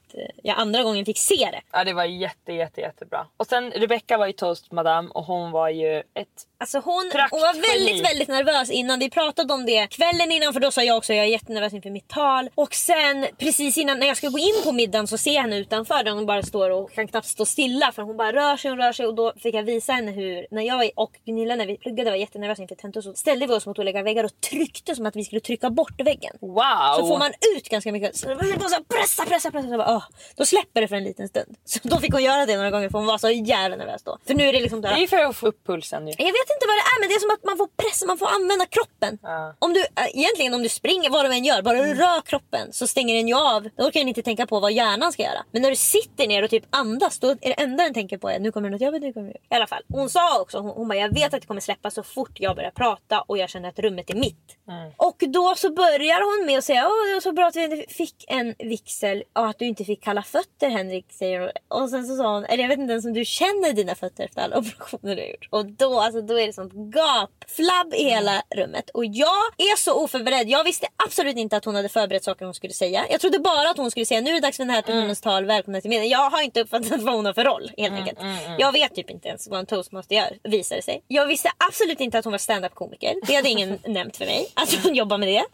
jag 0.43 0.59
andra 0.59 0.83
gången 0.83 1.05
fick 1.05 1.17
se 1.19 1.35
det. 1.51 1.61
Ja 1.71 1.83
det 1.83 1.93
var 1.93 2.03
jätte 2.05 2.53
jätte 2.53 2.81
jättebra. 2.81 3.25
Och 3.37 3.47
sen 3.47 3.71
Rebecca 3.71 4.14
var 4.17 4.27
ju 4.27 4.33
toast 4.33 4.71
madame 4.71 5.09
och 5.13 5.23
hon 5.23 5.51
var 5.51 5.69
ju 5.69 5.97
ett 5.97 6.47
Alltså 6.57 6.79
hon, 6.79 7.11
hon 7.31 7.41
var 7.41 7.77
väldigt 7.77 8.05
väldigt 8.05 8.27
nervös 8.27 8.71
innan. 8.71 8.99
Vi 8.99 9.09
pratade 9.09 9.53
om 9.53 9.65
det 9.65 9.87
kvällen 9.87 10.31
innan 10.31 10.53
för 10.53 10.59
då 10.59 10.71
sa 10.71 10.83
jag 10.83 10.97
också 10.97 11.13
att 11.13 11.17
jag 11.17 11.25
är 11.25 11.29
jättenervös 11.29 11.73
inför 11.73 11.89
mitt 11.89 12.07
tal. 12.07 12.49
Och 12.55 12.73
sen 12.73 13.25
precis 13.37 13.77
innan 13.77 13.99
när 13.99 14.07
jag 14.07 14.17
ska 14.17 14.29
gå 14.29 14.39
in 14.39 14.63
på 14.63 14.71
middagen 14.71 15.07
så 15.07 15.17
ser 15.17 15.33
jag 15.33 15.41
henne 15.41 15.57
utanför 15.57 16.03
där 16.03 16.11
hon 16.11 16.25
bara 16.25 16.43
står 16.43 16.69
och 16.69 16.91
kan 16.91 17.07
knappt 17.07 17.27
stå 17.27 17.45
stilla 17.45 17.91
för 17.91 18.01
hon 18.01 18.17
bara 18.17 18.33
rör 18.33 18.57
sig 18.57 18.71
och 18.71 18.77
rör 18.77 18.91
sig 18.91 19.05
och 19.05 19.15
då 19.15 19.33
fick 19.37 19.55
jag 19.55 19.63
visa 19.63 19.93
henne 19.93 20.11
hur 20.11 20.47
när 20.51 20.61
jag 20.61 20.91
och 20.95 21.11
Gunilla 21.25 21.55
när 21.55 21.65
vi 21.65 21.77
pluggade 21.77 22.09
var 22.09 22.17
jättenervösa 22.17 22.61
inför 22.61 22.75
tentor 22.75 23.01
så 23.01 23.13
ställde 23.13 23.47
vi 23.47 23.53
oss 23.53 23.65
mot 23.65 23.79
olika 23.79 24.03
väggar 24.03 24.23
och 24.23 24.41
tryckte 24.41 24.95
som 24.95 25.05
att 25.05 25.15
vi 25.15 25.23
skulle 25.23 25.41
trycka 25.41 25.69
bort 25.69 26.01
väggen. 26.01 26.37
wow. 26.41 26.95
Så 26.97 27.07
får 27.07 27.19
man 27.19 27.31
ut 27.55 27.69
ganska 27.69 27.91
mycket. 27.91 28.17
Så 28.17 28.27
bara 28.27 28.69
så 28.69 28.75
här, 28.75 28.83
pressa, 28.83 29.25
pressa, 29.25 29.51
pressa. 29.51 29.69
Så 29.69 29.77
bara, 29.77 29.95
åh, 29.95 30.03
då 30.35 30.45
släpper 30.45 30.81
det 30.81 30.87
för 30.87 30.95
en 30.95 31.03
liten 31.03 31.27
stund. 31.27 31.55
Så 31.65 31.79
då 31.83 31.97
fick 31.97 32.13
hon 32.13 32.23
göra 32.23 32.45
det 32.45 32.55
några 32.55 32.71
gånger 32.71 32.89
för 32.89 32.97
hon 32.97 33.07
var 33.07 33.17
så 33.17 33.29
jävla 33.29 33.77
nervös 33.77 34.03
då. 34.05 34.17
För 34.27 34.33
nu 34.33 34.43
är 34.49 34.53
det 34.53 34.61
liksom 34.61 34.81
Det 34.81 34.87
är 34.87 35.07
för 35.07 35.17
att 35.17 35.35
få 35.35 35.47
upp 35.47 35.65
pulsen 35.67 36.07
ju. 36.07 36.13
jag 36.17 36.25
vet 36.25 36.49
inte 36.55 36.65
vad 36.67 36.75
det 36.79 36.85
är 36.93 36.99
men 36.99 37.09
det 37.09 37.15
är 37.15 37.19
som 37.19 37.29
att 37.29 37.43
man 37.43 37.57
får 37.57 37.67
pressa, 37.83 38.05
man 38.05 38.17
får 38.17 38.27
använda 38.27 38.65
kroppen. 38.65 39.19
Ja. 39.23 39.55
Om 39.59 39.73
du, 39.73 39.79
äh, 39.79 39.85
egentligen 40.13 40.53
om 40.53 40.63
du 40.63 40.69
springer, 40.69 41.09
vad 41.09 41.25
du 41.25 41.31
än 41.33 41.43
gör, 41.45 41.61
bara 41.61 41.77
du 41.83 41.93
rör 41.93 42.21
kroppen 42.21 42.73
så 42.73 42.87
stänger 42.87 43.15
den 43.15 43.27
ju 43.27 43.35
av. 43.35 43.69
Då 43.75 43.83
orkar 43.85 43.99
den 43.99 44.07
inte 44.09 44.21
tänka 44.21 44.47
på 44.47 44.59
vad 44.59 44.71
hjärnan 44.71 45.11
ska 45.11 45.23
göra. 45.23 45.43
Men 45.51 45.61
när 45.61 45.69
du 45.69 45.75
sitter 45.75 46.27
ner 46.27 46.43
och 46.43 46.49
typ 46.49 46.65
andas, 46.69 47.19
då 47.19 47.29
är 47.29 47.35
det 47.41 47.53
enda 47.53 47.83
den 47.83 47.93
tänker 47.93 48.17
på 48.17 48.29
är 48.29 48.39
nu 48.39 48.51
kommer 48.51 48.69
det 48.69 48.73
något 48.75 48.81
jobbigt, 48.81 49.01
nu 49.01 49.13
kommer 49.13 49.27
det 49.27 49.37
I 49.51 49.55
alla 49.55 49.67
fall. 49.67 49.83
Hon 49.87 50.09
sa 50.09 50.41
också, 50.41 50.59
hon, 50.59 50.71
hon 50.71 50.87
bara 50.87 50.99
jag 50.99 51.13
vet 51.13 51.33
att 51.33 51.41
det 51.41 51.47
kommer 51.47 51.61
släppa 51.61 51.91
så 51.91 52.03
fort 52.03 52.31
jag 52.39 52.55
börjar 52.55 52.71
prata 52.71 53.21
och 53.21 53.37
jag 53.37 53.49
känner 53.49 53.69
att 53.69 53.79
rummet 53.79 54.09
är 54.09 54.15
mitt. 54.15 54.57
Och 54.97 55.15
då 55.19 55.53
så 55.57 55.69
börjar 55.73 56.37
hon 56.37 56.45
med 56.45 56.57
att 56.57 56.63
säga 56.63 56.85
åh 56.87 57.07
det 57.07 57.13
var 57.13 57.21
så 57.21 57.31
bra 57.31 57.47
att 57.47 57.55
vi 57.55 57.63
inte 57.63 57.93
fick 57.93 58.25
en 58.27 58.55
vigsel 58.59 59.23
och 59.33 59.47
att 59.47 59.59
du 59.59 59.65
inte 59.65 59.83
fick 59.85 60.03
kalla 60.03 60.23
fötter 60.23 60.69
Henrik 60.69 61.05
säger 61.13 61.39
hon. 61.39 61.49
Och 61.81 61.89
sen 61.89 62.05
så 62.07 62.15
sa 62.15 62.33
hon, 62.33 62.45
eller 62.45 62.63
jag 62.63 62.69
vet 62.69 62.79
inte 62.79 62.91
ens 62.91 63.05
om 63.05 63.13
du 63.13 63.25
känner 63.25 63.73
dina 63.73 63.94
fötter 63.95 64.23
efter 64.23 64.41
alla 64.41 64.57
operationer 64.59 65.15
har 65.15 65.23
gjort. 65.23 65.47
Och 65.49 65.65
då, 65.65 65.99
alltså, 65.99 66.21
då 66.21 66.39
är 66.39 66.47
det 66.47 66.53
sånt 66.53 66.73
gap, 66.73 67.29
flabb 67.47 67.93
i 67.93 68.03
hela 68.03 68.43
rummet. 68.55 68.89
Och 68.89 69.05
jag 69.05 69.45
är 69.57 69.77
så 69.77 70.03
oförberedd. 70.03 70.49
Jag 70.49 70.63
visste 70.63 70.87
absolut 71.05 71.37
inte 71.37 71.57
att 71.57 71.65
hon 71.65 71.75
hade 71.75 71.89
förberett 71.89 72.23
saker 72.23 72.45
hon 72.45 72.53
skulle 72.53 72.73
säga. 72.73 73.05
Jag 73.09 73.21
trodde 73.21 73.39
bara 73.39 73.69
att 73.69 73.77
hon 73.77 73.91
skulle 73.91 74.05
säga 74.05 74.21
nu 74.21 74.29
är 74.29 74.33
det 74.33 74.39
dags 74.39 74.57
för 74.57 74.63
den 74.63 74.75
här 74.75 74.81
personens 74.81 75.21
tal, 75.21 75.45
välkomna 75.45 75.81
till 75.81 75.89
middagen. 75.89 76.09
Jag 76.09 76.29
har 76.29 76.41
inte 76.41 76.61
uppfattat 76.61 77.01
vad 77.01 77.15
hon 77.15 77.25
har 77.25 77.33
för 77.33 77.43
roll 77.43 77.71
helt 77.77 77.93
enkelt. 77.93 78.19
Jag 78.57 78.71
vet 78.71 78.95
typ 78.95 79.09
inte 79.09 79.27
ens 79.27 79.47
vad 79.47 79.59
en 79.59 79.65
toastmaster 79.65 80.15
gör, 80.15 80.37
visar 80.43 80.75
det 80.75 80.81
sig. 80.81 81.03
Jag 81.07 81.27
visste 81.27 81.51
absolut 81.69 81.99
inte 81.99 82.19
att 82.19 82.25
hon 82.25 82.31
var 82.31 82.37
stand-up 82.37 82.75
komiker. 82.75 83.15
Det 83.27 83.35
hade 83.35 83.49
ingen 83.49 83.79
nämnt 83.87 84.17
för 84.17 84.25
mig. 84.25 84.47
Att 84.53 84.73
hon 84.83 84.95
jobbar 84.95 85.17
med 85.17 85.27
det. 85.27 85.45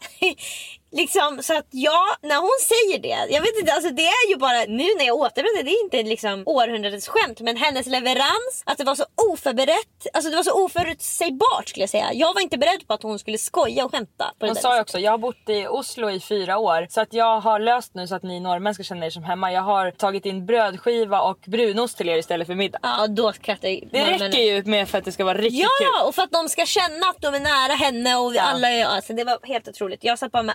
Liksom, 0.92 1.38
så 1.42 1.56
att 1.58 1.66
ja, 1.70 2.16
när 2.22 2.36
hon 2.36 2.58
säger 2.72 2.98
det. 3.02 3.32
Jag 3.34 3.40
vet 3.40 3.58
inte, 3.58 3.72
alltså 3.72 3.90
det 3.90 4.02
är 4.06 4.28
ju 4.30 4.36
bara 4.36 4.60
nu 4.68 4.88
när 4.98 5.04
jag 5.06 5.16
återberättar 5.16 5.62
det. 5.62 5.70
är 5.70 5.84
inte 5.84 6.02
liksom 6.02 6.42
århundradets 6.46 7.08
skämt. 7.08 7.40
Men 7.40 7.56
hennes 7.56 7.86
leverans, 7.86 8.62
att 8.64 8.78
det 8.78 8.84
var 8.84 8.94
så 8.94 9.04
oförberett. 9.32 10.06
Alltså 10.12 10.30
det 10.30 10.36
var 10.36 10.42
så 10.42 10.64
oförutsägbart 10.64 11.68
skulle 11.68 11.82
jag 11.82 11.90
säga. 11.90 12.10
Jag 12.12 12.34
var 12.34 12.40
inte 12.40 12.58
beredd 12.58 12.86
på 12.86 12.94
att 12.94 13.02
hon 13.02 13.18
skulle 13.18 13.38
skoja 13.38 13.84
och 13.84 13.90
skämta. 13.90 14.32
På 14.38 14.46
Hon 14.46 14.56
sa 14.56 14.74
ju 14.74 14.80
också, 14.80 14.98
jag 14.98 15.10
har 15.10 15.18
bott 15.18 15.48
i 15.48 15.66
Oslo 15.66 16.10
i 16.10 16.20
fyra 16.20 16.58
år 16.58 16.86
så 16.90 17.00
att 17.00 17.12
jag 17.12 17.40
har 17.40 17.58
löst 17.58 17.94
nu 17.94 18.06
så 18.06 18.14
att 18.14 18.22
ni 18.22 18.40
norrmän 18.40 18.74
ska 18.74 18.82
känna 18.82 19.06
er 19.06 19.10
som 19.10 19.24
hemma. 19.24 19.52
Jag 19.52 19.62
har 19.62 19.90
tagit 19.90 20.26
in 20.26 20.46
brödskiva 20.46 21.20
och 21.22 21.38
brunost 21.46 21.96
till 21.96 22.08
er 22.08 22.16
istället 22.18 22.46
för 22.46 22.54
middag. 22.54 22.78
Ja, 22.82 23.06
då 23.06 23.32
skrattar 23.32 23.68
ju 23.68 23.80
Det 23.92 24.04
räcker 24.04 24.38
ju 24.40 24.64
med 24.64 24.88
för 24.88 24.98
att 24.98 25.04
det 25.04 25.12
ska 25.12 25.24
vara 25.24 25.38
riktigt 25.38 25.60
kul. 25.78 25.88
Ja, 25.94 26.04
och 26.06 26.14
för 26.14 26.22
att 26.22 26.30
de 26.32 26.48
ska 26.48 26.66
känna 26.66 27.06
att 27.06 27.20
de 27.20 27.34
är 27.34 27.40
nära 27.40 27.72
henne 27.72 28.16
och 28.16 28.32
vi 28.32 28.36
Ja. 28.36 28.42
alla 28.42 28.68
är... 28.70 28.84
Alltså, 28.84 29.12
det 29.12 29.24
var 29.24 29.38
helt 29.42 29.68
otroligt. 29.68 30.04
Jag 30.04 30.18
satt 30.18 30.32
bara 30.32 30.42
med 30.42 30.54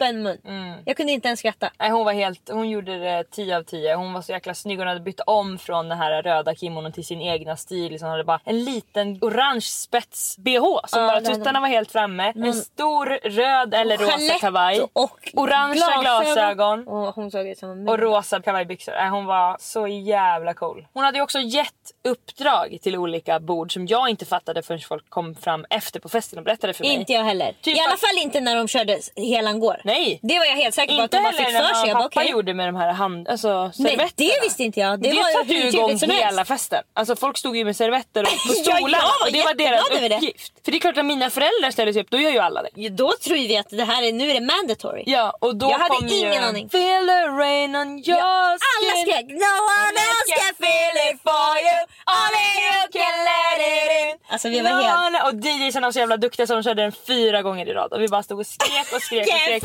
öppen 0.00 0.22
mun. 0.22 0.38
Mm. 0.44 0.78
Jag 0.84 0.96
kunde 0.96 1.12
inte 1.12 1.28
ens 1.28 1.40
skratta. 1.40 1.70
Nej, 1.78 1.90
hon 1.90 2.04
var 2.04 2.12
helt, 2.12 2.50
hon 2.52 2.70
gjorde 2.70 2.98
det 2.98 3.24
10 3.30 3.56
av 3.56 3.62
10. 3.62 3.94
Hon 3.94 4.12
var 4.12 4.22
så 4.22 4.32
jäkla 4.32 4.54
snygg. 4.54 4.78
Hon 4.78 4.88
hade 4.88 5.00
bytt 5.00 5.20
om 5.26 5.58
från 5.58 5.88
den 5.88 5.98
här 5.98 6.22
röda 6.22 6.54
kimonon 6.54 6.92
till 6.92 7.04
sin 7.04 7.20
egna 7.20 7.56
stil. 7.56 7.98
Hon 8.00 8.10
hade 8.10 8.24
bara 8.24 8.40
en 8.44 8.64
liten 8.64 9.18
orange 9.20 9.60
spets 9.60 10.38
bh 10.38 10.60
som 10.86 11.02
Ja, 11.02 11.06
bara 11.06 11.20
tuttarna 11.20 11.60
var 11.60 11.68
helt 11.68 11.92
framme. 11.92 12.32
En 12.36 12.54
stor 12.54 13.06
röd 13.30 13.74
eller 13.74 13.96
rosa 13.98 14.34
kavaj. 14.40 14.80
och 14.92 15.30
Orangea 15.34 16.00
glasögon. 16.00 16.88
Och 16.88 17.14
hon 17.14 17.30
såg 17.30 17.46
ut 17.46 17.58
som 17.58 17.70
en 17.70 17.88
Och 17.88 17.98
rosa 17.98 18.42
kavajbyxor. 18.42 18.92
Nej, 18.92 19.08
hon 19.08 19.26
var 19.26 19.56
så 19.60 19.86
jävla 19.86 20.54
cool. 20.54 20.86
Hon 20.92 21.04
hade 21.04 21.18
ju 21.18 21.22
också 21.22 21.38
gett 21.38 21.74
uppdrag 22.04 22.78
till 22.82 22.96
olika 22.96 23.40
bord 23.40 23.72
som 23.72 23.86
jag 23.86 24.08
inte 24.08 24.26
fattade 24.26 24.62
förrän 24.62 24.80
folk 24.80 25.10
kom 25.10 25.34
fram 25.34 25.66
efter 25.70 26.00
på 26.00 26.08
festen 26.08 26.38
och 26.38 26.44
berättade 26.44 26.72
för 26.72 26.84
mig. 26.84 26.94
Inte 26.94 27.12
jag 27.12 27.24
heller. 27.24 27.54
Typ 27.60 27.76
I 27.76 27.80
alla 27.80 27.96
fall 27.96 28.18
inte 28.22 28.40
när 28.40 28.56
de 28.56 28.68
körde 28.68 28.98
helan 29.16 29.60
går. 29.60 29.80
Nej. 29.92 30.20
Det 30.22 30.38
var 30.38 30.46
jag 30.46 30.56
helt 30.56 30.74
säker 30.74 30.94
på 30.96 31.00
att 31.02 31.04
Inte 31.04 31.16
de 31.16 31.22
bara 31.22 31.32
fick 31.32 31.46
för 31.46 31.52
sig. 31.74 31.92
bara, 31.94 32.02
pappa 32.02 32.20
okej. 32.20 32.30
gjorde 32.30 32.54
med 32.54 32.68
de 32.68 32.76
här 32.76 32.92
hand, 32.92 33.28
alltså, 33.28 33.48
Nej, 33.64 33.72
servetterna. 33.90 34.10
det 34.16 34.40
visste 34.42 34.62
inte 34.62 34.80
jag. 34.80 35.02
Det, 35.02 35.08
Det, 35.10 35.16
var 35.16 35.32
satte 35.32 35.52
ju 35.54 35.68
igång 35.68 35.98
hela 36.10 36.44
festen. 36.44 36.82
Alltså 36.94 37.16
folk 37.16 37.38
stod 37.38 37.56
ju 37.56 37.64
med 37.64 37.76
servetter 37.76 38.22
och 38.22 38.28
på 38.28 38.52
Ja, 38.64 38.76
stolarna 38.76 39.04
var 39.04 39.26
och 39.26 39.32
det 39.32 39.42
var 39.42 39.54
deras 39.54 39.90
över 39.90 40.08
det. 40.08 40.16
uppgift. 40.16 40.52
För 40.64 40.70
det 40.72 40.78
är 40.78 40.80
klart 40.80 40.98
att 40.98 41.04
mina 41.04 41.30
föräldrar 41.30 41.70
ställer 41.70 41.92
sig 41.92 42.02
upp, 42.02 42.10
då 42.10 42.18
gör 42.18 42.30
ju 42.30 42.38
alla 42.38 42.62
det. 42.62 42.68
Ja, 42.74 42.90
Då 42.90 43.12
tror 43.24 43.34
vi 43.34 43.56
att 43.56 43.70
det 43.70 43.84
här 43.84 44.02
är, 44.02 44.12
nu 44.12 44.30
är 44.30 44.34
det 44.34 44.46
mandatory. 44.54 45.02
Ja 45.06 45.36
och 45.40 45.56
då 45.56 45.70
Jag 45.70 45.78
hade 45.78 45.96
ingen 46.14 46.32
ju 46.32 46.38
aning. 46.38 46.68
Feel 46.70 47.06
the 47.06 47.20
rain 47.42 47.76
on 47.76 47.88
your 48.08 48.18
Alla 48.20 48.58
skin. 48.94 49.02
skrek 49.06 49.26
No 49.46 49.54
one 49.78 49.96
else 50.08 50.30
can 50.38 50.54
feel 50.64 50.94
it 51.08 51.16
for 51.28 51.50
you 51.66 51.78
Only 52.20 52.48
you 52.66 52.80
can 52.96 53.14
let 53.30 53.58
it 53.72 53.90
in 54.02 54.16
Alltså 54.32 54.48
vi 54.48 54.60
var 54.60 54.70
helt... 54.70 54.84
Ja, 54.84 55.08
nej, 55.10 55.22
och 55.22 55.34
DJsarna 55.34 55.86
var 55.86 55.92
så 55.92 55.98
jävla 55.98 56.16
duktiga 56.16 56.46
så 56.46 56.54
de 56.54 56.62
körde 56.62 56.82
den 56.82 56.92
fyra 56.92 57.42
gånger 57.42 57.66
i 57.68 57.72
rad 57.72 57.92
och 57.92 58.00
vi 58.02 58.08
bara 58.08 58.22
stod 58.22 58.40
och 58.40 58.46
skrek 58.46 58.92
och 58.94 59.02
skrek 59.02 59.28
och 59.28 59.40
skrek. 59.40 59.62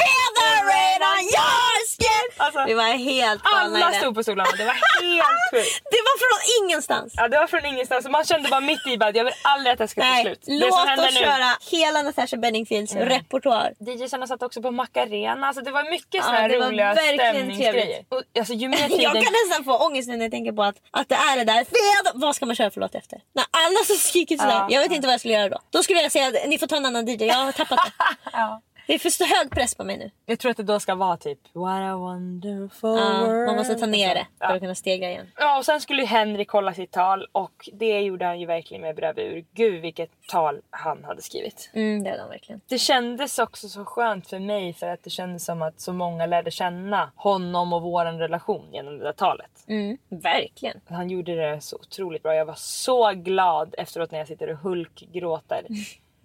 Alltså, 2.38 2.64
Vi 2.68 2.74
var 2.74 2.84
helt 2.84 3.42
alla 3.44 3.92
stod 3.92 4.16
på 4.16 4.24
stolarna, 4.24 4.50
det 4.58 4.66
var 4.66 4.74
helt 5.02 5.42
sjukt. 5.52 5.82
Det 5.92 6.02
var 6.08 6.16
från 6.24 6.64
ingenstans. 6.64 7.14
Ja, 7.18 7.28
det 7.28 7.38
var 7.40 7.48
från 7.48 7.66
ingenstans 7.66 8.08
man 8.10 8.26
kände 8.26 8.50
bara 8.50 8.60
mitt 8.60 8.88
i 8.88 8.98
att 9.04 9.16
jag 9.16 9.24
vill 9.26 9.34
aldrig 9.42 9.72
att 9.74 9.78
det 9.80 9.88
ska 9.88 10.02
ta 10.02 10.22
slut. 10.22 10.44
låt 10.48 10.72
oss 10.72 10.86
nu. 10.88 10.94
Mm. 11.04 11.12
köra 11.14 11.50
hela 11.72 12.02
Natasha 12.02 12.38
Benningfields 12.38 12.96
repertoar. 12.96 13.74
DJsarna 13.80 14.28
satt 14.28 14.44
också 14.44 14.62
på 14.62 14.72
Macarena, 14.72 15.48
alltså 15.48 15.62
det 15.64 15.72
var 15.72 15.84
mycket 15.92 16.08
Ja, 16.16 16.24
såna 16.24 16.48
det 16.48 16.60
var 16.60 16.68
roliga 16.68 16.94
verkligen 16.94 17.34
stämningsgrejer. 17.36 18.06
Och, 18.10 18.22
alltså, 18.40 18.54
ju 18.54 18.68
mer 18.70 18.78
Jag 18.82 18.90
tiden... 18.92 19.24
kan 19.24 19.34
nästan 19.48 19.64
få 19.66 19.78
ångest 19.78 20.10
när 20.10 20.18
jag 20.18 20.32
tänker 20.32 20.52
på 20.52 20.64
att, 20.64 20.76
att 20.92 21.10
det 21.10 21.16
är 21.16 21.38
det 21.38 21.44
där. 21.44 21.64
Feather- 21.64 22.12
Vad 22.14 22.36
ska 22.36 22.46
man 22.46 22.56
köra 22.56 22.72
för 22.72 22.82
låt 22.82 22.96
efter? 22.96 23.20
När 23.34 23.46
alla 23.52 23.80
så 23.88 23.94
skriker 23.94 24.38
sådär. 24.38 24.52
Ja. 24.54 24.68
Jag 24.70 24.82
vet 24.82 24.92
inte 24.92 25.08
vad 25.08 25.14
jag 25.14 25.20
skulle 25.20 25.34
göra 25.34 25.50
då. 25.50 25.60
Då 25.70 25.84
skulle 25.84 26.02
jag 26.02 26.12
säga 26.12 26.28
att 26.28 26.48
ni 26.48 26.58
får 26.58 26.68
ta 26.68 26.76
en 26.76 26.86
annan 26.86 27.08
DJ. 27.08 27.26
Jag 27.26 27.36
har 27.36 27.52
tappat 27.52 27.80
det. 27.86 27.92
Ja. 28.34 28.62
Det 28.88 28.94
är 28.94 29.00
för 29.00 29.26
hög 29.44 29.52
press 29.52 29.76
på 29.76 29.84
mig 29.84 29.98
nu. 29.98 30.12
Jag 30.26 30.40
tror 30.40 30.52
att 30.52 30.58
det 30.58 30.64
då 30.64 30.80
ska 30.80 30.96
vara 30.96 31.18
typ 31.18 31.40
What 31.54 31.82
a 31.82 31.96
wonderful 31.98 32.90
Ja, 32.90 33.26
world. 33.28 33.46
man 33.48 33.56
måste 33.56 33.76
ta 33.76 33.86
ner 33.86 34.16
det 34.16 34.28
för 34.40 34.46
Ja. 34.46 34.54
att 34.54 34.60
kunna 34.62 34.76
stegra 34.76 35.10
igen. 35.10 35.32
Ja 35.38 35.58
och 35.58 35.66
sen 35.66 35.82
skulle 35.82 36.02
ju 36.02 36.08
Henrik 36.08 36.50
hålla 36.50 36.74
sitt 36.74 36.92
tal 36.92 37.28
och 37.32 37.70
det 37.74 38.00
gjorde 38.02 38.26
han 38.26 38.40
ju 38.40 38.46
verkligen 38.46 38.82
med 38.82 38.96
bravur. 38.96 39.46
Gud 39.54 39.82
vilket 39.82 40.10
tal 40.28 40.62
han 40.70 41.04
hade 41.04 41.22
skrivit. 41.22 41.70
Mm, 41.74 42.04
det 42.04 42.10
är 42.10 42.18
de 42.18 42.30
verkligen. 42.30 42.62
Det 42.68 42.78
kändes 42.78 43.40
också 43.40 43.70
så 43.70 43.86
skönt 43.86 44.30
för 44.30 44.40
mig 44.40 44.74
för 44.74 44.88
att 44.88 45.04
det 45.04 45.10
kändes 45.10 45.46
som 45.46 45.62
att 45.62 45.80
så 45.82 45.94
många 45.94 46.26
lärde 46.26 46.52
känna 46.52 47.12
honom 47.16 47.74
och 47.74 47.82
våran 47.82 48.20
relation 48.20 48.70
genom 48.74 48.98
det 48.98 49.04
där 49.04 49.14
talet. 49.14 49.64
Mm, 49.68 49.98
verkligen. 50.10 50.82
Han 50.90 51.10
gjorde 51.10 51.36
det 51.36 51.62
så 51.62 51.76
otroligt 51.76 52.24
bra. 52.24 52.36
Jag 52.36 52.46
var 52.46 52.56
så 52.58 53.12
glad 53.12 53.76
efteråt 53.78 54.12
när 54.12 54.20
jag 54.20 54.28
sitter 54.28 54.50
och 54.52 54.58
hulkgråter. 54.58 55.66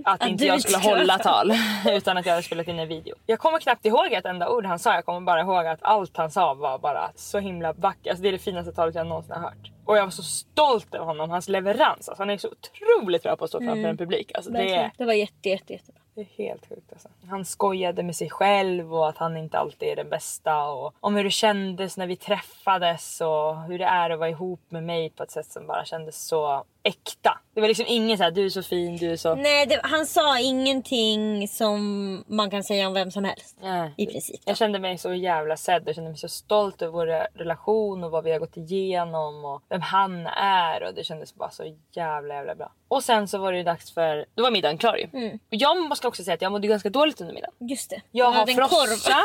Att 0.04 0.26
inte 0.26 0.44
jag 0.44 0.60
skulle 0.62 0.78
hålla 0.78 1.18
tal 1.18 1.52
utan 1.86 2.16
att 2.16 2.26
jag 2.26 2.32
hade 2.32 2.42
spelat 2.42 2.68
in 2.68 2.78
en 2.78 2.88
video. 2.88 3.14
Jag 3.26 3.38
kommer 3.38 3.58
knappt 3.58 3.86
ihåg 3.86 4.12
ett 4.12 4.24
enda 4.24 4.48
ord 4.50 4.66
han 4.66 4.78
sa. 4.78 4.94
Jag 4.94 5.04
kommer 5.04 5.20
bara 5.20 5.40
ihåg 5.40 5.66
att 5.66 5.82
allt 5.82 6.16
han 6.16 6.30
sa 6.30 6.54
var 6.54 6.78
bara 6.78 7.10
så 7.14 7.38
himla 7.38 7.72
vackert. 7.72 8.06
Alltså 8.10 8.22
det 8.22 8.28
är 8.28 8.32
det 8.32 8.38
finaste 8.38 8.72
talet 8.72 8.94
jag 8.94 9.06
någonsin 9.06 9.32
har 9.32 9.40
hört. 9.42 9.70
Och 9.84 9.96
jag 9.96 10.04
var 10.04 10.10
så 10.10 10.22
stolt 10.22 10.94
över 10.94 11.04
honom, 11.04 11.30
hans 11.30 11.48
leverans. 11.48 12.08
Alltså 12.08 12.22
han 12.22 12.30
är 12.30 12.38
så 12.38 12.48
otroligt 12.48 13.22
bra 13.22 13.36
på 13.36 13.44
att 13.44 13.50
stå 13.50 13.58
framför 13.60 13.88
en 13.88 13.96
publik. 13.96 14.32
Alltså 14.34 14.50
det, 14.50 14.74
är, 14.74 14.90
Det 14.98 15.04
var 15.04 15.12
jätte, 15.12 15.48
jätte, 15.48 15.72
jättebra. 15.72 16.00
det 16.14 16.20
är 16.20 16.26
helt 16.44 16.68
sjukt 16.68 16.92
alltså. 16.92 17.08
Han 17.28 17.44
skojade 17.44 18.02
med 18.02 18.16
sig 18.16 18.30
själv 18.30 18.94
och 18.94 19.08
att 19.08 19.18
han 19.18 19.36
inte 19.36 19.58
alltid 19.58 19.88
är 19.88 19.96
den 19.96 20.08
bästa. 20.08 20.64
Och 20.64 20.94
om 21.00 21.14
hur 21.16 21.24
det 21.24 21.30
kändes 21.30 21.96
när 21.96 22.06
vi 22.06 22.16
träffades 22.16 23.20
och 23.20 23.62
hur 23.62 23.78
det 23.78 23.84
är 23.84 24.10
att 24.10 24.18
vara 24.18 24.28
ihop 24.30 24.60
med 24.68 24.82
mig 24.82 25.10
på 25.10 25.22
ett 25.22 25.30
sätt 25.30 25.46
som 25.46 25.66
bara 25.66 25.84
kändes 25.84 26.26
så 26.26 26.64
äkta. 26.82 27.38
Det 27.54 27.60
var 27.60 27.68
liksom 27.68 27.86
ingen 27.88 28.18
så 28.18 28.24
här, 28.24 28.30
du 28.30 28.44
är 28.44 28.50
så 28.50 28.62
fin, 28.62 28.96
du 28.96 29.12
är 29.12 29.16
så... 29.16 29.34
Nej, 29.34 29.66
det, 29.66 29.80
han 29.82 30.06
sa 30.06 30.38
ingenting 30.38 31.48
som 31.48 32.24
man 32.26 32.50
kan 32.50 32.64
säga 32.64 32.86
om 32.86 32.92
vem 32.92 33.10
som 33.10 33.24
helst. 33.24 33.56
Nej. 33.60 33.94
I 33.96 34.06
princip. 34.06 34.40
Jag 34.44 34.56
kände 34.56 34.78
mig 34.78 34.98
så 34.98 35.14
jävla 35.14 35.56
sedd 35.56 35.88
och 35.88 35.94
kände 35.94 36.10
mig 36.10 36.18
så 36.18 36.28
stolt 36.28 36.82
över 36.82 36.92
vår 36.92 37.06
relation 37.38 38.04
och 38.04 38.10
vad 38.10 38.24
vi 38.24 38.32
har 38.32 38.38
gått 38.38 38.56
igenom 38.56 39.44
och 39.44 39.62
vem 39.68 39.80
han 39.80 40.26
är 40.26 40.82
och 40.82 40.94
det 40.94 41.04
kändes 41.04 41.34
bara 41.34 41.50
så 41.50 41.76
jävla 41.90 42.34
jävla 42.34 42.54
bra. 42.54 42.72
Och 42.88 43.04
sen 43.04 43.28
så 43.28 43.38
var 43.38 43.52
det 43.52 43.62
dags 43.62 43.94
för, 43.94 44.26
då 44.34 44.42
var 44.42 44.50
middagen 44.50 44.78
klar 44.78 44.96
ju. 44.96 45.30
Och 45.34 45.38
jag 45.48 45.88
måste 45.88 46.08
också 46.08 46.24
säga 46.24 46.34
att 46.34 46.42
jag 46.42 46.52
mådde 46.52 46.66
ganska 46.68 46.90
dåligt 46.90 47.20
under 47.20 47.34
middagen. 47.34 47.54
Just 47.58 47.90
det. 47.90 48.02
Jag 48.10 48.46
Du 48.46 48.62
har 48.62 48.86
frossa. 48.86 49.16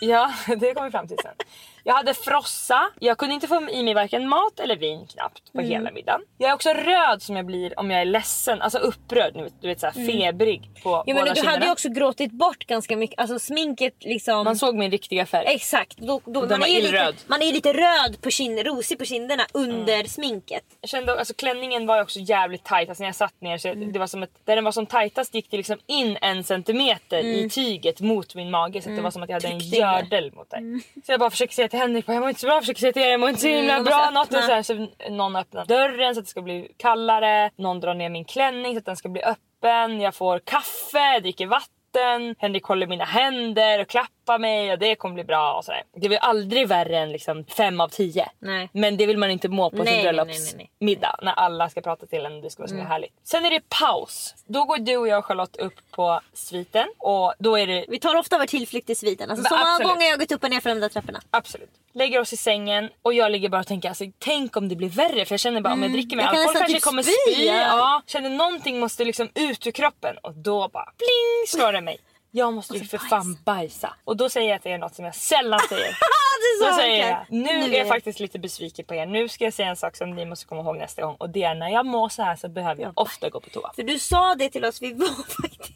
Ja, 0.00 0.32
det 0.46 0.74
kommer 0.74 0.88
vi 0.88 0.90
fram 0.90 1.08
till 1.08 1.16
sen. 1.22 1.34
Jag 1.84 1.94
hade 1.94 2.14
frossa. 2.14 2.90
Jag 3.00 3.18
kunde 3.18 3.34
inte 3.34 3.48
få 3.48 3.68
i 3.70 3.82
mig 3.82 3.94
varken 3.94 4.28
mat 4.28 4.60
eller 4.60 4.76
vin 4.76 5.06
knappt 5.06 5.52
på 5.52 5.58
Mm. 5.58 5.70
hela 5.70 5.90
middagen. 5.90 6.20
Jag 6.38 6.50
är 6.50 6.54
också 6.54 6.68
röd 6.72 7.22
som 7.22 7.36
jag 7.36 7.46
blir 7.46 7.78
om 7.78 7.90
jag 7.90 8.00
är 8.00 8.04
ledsen. 8.04 8.62
Alltså 8.62 8.78
upprörd, 8.78 9.34
du 9.34 9.42
vet, 9.42 9.52
du 9.62 9.68
vet 9.68 9.80
såhär 9.80 9.92
febrig 10.06 10.70
på 10.82 10.90
Ja, 10.90 11.14
men 11.14 11.16
båda 11.24 11.34
du 11.34 11.46
hade 11.48 11.66
ju 11.66 11.72
också 11.72 11.88
gråtit 11.88 12.32
bort 12.32 12.64
ganska 12.66 12.96
mycket. 12.96 13.18
Alltså 13.20 13.38
sminket 13.38 13.94
liksom. 14.00 14.44
Man 14.44 14.56
såg 14.56 14.74
min 14.76 14.90
riktiga 14.90 15.26
färg. 15.26 15.46
Exakt. 15.48 15.96
Då, 15.98 16.20
då, 16.24 16.40
man, 16.40 16.48
var 16.48 16.66
är 16.66 16.70
ju 16.70 16.74
lite, 16.76 16.88
illröd. 16.88 17.14
man 17.26 17.42
är 17.42 17.52
lite 17.52 17.72
röd 17.72 18.20
på 18.22 18.30
kind, 18.30 18.66
rosig 18.66 18.98
på 18.98 19.04
kinderna 19.04 19.42
under 19.54 20.04
sminket. 20.04 20.62
Jag 20.80 20.90
kände 20.90 21.18
alltså 21.18 21.34
klänningen 21.34 21.86
var 21.86 21.96
ju 21.96 22.02
också 22.02 22.18
jävligt 22.18 22.64
tight. 22.64 22.88
Alltså 22.88 23.02
när 23.02 23.08
jag 23.08 23.14
satt 23.16 23.40
ner 23.40 23.58
så 23.58 23.68
Mm. 23.68 23.92
det 23.92 23.98
var 23.98 24.06
som 24.06 24.22
att 24.22 24.30
där 24.44 24.54
den 24.56 24.64
var 24.64 24.72
som 24.72 24.86
tightast 24.86 25.34
gick 25.34 25.50
det 25.50 25.56
liksom 25.56 25.78
in 25.86 26.18
en 26.20 26.44
centimeter 26.44 27.18
i 27.24 27.50
tyget 27.50 28.00
mot 28.00 28.34
min 28.34 28.50
mage 28.50 28.82
så 28.82 28.88
det 28.90 29.00
var 29.00 29.10
som 29.10 29.22
att 29.22 29.28
jag 29.28 29.36
hade 29.36 29.46
en 29.48 29.52
Mm. 29.52 29.60
Tryckte 29.60 29.76
in 29.76 29.82
det. 29.82 29.92
gördel 29.92 30.32
mot 30.34 30.50
det. 30.50 30.80
Så 31.06 31.12
jag 31.12 31.20
bara 31.20 31.30
försöker 31.30 31.54
säga 31.54 31.68
till 31.72 31.80
Henrik, 31.80 32.06
bara, 32.06 32.12
jag 32.12 32.20
mår 32.20 32.28
inte 32.28 32.40
så 32.40 32.46
bra, 32.46 32.60
försöker 32.60 32.80
säga 32.80 32.92
till 32.92 33.02
er, 33.02 33.10
jag 33.10 33.20
mår 33.20 33.28
inte 33.28 33.40
så 33.40 33.48
himla 33.48 33.72
Mm, 33.72 33.84
bra. 33.84 34.10
måste 34.14 34.34
Något 34.34 34.42
och 34.42 34.48
så, 34.48 34.52
här, 34.52 34.62
så 34.62 34.88
någon 35.10 35.36
öppnar 35.36 35.64
dörren 35.64 36.14
så 36.14 36.20
att 36.20 36.26
det 36.26 36.30
ska 36.30 36.42
bli 36.42 36.68
kallare. 36.76 37.50
Någon 37.56 37.80
drar 37.80 37.94
ner 37.94 38.08
min 38.08 38.24
klänning 38.24 38.72
så 38.72 38.78
att 38.78 38.84
den 38.84 38.96
ska 38.96 39.08
bli 39.08 39.22
öppen. 39.22 40.00
Jag 40.00 40.14
får 40.14 40.38
kaffe, 40.38 41.20
dricker 41.20 41.46
vatten. 41.46 42.34
Henrik 42.38 42.64
håller 42.64 42.86
mina 42.86 43.04
händer 43.04 43.80
och 43.80 43.88
klappar 43.88 44.10
mig 44.38 44.72
och 44.72 44.78
det 44.78 44.94
kommer 44.94 45.14
bli 45.14 45.24
bra 45.24 45.52
och 45.54 45.64
sådär. 45.64 45.82
Det 45.96 46.06
ju 46.06 46.16
aldrig 46.16 46.68
värre 46.68 46.98
än 46.98 47.12
liksom 47.12 47.44
fem 47.44 47.80
av 47.80 47.88
tio. 47.88 48.28
Nej. 48.38 48.68
Men 48.72 48.96
det 48.96 49.06
vill 49.06 49.18
man 49.18 49.30
inte 49.30 49.48
må 49.48 49.70
på 49.70 49.76
Nej, 49.76 49.86
sin 49.94 50.02
bröllopsmiddag 50.02 51.16
när 51.22 51.32
alla 51.32 51.68
ska 51.70 51.80
prata 51.80 52.06
till 52.06 52.26
en 52.26 52.36
och 52.36 52.42
det 52.42 52.50
ska 52.50 52.62
vara 52.62 52.68
så 52.68 52.74
Mm. 52.74 52.86
härligt. 52.86 53.12
Sen 53.24 53.44
är 53.44 53.50
det 53.50 53.60
paus. 53.68 54.34
Då 54.46 54.64
går 54.64 54.78
du 54.78 54.96
och 54.96 55.08
jag 55.08 55.18
och 55.18 55.24
Charlotte 55.24 55.56
upp 55.56 55.74
på 55.90 56.20
sviten 56.32 56.86
och 56.98 57.34
då 57.38 57.58
är 57.58 57.66
det 57.66 57.84
Vi 57.88 57.98
tar 57.98 58.16
ofta 58.16 58.38
vår 58.38 58.46
tillflykt 58.46 58.86
till 58.86 58.96
sviten. 58.96 59.30
Alltså, 59.30 59.48
så 59.48 59.56
många 59.56 59.78
gånger 59.92 60.06
jag 60.06 60.12
har 60.12 60.18
gått 60.18 60.32
upp 60.32 60.44
och 60.44 60.50
ner 60.50 60.60
för 60.60 60.70
de 60.70 60.80
där 60.80 60.88
trapporna. 60.88 61.20
Absolut. 61.30 61.70
Lägger 61.94 62.20
oss 62.20 62.32
i 62.32 62.36
sängen 62.36 62.88
och 63.02 63.14
jag 63.14 63.32
ligger 63.32 63.48
bara 63.48 63.60
och 63.60 63.66
tänker 63.66 63.88
alltså, 63.88 64.04
tänk 64.18 64.56
om 64.56 64.68
det 64.68 64.76
blir 64.76 64.88
värre 64.88 65.24
för 65.24 65.32
jag 65.32 65.40
känner 65.40 65.60
bara 65.60 65.72
om 65.72 65.82
jag 65.82 65.92
dricker 65.92 66.12
Mm. 66.12 66.24
Jag 66.24 66.34
kan 66.34 66.40
alkohol 66.40 66.54
nästan 66.54 66.60
kanske 66.60 66.74
typ 66.76 66.84
kommer 66.84 67.02
spy. 67.02 67.44
Ja. 67.46 68.02
Känner 68.06 68.30
någonting 68.30 68.80
måste 68.80 69.04
liksom 69.04 69.28
ut 69.34 69.66
ur 69.66 69.70
kroppen 69.70 70.16
och 70.22 70.32
då 70.34 70.68
bara 70.68 70.84
pling 70.84 71.60
slår 71.60 71.72
det 71.72 71.80
mig. 71.80 71.98
Jag 72.34 72.52
måste 72.52 72.76
ju 72.76 72.84
för 72.84 72.98
fan 72.98 73.38
bajsa. 73.44 73.94
Och 74.04 74.16
då 74.16 74.28
säger 74.30 74.50
jag 74.50 74.62
till 74.62 74.72
er 74.72 74.78
något 74.78 74.94
som 74.94 75.04
jag 75.04 75.14
sällan 75.14 75.60
säger. 75.68 75.98
Då 76.60 76.74
säger 76.74 77.10
jag. 77.10 77.26
nu, 77.28 77.48
är 77.48 77.78
jag 77.78 77.88
faktiskt 77.88 78.20
lite 78.20 78.38
besviken 78.38 78.84
på 78.84 78.94
er. 78.94 79.06
Nu 79.06 79.28
ska 79.28 79.44
jag 79.44 79.52
säga 79.54 79.68
en 79.68 79.76
sak 79.76 79.96
som 79.96 80.10
ni 80.10 80.24
måste 80.26 80.46
komma 80.46 80.60
ihåg 80.60 80.76
nästa 80.76 81.02
gång. 81.02 81.16
Och 81.18 81.30
det 81.30 81.42
är 81.42 81.54
när 81.54 81.68
jag 81.68 81.86
mår 81.86 82.08
så 82.08 82.22
här 82.22 82.36
så 82.36 82.48
behöver 82.48 82.82
jag 82.82 82.92
ofta 82.94 83.30
gå 83.30 83.40
på 83.40 83.50
toa. 83.50 83.72
För 83.76 83.82
du 83.82 83.98
sa 83.98 84.34
det 84.34 84.48
till 84.48 84.64
oss, 84.64 84.82
vi 84.82 84.92
var 84.92 85.06
faktiskt... 85.42 85.72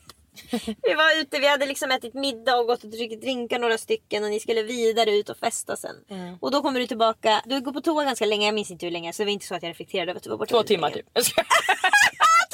Vi 0.82 0.94
var 0.94 1.20
ute, 1.20 1.38
vi 1.38 1.48
hade 1.48 1.66
liksom 1.66 1.90
ätit 1.90 2.14
middag 2.14 2.56
och 2.56 2.66
gått 2.66 2.84
och 2.84 2.90
druckit 2.90 3.20
drinkar 3.20 3.58
några 3.58 3.78
stycken 3.78 4.24
och 4.24 4.30
ni 4.30 4.40
skulle 4.40 4.62
vidare 4.62 5.10
ut 5.10 5.28
och 5.28 5.36
festa 5.36 5.76
sen. 5.76 5.96
Mm. 6.10 6.36
Och 6.40 6.50
då 6.50 6.62
kommer 6.62 6.80
du 6.80 6.86
tillbaka, 6.86 7.42
du 7.44 7.60
går 7.60 7.72
på 7.72 7.80
toa 7.80 8.04
ganska 8.04 8.26
länge, 8.26 8.46
jag 8.46 8.54
minns 8.54 8.70
inte 8.70 8.86
hur 8.86 8.90
länge 8.90 9.12
så 9.12 9.22
det 9.22 9.26
var 9.26 9.32
inte 9.32 9.46
så 9.46 9.54
att 9.54 9.62
jag 9.62 9.70
reflekterade 9.70 10.10
över 10.10 10.18
att 10.18 10.24
du 10.24 10.30
var 10.30 10.36
borta 10.36 10.54
Två 10.54 10.62
timmar 10.62 10.90
länge. 10.90 11.02
typ. 11.02 11.36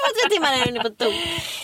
Jag 0.02 0.10
skojar. 0.10 0.28
Två, 0.28 0.28
tre 0.28 0.36
timmar 0.36 0.52
är 0.52 0.64
du 0.64 0.70
inne 0.70 0.80
på 0.80 0.90
toa. 0.90 1.12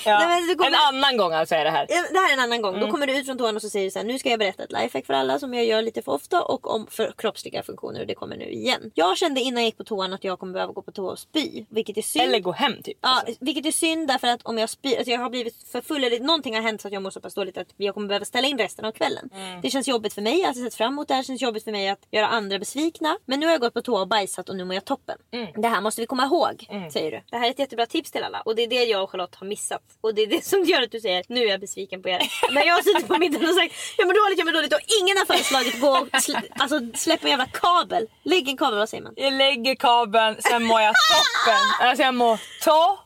Ja. 0.05 0.18
Kommer- 0.57 0.68
En 0.68 0.74
annan 0.74 1.16
gång 1.16 1.32
alltså 1.32 1.55
är 1.55 1.64
det 1.64 1.70
här. 1.70 1.86
Ja, 1.89 2.05
Det 2.12 2.18
här 2.18 2.28
är 2.28 2.32
en 2.32 2.41
annan 2.41 2.62
gång. 2.62 2.74
Mm. 2.74 2.86
Då 2.86 2.93
kommer 2.93 3.07
du 3.07 3.16
ut 3.18 3.26
från 3.26 3.39
toan 3.39 3.57
och 3.57 3.62
så 3.62 3.70
säger 3.70 3.84
du 3.84 3.91
så 3.91 3.99
här, 3.99 4.07
nu 4.07 4.18
ska 4.18 4.28
jag 4.30 4.39
berätta 4.39 4.62
ett 4.64 4.72
lifehack 4.72 5.07
för 5.07 5.14
alla 5.14 5.39
som 5.39 5.55
jag 5.55 5.64
gör 5.64 5.82
lite 5.82 6.03
för 6.03 6.12
ofta 6.12 6.43
och 6.43 6.74
om 6.74 6.86
för 6.91 7.12
kroppsliga 7.18 7.62
funktioner 7.62 8.01
och 8.01 8.07
det 8.07 8.14
kommer 8.14 8.36
nu 8.36 8.45
igen. 8.51 8.91
Jag 8.95 9.18
kände 9.18 9.41
innan 9.41 9.62
jag 9.62 9.64
gick 9.64 9.76
på 9.76 9.84
toan 9.84 10.12
att 10.12 10.24
jag 10.24 10.39
kommer 10.39 10.53
behöva 10.53 10.72
gå 10.72 10.82
på 10.82 10.93
toa 10.93 11.12
och 11.12 11.18
spy. 11.18 11.64
Vilket 11.70 11.97
är 11.99 12.03
synd. 12.03 12.24
Eller 12.24 12.39
gå 12.41 12.53
hem 12.53 12.82
typ. 12.82 12.99
Ja, 13.03 13.09
Alltså. 13.09 13.34
vilket 13.45 13.66
är 13.66 13.70
synd 13.72 14.09
därför 14.09 14.26
att 14.28 14.41
om 14.43 14.59
jag 14.59 14.70
spyr, 14.70 14.97
alltså 14.97 15.11
jag 15.11 15.20
har 15.20 15.30
blivit 15.30 15.55
för 15.72 15.80
full 15.80 16.05
eller 16.05 16.20
någonting 16.20 16.55
har 16.55 16.62
hänt 16.62 16.80
så 16.80 16.89
att 16.89 16.95
jag 16.95 17.03
mår 17.03 17.11
så 17.11 17.20
pass 17.20 17.34
dåligt 17.34 17.59
att 17.59 17.68
jag 17.76 17.95
kommer 17.95 18.09
behöva 18.09 18.24
ställa 18.24 18.49
in 18.49 18.59
resten 18.59 18.84
av 18.84 18.93
kvällen. 18.93 19.30
Mm. 19.34 19.61
Det 19.61 19.70
känns 19.70 19.89
jobbigt 19.89 20.12
för 20.14 20.22
mig, 20.22 20.41
jag 20.41 20.47
har 20.47 20.55
sett 20.55 20.74
fram 20.74 20.93
emot 20.93 21.09
det 21.09 21.14
här. 21.14 21.22
Det 21.22 21.26
känns 21.26 21.43
jobbigt 21.43 21.64
för 21.64 21.72
mig 21.72 21.89
att 21.89 22.07
göra 22.11 22.26
andra 22.28 22.59
besvikna. 22.59 23.18
Men 23.26 23.41
nu 23.41 23.47
har 23.47 23.53
jag 23.53 23.61
gått 23.61 23.74
på 23.74 23.82
toa 23.82 24.01
och 24.01 24.09
bajsat 24.09 24.49
och 24.49 24.57
nu 24.57 24.64
mår 24.64 24.74
jag 24.74 24.84
toppen. 24.84 25.18
Mm. 25.32 25.62
Det 25.62 25.68
här 25.68 25.80
måste 25.80 26.01
vi 26.01 26.07
komma 26.07 26.24
ihåg, 26.24 26.66
säger 26.93 27.11
du. 27.11 27.20
Det 27.30 27.36
här 27.36 27.47
är 27.47 27.51
ett 27.51 27.59
jättebra 27.59 27.86
tips 27.86 28.11
till 28.11 28.22
alla. 28.22 28.28
Och 28.45 28.57
det 28.57 28.62
är 28.62 28.66
det 28.66 28.85
jag 28.85 29.03
och 29.03 29.11
Charlotte 29.11 29.35
har 29.35 29.47
missat. 29.47 29.83
Och 30.01 30.14
det 30.14 30.22
är 30.22 30.26
det 30.26 30.45
som 30.45 30.64
gör 30.64 30.83
att 30.83 30.91
du 30.91 31.01
säger, 31.01 31.24
nu 31.29 31.41
är 31.45 31.49
jag 31.49 31.61
besviken 31.61 32.03
på 32.03 32.09
er. 32.09 32.22
När 32.51 32.64
jag 32.64 32.74
har 32.74 32.83
suttit 32.83 33.09
på 33.09 33.18
middagen 33.18 33.49
och 33.49 33.55
sagt, 33.55 33.74
jag 33.97 34.07
mår 34.07 34.14
dåligt, 34.24 34.39
jag 34.39 34.47
mår 34.47 34.53
dåligt 34.53 34.74
och 34.74 34.81
ingen 35.03 35.16
har 35.16 35.24
föreslagit 35.24 35.81
gå 35.81 35.91
och 35.91 36.09
sl- 36.09 36.49
alltså, 36.59 36.81
släpp 36.95 37.24
en 37.24 37.31
jävla 37.31 37.47
kabel. 37.47 38.09
Lägg 38.24 38.49
en 38.49 38.57
kabel, 38.57 38.79
vad 38.79 38.89
säger 38.89 39.03
man? 39.03 39.12
Jag 39.16 39.33
lägger 39.33 39.74
kabeln, 39.74 40.37
sen 40.43 40.64
mår 40.64 40.81
jag 40.81 40.95
toppen. 40.95 41.64
Alltså 41.89 42.03
jag 42.03 42.14
mår 42.14 42.39
toppen. 42.64 43.05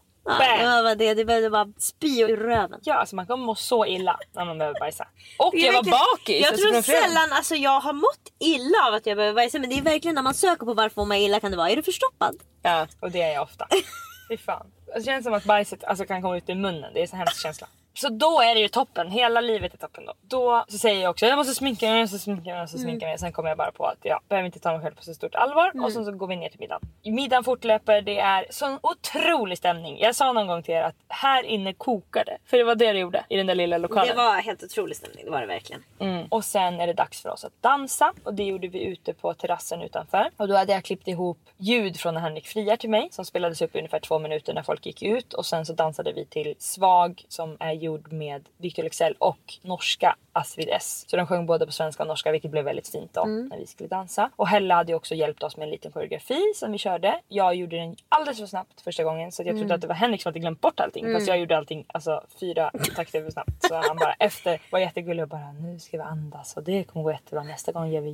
Ja, 0.61 0.77
det 0.77 0.83
var 0.83 0.95
det, 0.95 1.15
det 1.15 1.25
behövde 1.25 1.51
bara 1.51 1.73
spy 1.79 2.21
ur 2.21 2.37
röven. 2.37 2.81
Ja, 2.83 2.95
alltså 2.95 3.17
man 3.17 3.27
kan 3.27 3.41
må 3.41 3.55
så 3.55 3.87
illa 3.87 4.19
när 4.35 4.45
man 4.45 4.59
behöver 4.59 4.81
bajsa. 4.81 5.07
Och 5.39 5.55
jag 5.55 5.73
var 5.73 5.83
bakis. 5.83 6.43
Jag 6.43 6.53
alltså, 6.53 6.71
tror 6.71 6.83
sällan 6.83 7.33
alltså, 7.33 7.55
jag 7.55 7.81
har 7.81 7.93
mått 7.93 8.21
illa 8.41 8.87
av 8.89 8.95
att 8.95 9.07
jag 9.07 9.17
behöver 9.17 9.35
bajsa. 9.35 9.59
Men 9.59 9.71
det 9.71 9.79
är 9.79 9.83
verkligen 9.83 10.15
när 10.15 10.23
man 10.23 10.35
söker 10.35 10.67
på 10.67 10.75
varför 10.75 11.05
man 11.05 11.17
illa 11.17 11.41
kan 11.41 11.51
det 11.51 11.57
vara. 11.57 11.71
Är 11.71 11.77
du 11.77 11.83
förstoppad? 11.83 12.37
Ja, 12.63 12.87
och 13.01 13.11
det 13.11 13.23
är 13.23 13.35
jag 13.35 13.43
ofta. 13.43 13.67
Fy 14.31 14.37
fan. 14.37 14.67
Alltså, 14.95 15.11
det 15.11 15.15
känns 15.15 15.25
som 15.25 15.35
att 15.35 15.45
bajset 15.45 15.85
alltså, 15.85 16.05
kan 16.05 16.23
komma 16.23 16.37
ut 16.37 16.51
ur 16.51 16.55
munnen. 16.55 16.93
Det 16.95 17.01
är 17.01 17.03
en 17.03 17.09
så 17.09 17.17
hemsk 17.17 17.43
känsla. 17.43 17.67
Så 17.95 18.09
då 18.09 18.41
är 18.41 18.55
det 18.55 18.61
ju 18.61 18.69
toppen, 18.69 19.11
hela 19.11 19.41
livet 19.41 19.75
är 19.75 19.79
toppen 19.79 20.05
då. 20.07 20.13
Då 20.23 20.65
så 20.69 20.79
säger 20.79 21.03
jag 21.03 21.11
också 21.11 21.27
jag 21.27 21.37
måste 21.37 21.55
sminka 21.55 21.87
mig, 21.87 21.95
jag 21.95 22.03
måste 22.03 22.19
sminka 22.19 22.41
mig, 22.43 22.49
jag 22.49 22.55
Mm. 22.57 22.63
måste 22.63 22.79
sminka 22.79 23.07
mig. 23.07 23.19
Sen 23.19 23.33
kommer 23.33 23.49
jag 23.49 23.59
bara 23.59 23.73
på 23.73 23.87
att 23.87 23.99
jag 24.03 24.21
behöver 24.29 24.47
inte 24.47 24.59
ta 24.59 24.73
mig 24.73 24.81
själv 24.81 24.95
på 24.95 25.03
så 25.03 25.15
stort 25.15 25.35
allvar. 25.35 25.73
Och 25.85 25.93
sen 25.93 26.05
så 26.05 26.13
går 26.13 26.27
vi 26.27 26.37
ner 26.37 26.49
till 26.49 26.61
middagen. 26.61 26.81
Middagen 27.05 27.45
fortlöper, 27.45 28.01
det 28.03 28.19
är 28.19 28.47
sån 28.51 28.79
otrolig 28.83 29.59
stämning. 29.59 29.99
Jag 30.01 30.15
sa 30.15 30.33
någon 30.33 30.47
gång 30.47 30.63
till 30.63 30.75
er 30.75 30.83
att 30.83 30.95
här 31.09 31.43
inne 31.43 31.73
kokar 31.73 32.25
det. 32.25 32.39
För 32.47 32.57
det 32.57 32.65
var 32.65 32.75
det 32.75 32.93
det 32.93 32.99
gjorde 32.99 33.25
i 33.29 33.37
den 33.37 33.47
där 33.47 33.55
lilla 33.55 33.79
lokalen. 33.79 34.09
Det 34.17 34.23
var 34.23 34.37
helt 34.37 34.63
otrolig 34.63 34.97
stämning, 34.97 35.25
det 35.25 35.31
var 35.31 35.41
det 35.41 35.47
verkligen. 35.47 35.85
Mm. 35.99 36.27
Och 36.31 36.45
sen 36.45 36.81
är 36.81 36.87
det 36.87 36.93
dags 36.93 37.23
för 37.23 37.29
oss 37.31 37.45
att 37.45 37.53
dansa 37.63 38.13
och 38.25 38.35
det 38.35 38.45
gjorde 38.45 38.69
vi 38.69 38.85
ute 38.85 39.15
på 39.15 39.35
terrassen 39.35 39.83
utanför. 39.83 40.31
Och 40.37 40.49
då 40.49 40.55
hade 40.57 40.73
jag 40.73 40.85
klippt 40.85 41.09
ihop 41.09 41.39
ljud 41.57 41.97
från 42.01 42.15
när 42.15 42.21
Henrik 42.21 42.47
friar 42.47 42.77
till 42.77 42.91
mig 42.91 43.09
som 43.11 43.25
spelades 43.25 43.63
upp 43.63 43.75
i 43.75 43.79
ungefär 43.79 44.01
två 44.01 44.19
minuter 44.19 44.55
när 44.55 44.63
folk 44.63 44.87
gick 44.87 45.03
ut 45.03 45.33
och 45.35 45.47
sen 45.47 45.67
så 45.67 45.73
dansade 45.73 46.13
vi 46.13 46.27
till 46.27 46.55
Svag 46.59 47.25
som 47.29 47.57
är 47.61 47.73
gjord 47.83 48.13
med 48.13 48.49
Victor 48.57 48.83
Leksell 48.83 49.15
och 49.19 49.55
norska 49.63 50.17
Astrid 50.33 50.69
S. 50.73 51.05
Så 51.09 51.17
de 51.17 51.27
sjöng 51.27 51.47
både 51.47 51.67
på 51.67 51.73
svenska 51.73 52.03
och 52.03 52.07
norska 52.07 52.33
vilket 52.33 52.51
blev 52.51 52.65
väldigt 52.65 52.89
fint 52.89 53.15
då 53.15 53.25
när 53.25 53.59
vi 53.59 53.67
skulle 53.67 53.89
dansa. 53.89 54.31
Och 54.37 54.49
Hella 54.49 54.75
hade 54.75 54.93
ju 54.93 54.97
också 54.97 55.15
hjälpt 55.15 55.43
oss 55.43 55.57
med 55.57 55.65
en 55.65 55.71
liten 55.71 55.93
koreografi 55.93 56.41
som 56.55 56.73
vi 56.73 56.79
körde. 56.79 57.21
Jag 57.29 57.55
gjorde 57.55 57.77
den 57.77 57.97
alldeles 58.09 58.39
för 58.39 58.47
snabbt 58.47 58.81
första 58.81 59.05
gången 59.05 59.33
så 59.33 59.43
jag 59.43 59.57
trodde 59.59 59.75
att 59.75 59.81
det 59.81 59.87
var 59.87 59.95
Henrik 59.95 60.23
som 60.23 60.31
hade 60.31 60.41
glömt 60.41 60.61
bort 60.61 60.81
allting. 60.81 61.15
Fast 61.15 61.29
jag 61.29 61.39
gjorde 61.39 61.57
allting 61.57 61.85
alltså 61.89 62.25
fyra 62.41 62.71
takter 62.97 63.23
för 63.23 63.31
snabbt. 63.31 63.67
Så 63.69 63.75
han 63.75 63.97
bara 63.97 64.13
efter 64.19 64.61
var 64.71 64.79
jättegullig 64.79 65.23
och 65.23 65.29
bara 65.29 65.53
nu 65.53 65.79
ska 65.79 65.97
vi 65.97 66.03
andas 66.03 66.57
och 66.57 66.63
det 66.63 66.85
kommer 66.85 67.03
gå 67.03 67.13
jättebra. 67.13 67.43
Nästa 67.43 67.73
gång 67.73 67.91
gör 67.91 68.01
vi 68.01 68.11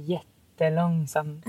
jättelångsamt. 0.61 1.45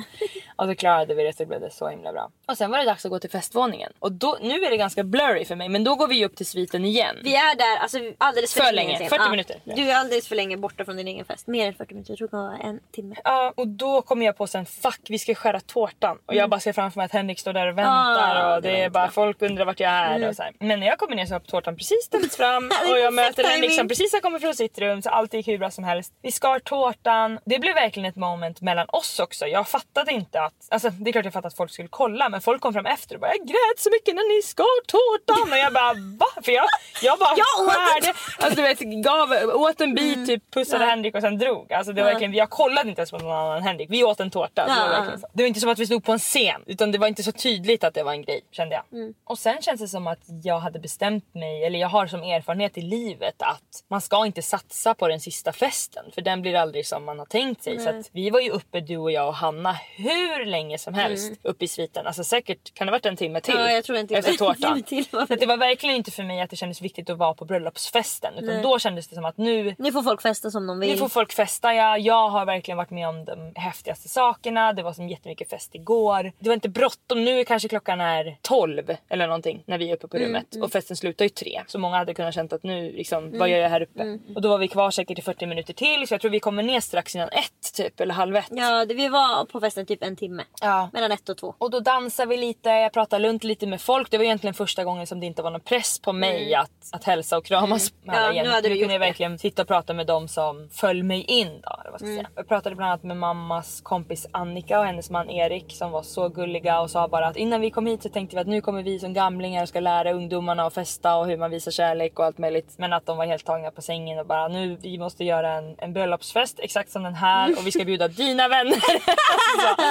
och 0.56 0.66
så 0.66 0.76
klarade 0.76 1.14
vi 1.14 1.24
det 1.24 1.34
så 1.38 1.46
blev 1.46 1.62
det 1.62 1.72
så 1.72 1.88
himla 1.90 2.14
bra. 2.14 2.30
Och 2.48 2.58
sen 2.58 2.72
var 2.72 2.78
det 2.78 2.86
dags 2.86 3.06
att 3.06 3.12
gå 3.12 3.20
till 3.20 3.30
festvåningen. 3.30 3.92
Och 4.00 4.12
då, 4.12 4.38
nu 4.42 4.54
är 4.66 4.70
det 4.70 4.78
ganska 4.78 5.04
blurry 5.04 5.46
för 5.46 5.56
mig 5.56 5.70
men 5.70 5.84
då 5.84 5.96
går 5.96 6.08
vi 6.08 6.26
upp 6.26 6.36
till 6.36 6.46
sviten 6.46 6.86
igen. 6.86 7.16
Vi 7.24 7.36
är 7.36 7.56
där 7.58 7.78
alltså, 7.82 7.98
alldeles 8.18 8.54
för, 8.54 8.62
För 8.62 8.72
länge. 8.72 8.88
länge, 8.98 9.10
sen. 9.10 9.20
40 9.20 9.30
minuter. 9.32 9.56
Du 9.64 9.92
är 9.92 9.96
alldeles 9.96 10.28
för 10.28 10.36
länge 10.36 10.58
borta 10.58 10.86
från 10.86 10.98
din 10.98 11.08
egen 11.08 11.26
fest. 11.26 11.48
Mer 11.48 11.68
än 11.68 11.74
40 11.74 11.94
minuter, 11.94 12.16
jag 12.20 12.30
tror 12.30 12.52
det 12.58 12.64
en 12.64 12.80
timme. 12.92 13.16
Ja, 13.24 13.54
och 13.56 13.68
då 13.68 14.02
kommer 14.02 14.26
jag 14.26 14.38
på 14.38 14.48
sen 14.48 14.66
fuck 14.66 15.00
vi 15.10 15.20
ska 15.20 15.36
skära 15.36 15.60
tårtan. 15.60 16.18
Och 16.26 16.36
jag 16.36 16.50
bara 16.50 16.60
ser 16.60 16.74
framför 16.74 17.00
mig 17.00 17.06
att 17.06 17.12
Henrik 17.12 17.40
står 17.40 17.54
där 17.54 17.68
och 17.68 17.78
väntar 17.78 18.36
Ah, 18.36 18.56
och 18.56 18.62
det 18.62 18.72
det, 18.72 18.82
är 18.82 18.90
bara 18.90 19.04
bra. 19.06 19.12
folk 19.12 19.42
undrar 19.42 19.66
vart 19.66 19.80
jag 19.80 19.92
är 19.92 20.30
och 20.30 20.36
så 20.36 20.44
här. 20.44 20.54
Men 20.60 20.80
när 20.80 20.88
jag 20.88 20.98
kommer 20.98 21.16
ner 21.16 21.26
så 21.26 21.34
har 21.36 21.40
tårtan 21.40 21.76
precis 21.76 22.04
ställts 22.06 22.38
fram 22.38 22.72
och 22.92 22.98
jag 23.00 23.14
möter 23.14 23.44
Henrik 23.44 23.74
som 23.76 23.88
precis 23.88 24.14
har 24.14 24.20
kommit 24.20 24.42
från 24.42 24.56
sitt 24.56 24.80
rum 24.80 25.02
så 25.02 25.10
allt 25.10 25.34
gick 25.34 25.48
hur 25.48 25.58
bra 25.58 25.72
som 25.72 25.84
helst. 25.84 26.14
Vi 26.22 26.32
skar 26.32 26.60
tårtan. 26.60 27.40
Det 27.46 27.60
blev 27.60 27.74
verkligen 27.76 28.10
ett 28.10 28.16
moment 28.16 28.62
mellan 28.62 28.86
oss 28.90 28.99
också. 29.20 29.48
Jag 29.48 29.68
fattade 29.68 30.12
inte 30.12 30.42
att, 30.42 30.54
alltså 30.70 30.90
det 30.90 31.10
är 31.10 31.12
klart 31.12 31.26
jag 31.26 31.34
fattade 31.34 31.48
att 31.48 31.58
folk 31.58 31.72
skulle 31.72 31.88
kolla 31.90 32.30
men 32.30 32.42
folk 32.42 32.62
kom 32.62 32.74
fram 32.74 32.86
efter 32.86 33.16
och 33.16 33.22
bara 33.22 33.32
jag 33.36 33.48
grät 33.48 33.78
så 33.80 33.90
mycket 33.92 34.16
när 34.16 34.36
ni 34.36 34.42
skar 34.42 34.86
tårtan 34.86 35.52
och 35.52 35.58
jag 35.58 35.74
bara 35.74 35.94
va? 35.94 36.26
För 36.44 36.52
jag, 36.52 36.66
jag 37.02 37.20
bara 37.20 37.30
Jag 37.38 37.70
skärde, 37.72 38.14
alltså 38.40 38.56
du 38.56 38.62
vet 38.62 38.80
gav, 38.80 39.32
åt 39.56 39.82
en 39.82 39.96
bit 39.96 40.28
typ 40.28 40.52
pussade 40.54 40.86
Henrik 40.86 41.16
och 41.16 41.22
sen 41.22 41.38
drog. 41.38 41.74
Alltså 41.74 41.94
det 41.94 42.02
var 42.04 42.10
verkligen, 42.12 42.34
jag 42.34 42.50
kollade 42.50 42.90
inte 42.90 43.00
ens 43.02 43.12
på 43.12 43.18
någon 43.18 43.32
annan 43.32 43.58
än 43.58 43.64
Henrik. 43.64 43.90
Vi 43.92 44.04
åt 44.04 44.20
en 44.20 44.32
tårta. 44.32 44.68
så 44.68 44.74
det, 44.74 44.90
var 44.90 45.06
Ja. 45.12 45.18
så. 45.22 45.28
det 45.34 45.44
var 45.44 45.48
inte 45.48 45.60
som 45.60 45.70
att 45.70 45.80
vi 45.80 45.86
stod 45.86 46.04
på 46.04 46.12
en 46.12 46.20
scen 46.20 46.62
utan 46.66 46.92
det 46.92 46.98
var 46.98 47.08
inte 47.08 47.24
så 47.24 47.32
tydligt 47.32 47.84
att 47.84 47.94
det 47.94 48.04
var 48.04 48.12
en 48.12 48.22
grej 48.22 48.42
kände 48.52 48.76
jag. 48.76 49.14
Och 49.24 49.40
sen 49.40 49.62
känns 49.62 49.82
det 49.82 49.88
som 49.88 50.08
att 50.08 50.20
jag 50.44 50.60
hade 50.60 50.80
bestämt 50.80 51.34
mig, 51.34 51.64
eller 51.66 51.80
jag 51.80 51.88
har 51.88 52.08
som 52.08 52.24
erfarenhet 52.24 52.78
i 52.78 52.82
livet 52.82 53.36
att 53.42 53.84
man 53.88 54.02
ska 54.02 54.26
inte 54.26 54.42
satsa 54.42 54.94
på 54.94 55.08
den 55.08 55.20
sista 55.20 55.54
festen 55.54 56.06
för 56.16 56.22
den 56.22 56.42
blir 56.42 56.56
aldrig 56.56 56.88
som 56.88 57.06
man 57.06 57.20
har 57.20 57.26
tänkt 57.26 57.64
sig. 57.64 57.80
Så 57.80 57.90
att 57.90 58.10
vi 58.12 58.30
var 58.30 58.40
ju 58.40 58.50
uppe 58.50 58.80
du 58.90 58.98
och 58.98 59.12
jag 59.12 59.28
och 59.28 59.34
Hanna 59.36 59.78
hur 59.96 60.46
länge 60.46 60.78
som 60.78 60.94
helst 60.94 61.34
uppe 61.44 61.66
i 61.66 61.68
sviten. 61.68 62.08
Alltså 62.08 62.24
säkert 62.24 62.74
kan 62.74 62.88
det 62.88 62.92
ha 62.92 62.96
varit 62.96 63.06
en 63.06 63.16
timme 63.16 63.42
till 63.42 63.54
Ja, 63.58 63.72
jag 63.72 63.84
tror 63.84 63.98
en 63.98 64.08
timme. 64.08 64.20
efter 64.20 64.34
tårtan. 64.38 64.84
Till. 64.84 65.06
Att 65.12 65.30
det 65.40 65.46
var 65.46 65.58
verkligen 65.58 65.96
inte 65.96 66.12
för 66.12 66.24
mig 66.24 66.42
att 66.42 66.50
det 66.50 66.56
kändes 66.56 66.82
viktigt 66.82 67.10
att 67.10 67.18
vara 67.18 67.34
på 67.34 67.46
bröllopsfesten 67.46 68.34
utan 68.38 68.62
då 68.62 68.80
kändes 68.80 69.08
det 69.08 69.16
som 69.16 69.26
att 69.26 69.38
nu 69.38 69.76
Nu 69.78 69.92
får 69.92 70.04
folk 70.04 70.22
festa 70.22 70.52
som 70.52 70.68
de 70.68 70.80
vill. 70.80 70.90
nu 70.92 70.98
får 70.98 71.10
folk 71.10 71.34
festa 71.34 71.74
ja. 71.74 71.98
Jag 71.98 72.30
har 72.30 72.46
verkligen 72.46 72.78
varit 72.78 72.90
med 72.90 73.08
om 73.10 73.26
de 73.26 73.52
häftigaste 73.56 74.10
sakerna. 74.10 74.74
Det 74.74 74.84
var 74.84 74.94
som 74.94 75.10
jättemycket 75.10 75.50
fest 75.50 75.76
igår. 75.76 76.32
Det 76.40 76.50
var 76.50 76.54
inte 76.54 76.70
bråttom. 76.70 77.26
Nu 77.26 77.46
kanske 77.46 77.70
klockan 77.70 78.02
är 78.02 78.38
12 78.42 78.96
eller 79.10 79.28
någonting 79.28 79.64
när 79.66 79.78
vi 79.78 79.90
är 79.90 79.96
uppe 79.96 80.08
på 80.08 80.18
rummet. 80.18 80.56
Och 80.62 80.72
festen 80.72 80.98
slutar 80.98 81.26
ju 81.26 81.30
3. 81.30 81.62
Så 81.68 81.80
många 81.80 81.98
hade 81.98 82.14
kunnat 82.14 82.34
känt 82.36 82.54
att 82.54 82.64
nu 82.64 82.92
liksom, 82.92 83.38
vad 83.40 83.50
gör 83.50 83.58
jag 83.58 83.70
här 83.70 83.82
uppe? 83.82 84.20
Och 84.36 84.42
då 84.42 84.50
var 84.50 84.58
vi 84.58 84.68
kvar 84.68 84.92
säkert 84.92 85.20
i 85.20 85.22
40 85.22 85.46
minuter 85.46 85.74
till. 85.74 86.08
Så 86.08 86.14
jag 86.14 86.22
tror 86.22 86.32
vi 86.32 86.40
kommer 86.40 86.64
ner 86.64 86.80
strax 86.80 87.16
innan 87.16 87.30
ett 87.30 87.74
typ. 87.74 88.00
Eller 88.00 88.14
halv 88.14 88.36
ett. 88.36 88.46
Ja, 88.50 88.79
vi 88.86 89.08
var 89.10 89.46
på 89.46 89.60
festen 89.60 89.86
typ 89.86 90.04
en 90.04 90.16
timme. 90.16 90.44
Ja. 90.62 90.90
Mellan 90.94 91.12
ett 91.12 91.30
och 91.30 91.38
två. 91.38 91.56
Och 91.58 91.72
då 91.72 91.80
dansar 91.80 92.26
vi 92.26 92.38
lite, 92.38 92.70
jag 92.70 92.94
pratar 92.94 93.20
lugnt 93.20 93.44
lite 93.44 93.68
med 93.68 93.82
folk. 93.82 94.12
Det 94.12 94.18
var 94.18 94.26
egentligen 94.26 94.54
första 94.54 94.84
gången 94.84 95.08
som 95.08 95.20
det 95.20 95.26
inte 95.26 95.42
var 95.42 95.52
någon 95.52 95.62
press 95.62 96.00
på 96.00 96.14
mig 96.14 96.56
att, 96.56 96.70
att 96.92 97.04
hälsa 97.04 97.38
och 97.38 97.46
kramas 97.46 97.94
med 98.04 98.16
Ja, 98.16 98.20
alla 98.20 98.34
igen. 98.34 98.46
nu 98.46 98.52
hade 98.52 98.70
du 98.70 98.78
kunde 98.78 98.94
jag 98.94 99.00
verkligen 99.00 99.40
sitta 99.40 99.62
och 99.62 99.68
prata 99.68 99.94
med 99.94 100.08
dem 100.08 100.28
som 100.28 100.70
föll 100.72 101.04
mig 101.04 101.22
in 101.22 101.48
då. 101.64 101.78
Eller 101.82 101.92
vad 101.92 102.00
ska 102.00 102.10
jag, 102.10 102.16
säga. 102.18 102.30
jag 102.36 102.48
pratade 102.48 102.76
bland 102.76 102.92
annat 102.92 103.04
med 103.04 103.18
mammas 103.18 103.82
kompis 103.82 104.28
Annika 104.32 104.80
och 104.80 104.86
hennes 104.86 105.10
man 105.10 105.30
Erik 105.30 105.66
som 105.76 105.92
var 105.92 106.04
så 106.04 106.30
gulliga 106.30 106.82
och 106.82 106.90
sa 106.90 107.08
bara 107.08 107.28
att 107.28 107.38
innan 107.38 107.62
vi 107.62 107.72
kom 107.72 107.86
hit 107.86 108.04
så 108.04 108.10
tänkte 108.10 108.36
vi 108.36 108.42
att 108.42 108.48
nu 108.48 108.62
kommer 108.62 108.84
vi 108.84 109.00
som 109.00 109.14
gamlingar 109.14 109.62
och 109.64 109.70
ska 109.70 109.80
lära 109.80 110.12
ungdomarna 110.12 110.66
att 110.66 110.74
festa 110.74 111.16
och 111.16 111.28
hur 111.28 111.38
man 111.38 111.52
visar 111.52 111.72
kärlek 111.72 112.20
och 112.20 112.26
allt 112.26 112.38
möjligt. 112.38 112.74
Men 112.78 112.94
att 112.94 113.06
de 113.06 113.18
var 113.18 113.26
helt 113.26 113.46
tagna 113.46 113.72
på 113.72 113.82
sängen 113.82 114.20
och 114.20 114.26
bara 114.26 114.48
nu 114.48 114.78
vi 114.82 114.98
måste 114.98 115.24
göra 115.24 115.54
en, 115.54 115.76
en 115.78 115.94
bröllopsfest 115.94 116.60
exakt 116.60 116.92
som 116.92 117.04
den 117.04 117.16
här 117.16 117.52
och 117.58 117.68
vi 117.68 117.72
ska 117.72 117.86
bjuda 117.86 118.08
dina 118.08 118.48
vänner. 118.48 118.69
så, 119.60 119.84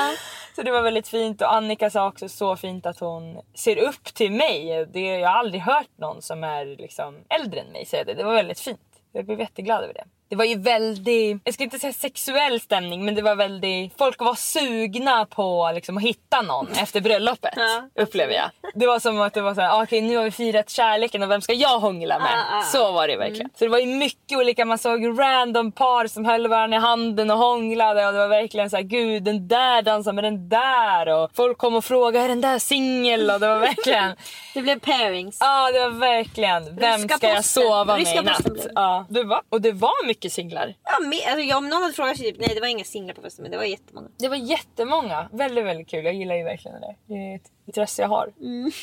så 0.57 0.63
det 0.63 0.71
var 0.71 0.83
väldigt 0.83 1.09
fint 1.09 1.43
och 1.43 1.55
Annika 1.55 1.91
sa 1.91 2.09
också 2.09 2.29
så 2.29 2.57
fint 2.57 2.87
att 2.87 3.01
hon 3.01 3.41
ser 3.55 3.79
upp 3.79 4.05
till 4.05 4.33
mig. 4.33 4.87
Det, 4.93 5.01
jag 5.01 5.29
har 5.29 5.39
aldrig 5.39 5.63
hört 5.63 5.99
någon 5.99 6.23
som 6.23 6.45
är 6.45 6.65
liksom 6.65 7.25
äldre 7.29 7.61
än 7.61 7.73
mig 7.73 7.87
säga 7.87 8.05
det. 8.05 8.15
Det 8.15 8.25
var 8.25 8.35
väldigt 8.35 8.61
fint. 8.61 8.81
Jag 9.13 9.27
blev 9.27 9.41
jätteglad 9.41 9.85
över 9.85 9.95
det. 9.95 10.05
Det 10.29 10.37
var 10.37 10.45
ju 10.45 10.59
väldigt, 10.59 11.41
jag 11.45 11.55
ska 11.55 11.63
inte 11.65 11.79
säga 11.79 11.93
sexuell 11.93 12.61
stämning 12.61 13.05
men 13.05 13.15
det 13.15 13.23
var 13.23 13.35
väldigt, 13.35 13.99
folk 13.99 14.21
var 14.21 14.35
sugna 14.35 15.27
på 15.27 15.71
liksom, 15.75 15.97
att 15.97 16.03
hitta 16.03 16.43
någon 16.43 16.69
efter 16.77 17.01
bröllopet. 17.01 17.55
Ja. 17.57 18.03
upplever 18.03 18.35
jag. 18.35 18.51
Det 18.75 18.87
var 18.87 18.99
som 18.99 19.21
att 19.21 19.35
det 19.35 19.41
var 19.41 19.55
såhär, 19.55 19.83
okej 19.83 20.01
nu 20.01 20.17
har 20.17 20.25
vi 20.25 20.31
firat 20.31 20.71
kärleken 20.71 21.23
och 21.23 21.31
vem 21.31 21.41
ska 21.41 21.53
jag 21.53 21.79
hångla 21.79 22.19
med? 22.19 22.45
Ah, 22.53 22.59
ah. 22.59 22.63
Så 22.63 22.93
var 22.93 23.09
det 23.09 23.17
verkligen. 23.17 23.51
Så 23.59 23.65
det 23.65 23.71
var 23.71 23.79
ju 23.79 23.87
mycket 23.87 24.39
olika, 24.39 24.65
man 24.65 24.79
såg 24.79 25.19
random 25.21 25.73
par 25.73 26.07
som 26.07 26.25
höll 26.25 26.49
varandra 26.49 26.77
i 26.77 26.81
handen 26.81 27.31
och 27.31 27.39
hånglade 27.39 28.07
och 28.07 28.13
det 28.13 28.19
var 28.19 28.29
verkligen 28.29 28.71
såhär, 28.71 28.83
gud 28.83 29.23
den 29.23 29.49
där 29.49 29.83
dansar 29.83 30.13
med 30.13 30.25
den 30.25 30.49
där 30.49 31.09
och 31.09 31.31
folk 31.35 31.59
kom 31.59 31.75
och 31.75 31.85
frågade 31.85 32.25
är 32.25 32.29
den 32.29 32.41
där 32.41 32.59
singel 32.59 33.31
och 33.31 33.41
det 33.41 33.49
var 33.49 33.59
verkligen 33.59 34.17
Det 34.55 34.63
blev 34.63 34.79
pairings. 34.81 35.37
Ja 35.41 35.71
det 35.73 35.79
var 35.79 35.91
verkligen, 35.99 36.77
vem 36.77 37.01
Ryska 37.01 37.17
ska 37.17 37.29
jag 37.29 37.45
sova 37.45 37.85
med 37.85 37.97
Ryska 37.97 38.21
i 38.21 38.25
natt? 38.25 38.67
Ja, 38.75 39.07
det 39.09 39.23
var, 39.25 39.41
och 39.49 39.61
det 39.61 39.73
var 39.73 40.07
mycket 40.07 40.18
singlar. 40.25 40.75
Ja, 40.85 40.99
men, 41.01 41.13
alltså, 41.13 41.41
ja, 41.41 41.59
om 41.59 41.69
någon 41.69 41.83
hade 41.83 41.95
frågat 41.95 42.17
typ, 42.17 42.37
nej 42.39 42.51
det 42.55 42.61
var 42.61 42.69
inga 42.69 42.85
singlar 42.85 43.15
på 43.15 43.23
festen 43.23 43.43
men 43.43 43.51
det 43.51 43.57
var 43.57 43.65
jättemånga. 43.65 44.09
Det 44.19 44.29
var 44.29 44.37
jättemånga, 44.37 45.29
väldigt 45.33 45.65
väldigt 45.65 45.89
kul. 45.89 46.05
Jag 46.05 46.15
gillar 46.15 46.35
ju 46.35 46.45
verkligen 46.45 46.81
det 46.81 46.87
där. 46.87 46.97
Det 47.07 47.15
är 47.15 47.37
ett 47.37 47.51
intresse 47.69 48.03
jag 48.03 48.09
har. 48.09 48.33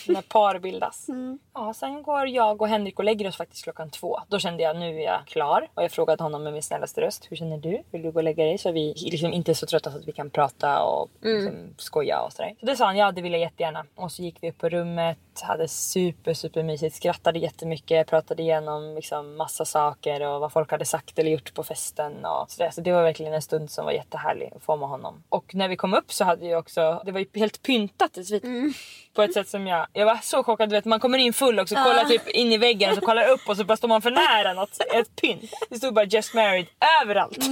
När 0.08 0.22
par 0.22 0.60
bildas. 0.60 1.08
Ja, 1.58 1.74
sen 1.74 2.04
går 2.04 2.28
jag 2.28 2.62
och 2.62 2.68
Henrik 2.68 3.00
och 3.00 3.06
lägger 3.06 3.28
oss 3.28 3.38
faktiskt 3.38 3.64
klockan 3.64 3.90
två. 3.90 4.20
Då 4.28 4.40
kände 4.40 4.64
jag 4.64 4.78
nu 4.78 5.00
är 5.00 5.04
jag 5.04 5.26
klar. 5.26 5.68
Och 5.74 5.84
jag 5.84 5.92
frågade 5.92 6.24
honom 6.24 6.44
med 6.44 6.54
min 6.54 6.64
snällaste 6.64 7.02
röst. 7.02 7.28
Hur 7.30 7.38
känner 7.38 7.58
du? 7.58 7.84
Vill 7.92 8.02
du 8.02 8.12
gå 8.12 8.20
och 8.20 8.24
lägga 8.24 8.44
dig? 8.44 8.58
Så 8.58 8.72
vi 8.72 8.94
liksom 8.98 9.34
inte 9.34 9.52
är 9.52 9.54
så 9.54 9.66
trötta 9.66 9.92
så 9.92 9.98
att 9.98 10.08
vi 10.08 10.12
kan 10.12 10.30
prata 10.30 10.84
och 10.84 11.10
liksom, 11.22 11.74
skoja 11.78 12.22
och 12.22 12.34
sådär. 12.34 12.56
Så 12.60 12.66
det 12.66 12.76
sa 12.76 12.86
han, 12.86 12.98
ja 12.98 13.12
det 13.12 13.22
vill 13.22 13.32
jag 13.32 13.42
jättegärna. 13.42 13.86
Och 13.96 14.12
så 14.12 14.24
gick 14.24 14.38
vi 14.42 14.50
upp 14.50 14.58
på 14.58 14.70
rummet. 14.70 15.18
Hade 15.42 15.68
super 15.68 16.34
super 16.34 16.64
mysigt. 16.64 16.96
Skrattade 16.96 17.40
jättemycket. 17.40 18.08
Pratade 18.08 18.42
igenom 18.44 18.96
liksom, 18.96 19.36
massa 19.38 19.66
saker 19.66 20.28
och 20.28 20.40
vad 20.42 20.52
folk 20.52 20.72
hade 20.72 20.86
sagt 20.86 21.20
eller 21.20 21.32
gjort 21.32 21.54
på 21.54 21.64
festen. 21.64 22.26
Och 22.26 22.52
så, 22.52 22.64
där. 22.64 22.72
så 22.72 22.82
det 22.82 22.92
var 22.92 23.04
verkligen 23.04 23.34
en 23.34 23.42
stund 23.42 23.72
som 23.72 23.86
var 23.86 23.92
jättehärlig 23.92 24.54
att 24.56 24.64
få 24.64 24.76
med 24.76 24.90
honom. 24.90 25.24
Och 25.30 25.56
när 25.56 25.68
vi 25.68 25.76
kom 25.76 25.94
upp 25.94 26.12
så 26.14 26.24
hade 26.24 26.46
vi 26.46 26.56
också, 26.56 27.02
det 27.06 27.12
var 27.12 27.20
ju 27.20 27.26
helt 27.34 27.62
pyntat 27.62 28.18
i 28.18 28.26
sviten. 28.26 28.74
På 29.14 29.24
ett 29.24 29.34
sätt 29.34 29.50
som 29.50 29.68
jag, 29.68 29.88
jag 29.94 30.06
var 30.06 30.20
så 30.24 30.44
chockad. 30.44 30.70
Du 30.70 30.76
vet, 30.76 30.86
man 30.86 31.00
kommer 31.00 31.18
in 31.18 31.34
full 31.34 31.60
och 31.60 31.70
så 31.70 31.76
kollar 31.76 32.06
typ 32.06 32.28
in 32.28 32.52
i 32.52 32.58
väggen 32.58 32.90
och 32.90 32.96
så 32.96 33.02
kollar 33.02 33.30
upp 33.30 33.50
och 33.50 33.58
så 33.58 33.64
bara 33.64 33.78
står 33.78 33.88
man 33.88 34.02
för 34.02 34.12
nära 34.12 34.54
något, 34.54 34.80
ett 34.94 35.16
pynt. 35.16 35.52
Det 35.70 35.76
stod 35.76 35.94
bara 35.94 36.06
just 36.06 36.34
married 36.34 36.66
överallt. 37.02 37.38
och 37.38 37.44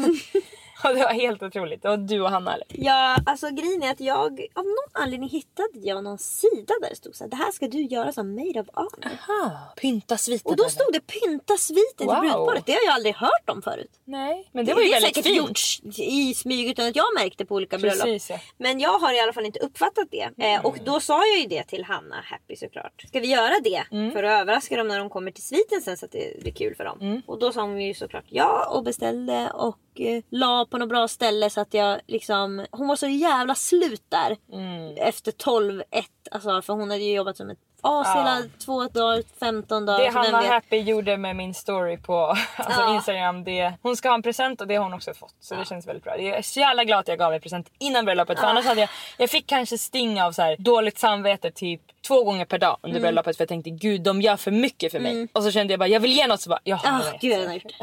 det 0.83 1.03
var 1.03 1.13
helt 1.13 1.43
otroligt. 1.43 1.81
Det 1.81 1.87
var 1.89 1.97
du 1.97 2.21
och 2.21 2.29
Hanna 2.29 2.53
eller? 2.53 2.67
Ja, 2.69 3.17
alltså 3.25 3.49
grejen 3.49 3.83
är 3.83 3.91
att 3.91 3.99
jag 3.99 4.47
av 4.53 4.63
någon 4.65 4.91
anledning 5.03 5.29
hittade 5.29 5.69
jag 5.73 6.03
någon 6.03 6.17
sida 6.17 6.73
där 6.81 6.89
det 6.89 6.95
stod 6.95 7.15
så 7.15 7.23
här, 7.23 7.31
det 7.31 7.35
här 7.37 7.51
ska 7.51 7.67
du 7.67 7.81
göra 7.81 8.11
som 8.13 8.35
made 8.35 8.59
of 8.61 8.67
honor. 8.73 9.17
Aha, 9.29 9.73
pynta 9.81 10.17
sviten. 10.17 10.51
Och 10.51 10.57
då 10.57 10.63
stod 10.63 10.93
det 10.93 10.99
pynta 10.99 11.57
sviten 11.57 12.07
Wow. 12.07 12.13
till 12.21 12.29
brudparet. 12.29 12.65
Det 12.65 12.71
har 12.71 12.81
jag 12.85 12.93
aldrig 12.93 13.15
hört 13.15 13.49
om 13.49 13.61
förut. 13.61 13.91
Nej, 14.05 14.49
men 14.51 14.65
det 14.65 14.73
var 14.73 14.81
ju 14.81 14.87
är 14.87 14.91
väldigt 14.91 15.15
säkert 15.15 15.25
fint. 15.25 15.37
gjorts 15.37 15.81
i 15.99 16.33
smyg 16.33 16.69
utan 16.69 16.87
att 16.87 16.95
jag 16.95 17.05
märkte 17.19 17.45
på 17.45 17.55
olika 17.55 17.77
bröllop. 17.77 18.03
Precis 18.03 18.29
ja. 18.29 18.39
Men 18.57 18.79
jag 18.79 18.99
har 18.99 19.13
i 19.13 19.19
alla 19.19 19.33
fall 19.33 19.45
inte 19.45 19.59
uppfattat 19.59 20.07
det. 20.11 20.29
Eh, 20.45 20.65
och 20.65 20.77
då 20.85 20.99
sa 20.99 21.25
jag 21.27 21.39
ju 21.39 21.47
det 21.47 21.63
till 21.63 21.83
Hanna 21.83 22.15
Happy 22.25 22.55
såklart. 22.55 23.01
Ska 23.07 23.19
vi 23.19 23.27
göra 23.27 23.53
det? 23.63 23.83
Mm. 23.91 24.11
För 24.11 24.23
att 24.23 24.41
överraska 24.41 24.77
dem 24.77 24.87
när 24.87 24.99
de 24.99 25.09
kommer 25.09 25.31
till 25.31 25.43
sviten 25.43 25.81
sen 25.81 25.97
så 25.97 26.05
att 26.05 26.11
det 26.11 26.41
blir 26.41 26.53
kul 26.53 26.75
för 26.75 26.83
dem. 26.83 26.97
Mm. 27.01 27.21
Och 27.25 27.39
då 27.39 27.51
sa 27.51 27.61
hon 27.61 27.81
ju 27.81 27.93
såklart 27.93 28.25
ja 28.27 28.67
och 28.69 28.83
beställde 28.83 29.51
och 29.53 29.77
eh, 30.01 30.23
la 30.29 30.65
på 30.73 30.77
något 30.77 30.89
bra 30.89 31.07
ställe 31.07 31.49
så 31.49 31.61
att 31.61 31.73
jag 31.73 31.99
liksom... 32.07 32.65
Hon 32.71 32.87
var 32.87 32.95
så 32.95 33.07
jävla 33.07 33.55
slut 33.55 34.03
där. 34.09 34.37
Mm. 34.51 34.97
Efter 34.97 35.31
12-1. 35.31 35.83
Alltså 36.31 36.61
för 36.61 36.73
hon 36.73 36.91
hade 36.91 37.03
ju 37.03 37.15
jobbat 37.15 37.37
som 37.37 37.49
ett 37.49 37.59
as 37.83 38.07
hela 38.15 38.41
två 38.65 38.87
dagar, 38.87 39.23
15 39.39 39.85
dagar. 39.85 39.99
Det 39.99 40.09
Hanna? 40.09 40.41
Happy 40.41 40.77
gjorde 40.77 41.17
med 41.17 41.35
min 41.35 41.53
story 41.53 41.97
på 41.97 42.15
alltså 42.55 42.81
Ja. 42.81 42.95
Instagram, 42.95 43.43
det, 43.43 43.73
hon 43.81 43.97
ska 43.97 44.09
ha 44.09 44.15
en 44.15 44.21
present 44.23 44.61
och 44.61 44.67
det 44.67 44.75
har 44.75 44.83
hon 44.83 44.93
också 44.93 45.13
fått. 45.13 45.35
Så 45.39 45.55
det 45.55 45.65
känns 45.65 45.87
väldigt 45.87 46.03
bra. 46.03 46.19
Jag 46.21 46.37
är 46.37 46.41
så 46.41 46.59
jävla 46.59 46.83
glad 46.83 46.99
att 46.99 47.07
jag 47.07 47.19
gav 47.19 47.31
mig 47.31 47.39
present 47.39 47.69
innan 47.79 48.05
bröllopet. 48.05 48.39
För 48.39 48.47
annars 48.47 48.65
hade 48.65 48.81
jag, 48.81 48.89
jag 49.17 49.29
fick 49.29 49.47
kanske 49.47 49.77
sting 49.77 50.21
av 50.21 50.31
så 50.31 50.41
här, 50.41 50.55
dåligt 50.59 50.97
samvete 50.99 51.51
typ 51.51 51.81
två 52.07 52.23
gånger 52.23 52.45
per 52.45 52.57
dag 52.59 52.77
Mm. 52.83 52.89
under 52.95 53.01
bröllopet. 53.01 53.37
För 53.37 53.41
jag 53.41 53.49
tänkte 53.49 53.69
gud 53.69 54.01
de 54.01 54.21
gör 54.21 54.37
för 54.37 54.51
mycket 54.51 54.91
för 54.91 54.99
mig. 54.99 55.27
Och 55.33 55.43
så 55.43 55.51
kände 55.51 55.73
jag 55.73 55.79
bara 55.79 55.87
jag 55.87 55.99
vill 55.99 56.11
ge 56.13 56.27
något 56.27 56.41
så 56.41 56.49
bara. 56.49 56.55
Ah, 56.55 56.61
jag 56.63 56.77
hade 56.77 57.11
gjort 57.11 57.21
det. 57.21 57.27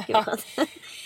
Gud, 0.07 0.17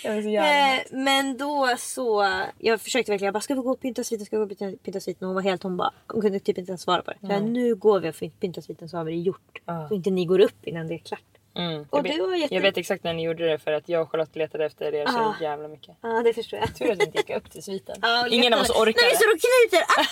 vad 0.03 0.21
jävla 0.31 0.75
Eh, 0.75 0.79
men 0.91 1.37
då 1.37 1.75
så, 1.77 2.27
jag 2.59 2.81
försökte 2.81 3.11
verkligen, 3.11 3.25
jag 3.27 3.33
bara 3.33 3.41
ska 3.41 3.53
vi 3.55 3.61
gå 3.61 3.71
och 3.71 3.79
pynta 3.81 4.03
sviten, 4.03 4.25
ska 4.25 4.39
vi 4.39 4.45
gå 4.45 4.51
och 4.53 4.57
pynta- 4.83 4.99
sviten? 4.99 5.27
Hon 5.27 5.35
var 5.35 5.41
helt, 5.41 5.63
hon 5.63 5.77
bara, 5.77 5.91
hon 6.07 6.21
kunde 6.21 6.39
typ 6.39 6.57
inte 6.57 6.69
ens 6.71 6.81
svara 6.81 7.01
på 7.01 7.11
det. 7.11 7.17
Så 7.27 7.33
jag, 7.33 7.43
nu 7.43 7.75
går 7.75 7.99
vi 7.99 8.09
och 8.09 8.39
pyntar 8.39 8.61
sviten 8.61 8.84
så 8.89 8.97
har 8.97 9.03
vi 9.03 9.11
det 9.11 9.17
gjort. 9.17 9.61
Ja. 9.65 9.87
Så 9.89 9.95
inte 9.95 10.09
ni 10.09 10.25
går 10.25 10.39
upp 10.39 10.67
innan 10.67 10.87
det 10.87 10.93
är 10.93 10.97
klart. 10.97 11.21
Mm. 11.57 11.85
Och 11.89 11.97
jag, 11.97 12.03
vet, 12.03 12.19
var 12.19 12.35
jätte- 12.35 12.55
jag 12.55 12.61
vet 12.61 12.77
exakt 12.77 13.03
när 13.03 13.13
ni 13.13 13.23
gjorde 13.23 13.45
det 13.49 13.57
för 13.59 13.71
att 13.71 13.89
jag 13.89 14.01
och 14.01 14.11
Charlotte 14.11 14.35
letade 14.35 14.65
efter 14.65 14.95
er 14.95 15.05
så 15.05 15.17
Ah. 15.19 15.35
jävla 15.41 15.67
mycket. 15.67 15.95
Ja 16.01 16.21
det 16.25 16.33
förstår 16.33 16.59
jag. 16.59 16.75
Tur 16.75 16.91
att 16.91 16.99
vi 16.99 17.03
inte 17.03 17.17
gick 17.17 17.29
upp 17.29 17.51
till 17.51 17.63
sviten. 17.63 17.95
Ingen 18.29 18.53
av 18.53 18.59
oss 18.59 18.69
orkade. 18.69 18.85
När 19.01 19.09
vi 19.09 19.15
står 19.15 19.33
och 19.33 19.39
knyter! 19.41 19.85
Ah, 20.01 20.05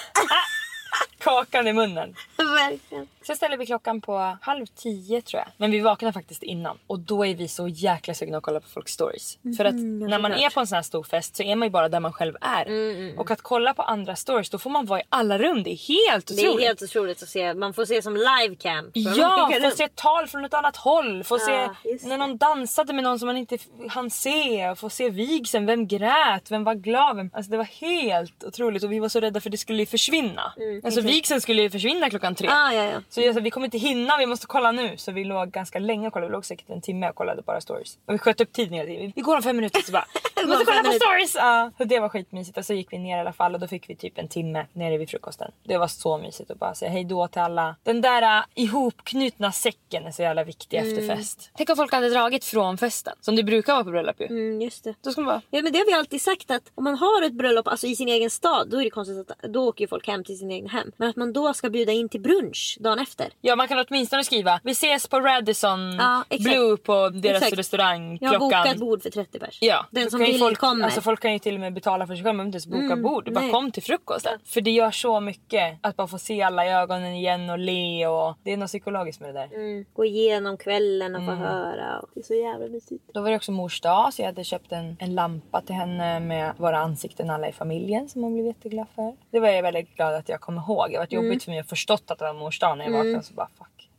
Kakan 1.23 1.67
i 1.67 1.73
munnen. 1.73 2.15
Verkligen. 2.53 3.07
Sen 3.27 3.35
ställer 3.35 3.57
vi 3.57 3.65
klockan 3.65 4.01
på 4.01 4.37
halv 4.41 4.65
tio 4.65 5.21
tror 5.21 5.39
jag. 5.39 5.47
Men 5.57 5.71
vi 5.71 5.79
vaknar 5.79 6.11
faktiskt 6.11 6.43
innan. 6.43 6.77
Och 6.87 6.99
då 6.99 7.25
är 7.25 7.35
vi 7.35 7.47
så 7.47 7.67
jäkla 7.67 8.13
sugna 8.13 8.37
att 8.37 8.43
kolla 8.43 8.59
på 8.59 8.69
folks 8.69 8.91
stories. 8.93 9.37
För 9.57 9.65
att 9.65 9.75
när 9.75 10.19
man 10.19 10.33
är 10.33 10.49
på 10.49 10.59
en 10.59 10.67
sån 10.67 10.75
här 10.75 10.83
stor 10.83 11.03
fest 11.03 11.35
så 11.35 11.43
är 11.43 11.55
man 11.55 11.65
ju 11.65 11.69
bara 11.69 11.89
där 11.89 11.99
man 11.99 12.13
själv 12.13 12.35
är. 12.41 13.19
Och 13.19 13.31
att 13.31 13.41
kolla 13.41 13.73
på 13.73 13.81
andra 13.81 14.15
stories 14.15 14.49
då 14.49 14.57
får 14.57 14.69
man 14.69 14.85
vara 14.85 14.99
i 14.99 15.03
alla 15.09 15.37
rum. 15.37 15.63
Det 15.63 15.69
är 15.71 15.75
helt 16.11 16.27
Det 16.27 16.33
är 16.33 16.47
otroligt. 16.49 16.65
helt 16.67 16.81
otroligt 16.81 17.23
att 17.23 17.29
se, 17.29 17.53
man 17.53 17.73
får 17.73 17.85
se 17.85 18.01
som 18.01 18.15
livecam. 18.15 18.91
Ja, 18.93 19.51
få 19.63 19.71
se 19.71 19.87
tal 19.87 20.27
från 20.27 20.45
ett 20.45 20.53
annat 20.53 20.75
håll. 20.77 21.23
Få 21.23 21.37
Ja, 21.47 21.75
se 21.83 22.07
när 22.07 22.17
någon 22.17 22.37
dansade 22.37 22.93
med 22.93 23.03
någon 23.03 23.19
som 23.19 23.25
man 23.25 23.37
inte 23.37 23.57
hann 23.89 24.09
se. 24.09 24.75
Få 24.75 24.89
se 24.89 25.09
vigseln. 25.09 25.65
Vem 25.65 25.87
grät? 25.87 26.51
Vem 26.51 26.63
var 26.63 26.75
glad? 26.75 27.15
Vem... 27.15 27.29
Alltså 27.33 27.51
det 27.51 27.57
var 27.57 27.63
helt 27.81 28.43
otroligt 28.43 28.83
och 28.83 28.91
vi 28.91 28.99
var 28.99 29.09
så 29.09 29.19
rädda 29.19 29.41
för 29.41 29.49
det 29.49 29.57
skulle 29.57 29.85
försvinna. 29.85 30.53
alltså 30.83 31.01
vigseln 31.01 31.41
skulle 31.41 31.61
ju 31.61 31.69
försvinna 31.69 32.09
klockan 32.09 32.35
tre. 32.35 32.42
Ah, 32.51 32.73
ja, 32.73 32.83
ja. 32.83 33.01
Så 33.09 33.21
jag 33.21 33.35
sa 33.35 33.41
vi 33.41 33.51
kommer 33.51 33.67
inte 33.67 33.77
hinna, 33.77 34.17
vi 34.17 34.25
måste 34.25 34.47
kolla 34.47 34.71
nu. 34.71 34.97
Så 34.97 35.11
vi 35.11 35.23
låg 35.23 35.51
ganska 35.51 35.79
länge 35.79 36.07
och 36.07 36.13
kollade, 36.13 36.29
vi 36.29 36.33
låg 36.33 36.45
säkert 36.45 36.69
en 36.69 36.81
timme 36.81 37.09
och 37.09 37.15
kollade 37.15 37.41
bara 37.41 37.61
stories. 37.61 37.97
Och 38.05 38.13
vi 38.13 38.17
sköt 38.17 38.41
upp 38.41 38.53
tiden 38.53 38.73
hela 38.73 38.87
tiden. 38.87 39.11
Vi 39.15 39.21
går 39.21 39.35
om 39.35 39.43
fem 39.43 39.55
minuter 39.55 39.81
så 39.81 39.91
bara, 39.91 40.05
vi 40.35 40.47
måste 40.47 40.65
kolla 40.65 40.83
på 40.83 40.91
stories! 40.91 41.35
Ja, 41.35 41.71
så 41.77 41.83
det 41.83 41.99
var 41.99 42.09
skitmysigt 42.09 42.57
och 42.57 42.65
så 42.65 42.73
gick 42.73 42.93
vi 42.93 42.97
ner 42.97 43.17
i 43.17 43.19
alla 43.19 43.33
fall 43.33 43.53
och 43.53 43.59
då 43.59 43.67
fick 43.67 43.89
vi 43.89 43.95
typ 43.95 44.17
en 44.17 44.27
timme 44.27 44.65
nere 44.73 44.97
vid 44.97 45.09
frukosten. 45.09 45.51
Det 45.63 45.77
var 45.77 45.87
så 45.87 46.17
mysigt 46.17 46.51
att 46.51 46.59
bara 46.59 46.75
säga 46.75 46.91
hej 46.91 47.03
då 47.03 47.27
till 47.27 47.41
alla. 47.41 47.75
Den 47.83 48.01
där 48.01 48.39
uh, 48.39 48.45
ihopknutna 48.55 49.51
säcken 49.51 50.05
är 50.05 50.11
så 50.11 50.21
jävla 50.21 50.43
viktig 50.43 50.77
efter 50.77 51.07
fest. 51.15 51.51
Tänk 51.57 51.69
om 51.69 51.75
folk 51.75 51.91
hade 51.91 52.09
dragit 52.09 52.45
från 52.45 52.77
festen, 52.77 53.13
som 53.21 53.35
det 53.35 53.43
brukar 53.43 53.73
vara 53.73 53.83
på 53.83 53.91
bröllop 53.91 54.19
ju. 54.19 54.25
Mm, 54.25 54.61
just 54.61 54.83
det. 54.83 54.95
Då 55.01 55.11
ska 55.11 55.21
man 55.21 55.27
bara, 55.27 55.41
Ja 55.49 55.61
men 55.61 55.73
det 55.73 55.79
har 55.79 55.85
vi 55.85 55.93
alltid 55.93 56.21
sagt 56.21 56.51
att 56.51 56.71
om 56.75 56.83
man 56.83 56.95
har 56.95 57.21
ett 57.21 57.33
bröllop 57.33 57.67
alltså, 57.67 57.87
i 57.87 57.95
sin 57.95 58.07
egen 58.07 58.29
stad 58.29 58.69
då 58.69 58.79
är 58.79 58.83
det 58.83 58.89
konstigt 58.89 59.31
att 59.31 59.53
då 59.53 59.67
åker 59.67 59.87
folk 59.87 60.07
hem 60.07 60.23
till 60.23 60.37
sin 60.37 60.51
egen 60.51 60.69
hem. 60.69 60.91
Men 60.97 61.09
att 61.09 61.15
man 61.15 61.33
då 61.33 61.53
ska 61.53 61.69
bjuda 61.69 61.91
in 61.91 62.09
till 62.09 62.21
brunch 62.41 62.77
dagen 62.79 62.99
efter. 62.99 63.29
ja 63.41 63.55
man 63.55 63.67
kan 63.67 63.85
åtminstone 63.89 64.23
skriva 64.23 64.59
vi 64.63 64.71
ses 64.71 65.07
på 65.07 65.19
Radisson 65.19 65.95
Ja. 65.95 66.23
Blue 66.39 66.77
på 66.77 67.09
deras 67.09 67.41
Exakt. 67.41 67.57
restaurang 67.57 68.17
Jag 68.21 68.29
har 68.29 68.37
klockan 68.37 68.63
bokat 68.63 68.77
bord 68.77 69.01
för 69.01 69.09
30 69.09 69.39
pers. 69.39 69.57
Ja, 69.61 69.85
Den 69.91 70.09
som 70.11 70.19
vill 70.19 70.39
folk, 70.39 70.59
kommer. 70.59 70.85
Alltså 70.85 71.01
folk 71.01 71.19
kan 71.21 71.33
ju 71.33 71.39
till 71.39 71.53
och 71.53 71.59
med 71.59 71.73
betala 71.73 72.07
för 72.07 72.15
sig 72.15 72.23
själva, 72.23 72.33
behöver 72.43 72.45
inte 72.45 72.55
ens 72.73 72.91
boka 72.91 73.01
bord. 73.09 73.33
Bara 73.33 73.41
nej. 73.41 73.51
kom 73.51 73.71
till 73.71 73.83
frukosten. 73.83 74.39
För 74.45 74.61
det 74.61 74.71
gör 74.71 74.91
så 74.91 75.19
mycket 75.19 75.77
att 75.81 75.95
bara 75.95 76.07
få 76.07 76.17
se 76.17 76.41
alla 76.41 76.65
i 76.65 76.69
ögonen 76.69 77.13
igen 77.13 77.49
och 77.49 77.59
le 77.59 78.07
och 78.07 78.35
det 78.43 78.51
är 78.53 78.57
något 78.57 78.67
psykologiskt 78.67 79.21
med 79.21 79.29
det 79.35 79.39
där. 79.39 79.49
mm, 79.55 79.85
gå 79.93 80.05
igenom 80.05 80.57
kvällen 80.57 81.15
och 81.15 81.21
Mm. 81.21 81.37
få 81.37 81.43
höra. 81.43 81.99
Och 81.99 82.09
det 82.13 82.19
är 82.19 82.23
så 82.23 82.33
jävla 82.33 82.67
mysigt. 82.67 83.03
Då 83.13 83.21
var 83.21 83.29
det 83.29 83.35
också 83.35 83.51
mors 83.51 83.81
dag 83.81 84.13
så 84.13 84.21
jag 84.21 84.25
hade 84.27 84.43
köpt 84.43 84.71
en, 84.71 84.97
en 84.99 85.15
lampa 85.15 85.61
till 85.61 85.75
henne 85.75 86.19
med 86.19 86.53
våra 86.57 86.77
ansikten 86.79 87.29
alla 87.29 87.49
i 87.49 87.51
familjen 87.51 88.09
som 88.09 88.23
hon 88.23 88.33
blev 88.33 88.45
jätteglad 88.45 88.87
för. 88.95 89.15
Det 89.31 89.39
var 89.39 89.47
jag 89.49 89.63
väldigt 89.63 89.95
glad 89.95 90.13
att 90.15 90.29
jag 90.29 90.41
kom 90.41 90.57
ihåg. 90.57 90.91
Det 90.91 90.97
var 90.97 91.07
Mm. 91.13 91.25
jobbigt 91.25 91.43
för 91.43 91.51
mig 91.51 91.59
att 91.59 91.69
förstått 91.69 92.11
att 92.11 92.21
det 92.23 92.33
var 92.33 92.39
mors 92.39 92.59
dag 92.59 92.77
när 92.77 92.85
jag 92.85 92.91
vaknade 92.91 93.23
så 93.23 93.33
bara 93.33 93.47
fuck. 93.57 93.89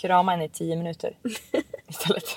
Krama 0.00 0.32
henne 0.32 0.44
i 0.44 0.48
tio 0.48 0.76
minuter 0.76 1.16
istället. 1.88 2.36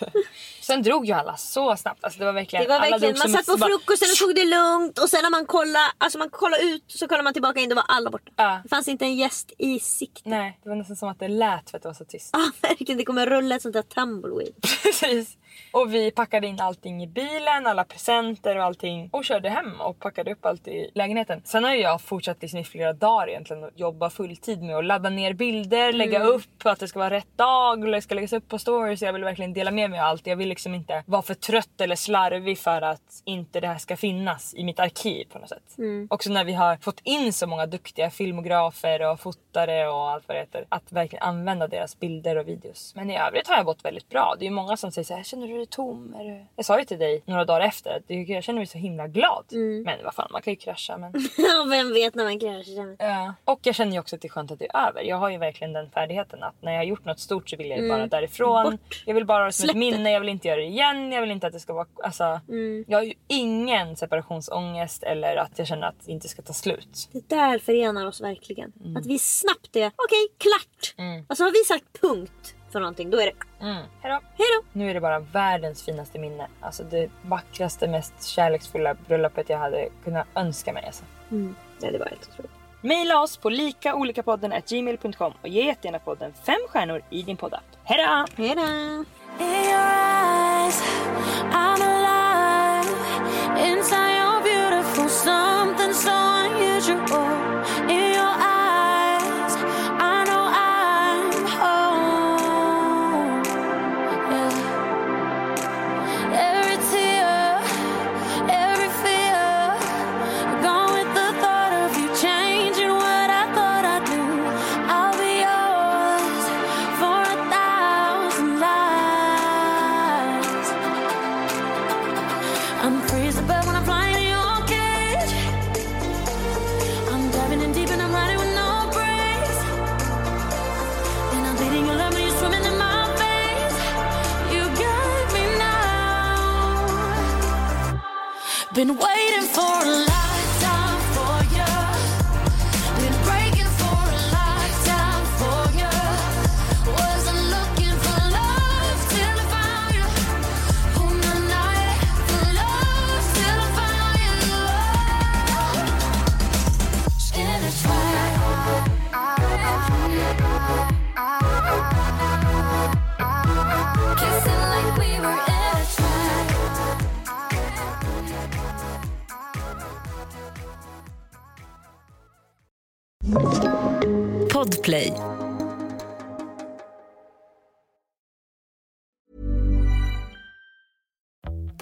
Sen 0.62 0.82
drog 0.84 1.06
ju 1.06 1.14
alla 1.14 1.38
så 1.38 1.78
snabbt. 1.78 2.04
Alltså 2.04 2.20
det 2.20 2.26
var 2.26 2.34
verkligen, 2.34 2.64
Det 2.66 2.70
var 2.70 2.80
verkligen, 2.80 3.18
man 3.18 3.30
satt 3.30 3.46
på 3.46 3.52
ett- 3.54 3.60
bara- 3.60 3.70
frukosten 3.70 4.08
och 4.12 4.18
tog 4.18 4.36
det 4.36 4.46
lugnt 4.46 5.00
och 5.00 5.10
sen 5.10 5.20
när 5.24 5.30
man 5.30 5.46
kollade, 5.46 5.86
alltså 5.98 6.18
man 6.20 6.30
kollade 6.30 6.64
ut 6.64 6.84
så 6.88 7.08
kollade 7.08 7.24
man 7.24 7.34
tillbaka 7.34 7.60
in 7.60 7.70
då 7.70 7.76
var 7.76 7.86
alla 7.88 8.10
borta. 8.10 8.32
Ja. 8.36 8.60
Det 8.64 8.70
fanns 8.70 8.88
inte 8.88 9.06
en 9.06 9.16
gäst 9.16 9.52
i 9.58 9.80
sikte. 9.80 10.30
Nej, 10.30 10.60
det 10.64 10.70
var 10.70 10.76
nästan 10.76 10.96
som 10.96 11.10
att 11.10 11.20
det 11.20 11.28
lät 11.28 11.70
för 11.70 11.78
att 11.78 11.84
det 11.84 11.90
var 11.90 11.94
så 11.94 12.06
tyst. 12.06 12.30
Ja 12.34 12.52
verkligen, 12.70 12.98
det 12.98 13.06
kommer 13.06 13.26
rulla 13.28 13.56
ett 13.56 13.62
sånt 13.62 13.74
där 13.74 13.82
tumbleweed. 13.82 14.54
Precis. 14.84 15.38
Och 15.72 15.94
vi 15.94 16.12
packade 16.12 16.48
in 16.48 16.60
allting 16.60 17.04
i 17.04 17.08
bilen, 17.08 17.68
alla 17.68 17.84
presenter 17.84 18.58
och 18.58 18.64
allting 18.64 19.10
och 19.12 19.26
körde 19.26 19.50
hem 19.50 19.82
och 19.82 20.00
packade 20.00 20.32
upp 20.32 20.46
allt 20.46 20.68
i 20.68 20.92
lägenheten. 20.94 21.42
Sen 21.46 21.64
har 21.64 21.74
jag 21.74 22.02
fortsatt 22.02 22.42
liksom 22.42 22.60
i 22.60 22.64
flera 22.64 22.94
dagar 22.94 23.30
egentligen 23.30 23.64
att 23.64 23.80
jobba 23.80 24.10
fulltid 24.10 24.62
med 24.62 24.76
att 24.76 24.86
ladda 24.86 25.10
ner 25.10 25.34
bilder, 25.34 25.94
lägga 25.94 26.20
Mm. 26.20 26.28
upp 26.34 26.66
att 26.66 26.80
det 26.80 26.88
ska 26.88 27.00
vara 27.00 27.10
rätt 27.10 27.38
dag 27.38 27.84
och 27.84 27.92
det 27.92 28.02
ska 28.02 28.16
läggas 28.16 28.34
upp 28.34 28.48
på 28.50 28.60
stories. 28.60 29.02
Jag 29.02 29.14
vill 29.14 29.24
verkligen 29.24 29.54
dela 29.54 29.72
med 29.72 29.90
mig 29.90 30.00
av 30.00 30.06
allt. 30.06 30.28
Jag 30.28 30.36
vill 30.36 30.50
liksom 30.50 30.76
inte 30.76 31.04
vara 31.08 31.22
för 31.22 31.34
trött 31.34 31.82
eller 31.82 31.96
slarvig 31.96 32.58
för 32.58 32.82
att 32.82 33.22
inte 33.26 33.60
det 33.60 33.68
här 33.68 33.78
ska 33.78 33.98
finnas 33.98 34.54
i 34.56 34.64
mitt 34.64 34.80
arkiv 34.80 35.26
på 35.32 35.40
något 35.40 35.50
sätt. 35.50 35.78
Mm. 35.78 36.08
Också 36.10 36.30
när 36.32 36.44
vi 36.44 36.54
har 36.54 36.78
fått 36.78 37.00
in 37.04 37.34
så 37.34 37.48
många 37.48 37.66
duktiga 37.66 38.10
filmografer 38.10 39.12
och 39.12 39.20
fotare 39.20 39.88
och 39.88 40.10
allt 40.10 40.28
vad 40.28 40.38
det 40.38 40.42
heter. 40.42 40.66
Att 40.70 40.92
verkligen 40.92 41.24
använda 41.24 41.68
deras 41.68 42.00
bilder 42.00 42.36
och 42.38 42.48
videos. 42.48 42.94
Men 42.96 43.10
i 43.10 43.18
övrigt 43.18 43.48
har 43.48 43.56
jag 43.56 43.66
gått 43.66 43.86
väldigt 43.86 44.10
bra. 44.10 44.36
Det 44.40 44.46
är 44.46 44.50
ju 44.50 44.56
många 44.56 44.78
som 44.78 44.92
säger 44.92 45.06
så 45.06 45.16
här, 45.16 45.24
känner 45.42 45.54
du 45.54 45.58
dig 45.58 45.68
tom? 45.68 46.16
Är 46.20 46.24
du... 46.24 46.46
Jag 46.56 46.66
sa 46.66 46.80
ju 46.80 46.86
till 46.86 47.00
dig 47.00 47.24
några 47.26 47.46
dagar 47.46 47.62
efter 47.62 47.96
att 47.98 48.04
jag 48.08 48.44
känner 48.44 48.60
mig 48.60 48.66
så 48.66 48.78
himla 48.78 49.08
glad. 49.08 49.46
Mm. 49.52 49.84
Men 49.84 50.04
vad 50.04 50.14
fan, 50.14 50.28
man 50.32 50.42
kan 50.42 50.54
ju 50.54 50.58
krascha. 50.58 50.98
Men... 50.98 51.12
Vem 51.70 51.94
vet 51.94 52.16
när 52.16 52.24
man 52.24 52.40
kraschar. 52.40 52.96
Ja. 53.00 53.34
Och 53.46 53.60
jag 53.64 53.76
känner 53.76 53.92
ju 53.92 54.00
också 54.00 54.16
att 54.16 54.22
det 54.22 54.28
är 54.28 54.30
skönt 54.30 54.52
att 54.52 54.60
det 54.60 54.68
är 54.74 54.88
över. 54.88 55.02
Jag 55.02 55.18
har 55.18 55.30
ju 55.30 55.38
verkligen 55.38 55.74
den 55.74 55.90
färdigheten 55.90 56.44
att 56.44 56.56
när 56.62 56.72
jag 56.72 56.80
har 56.80 56.84
gjort 56.86 57.06
något 57.06 57.20
stort 57.20 57.50
så 57.50 57.58
vill 57.58 57.70
jag 57.70 57.80
ju 57.80 57.90
bara 57.90 58.08
därifrån. 58.08 58.66
Mm. 58.66 58.72
Bort. 58.72 59.04
Jag 59.06 59.14
vill 59.14 59.26
bara 59.26 59.38
ha 59.38 59.46
det 59.46 59.52
som 59.52 59.64
Släpp 59.64 59.76
ett 59.76 59.76
det. 59.76 59.98
minne, 59.98 60.12
jag 60.12 60.20
vill 60.20 60.30
inte 60.30 60.48
göra 60.48 60.60
det 60.60 60.66
igen. 60.66 61.12
Jag 61.12 61.22
vill 61.22 61.32
inte 61.32 61.48
att 61.48 61.54
det 61.54 61.60
ska 61.60 61.74
vara... 61.74 61.88
Alltså, 62.04 62.42
Mm. 62.50 62.86
Jag 62.88 62.98
har 62.98 63.04
ju 63.04 63.14
ingen 63.28 63.96
separationsångest 63.96 65.04
eller 65.04 65.36
att 65.36 65.52
jag 65.60 65.68
känner 65.68 65.88
att 65.88 66.06
det 66.06 66.12
inte 66.12 66.28
ska 66.28 66.42
ta 66.42 66.54
slut. 66.54 67.10
Det 67.12 67.30
där 67.30 67.60
förenar 67.60 68.06
oss 68.08 68.22
verkligen. 68.22 68.72
Mm. 68.84 68.98
Att 68.98 69.06
vi 69.06 69.20
snabbt 69.20 69.76
är, 69.76 69.92
okej 69.96 70.28
klart. 70.38 70.96
Alltså 71.28 71.44
har 71.44 71.52
vi 71.52 71.64
sagt 71.66 72.02
punkt 72.02 72.56
för 72.72 72.80
någonting 72.80 73.10
då 73.10 73.22
är 73.22 73.26
det 73.26 73.32
Mm. 73.66 73.76
Hejdå. 74.02 74.20
hejdå. 74.38 74.64
Nu 74.74 74.90
är 74.90 74.94
det 74.94 75.00
bara 75.02 75.20
världens 75.20 75.84
finaste 75.84 76.20
minne. 76.20 76.48
Alltså 76.60 76.84
det 76.84 77.10
vackraste, 77.22 77.88
mest 77.88 78.26
kärleksfulla 78.28 78.94
bröllopet 78.94 79.50
jag 79.50 79.58
hade 79.58 79.90
kunnat 80.04 80.28
önska 80.36 80.74
mig. 80.74 80.86
Alltså. 80.86 81.04
Mm. 81.32 81.56
Ja 81.82 81.92
det 81.92 81.98
var 81.98 82.06
helt 82.06 82.30
otroligt. 82.32 82.52
Maila 82.82 83.22
oss 83.22 83.38
på 83.38 83.50
likaolikapodden.gmail.com 83.50 85.34
och 85.42 85.48
ge 85.48 85.66
jättegärna 85.66 86.00
podden 86.00 86.34
fem 86.46 86.60
stjärnor 86.70 87.02
i 87.10 87.22
din 87.22 87.38
poddapp. 87.38 87.64
Hejdå! 87.84 88.26
Hejdå. 88.38 88.62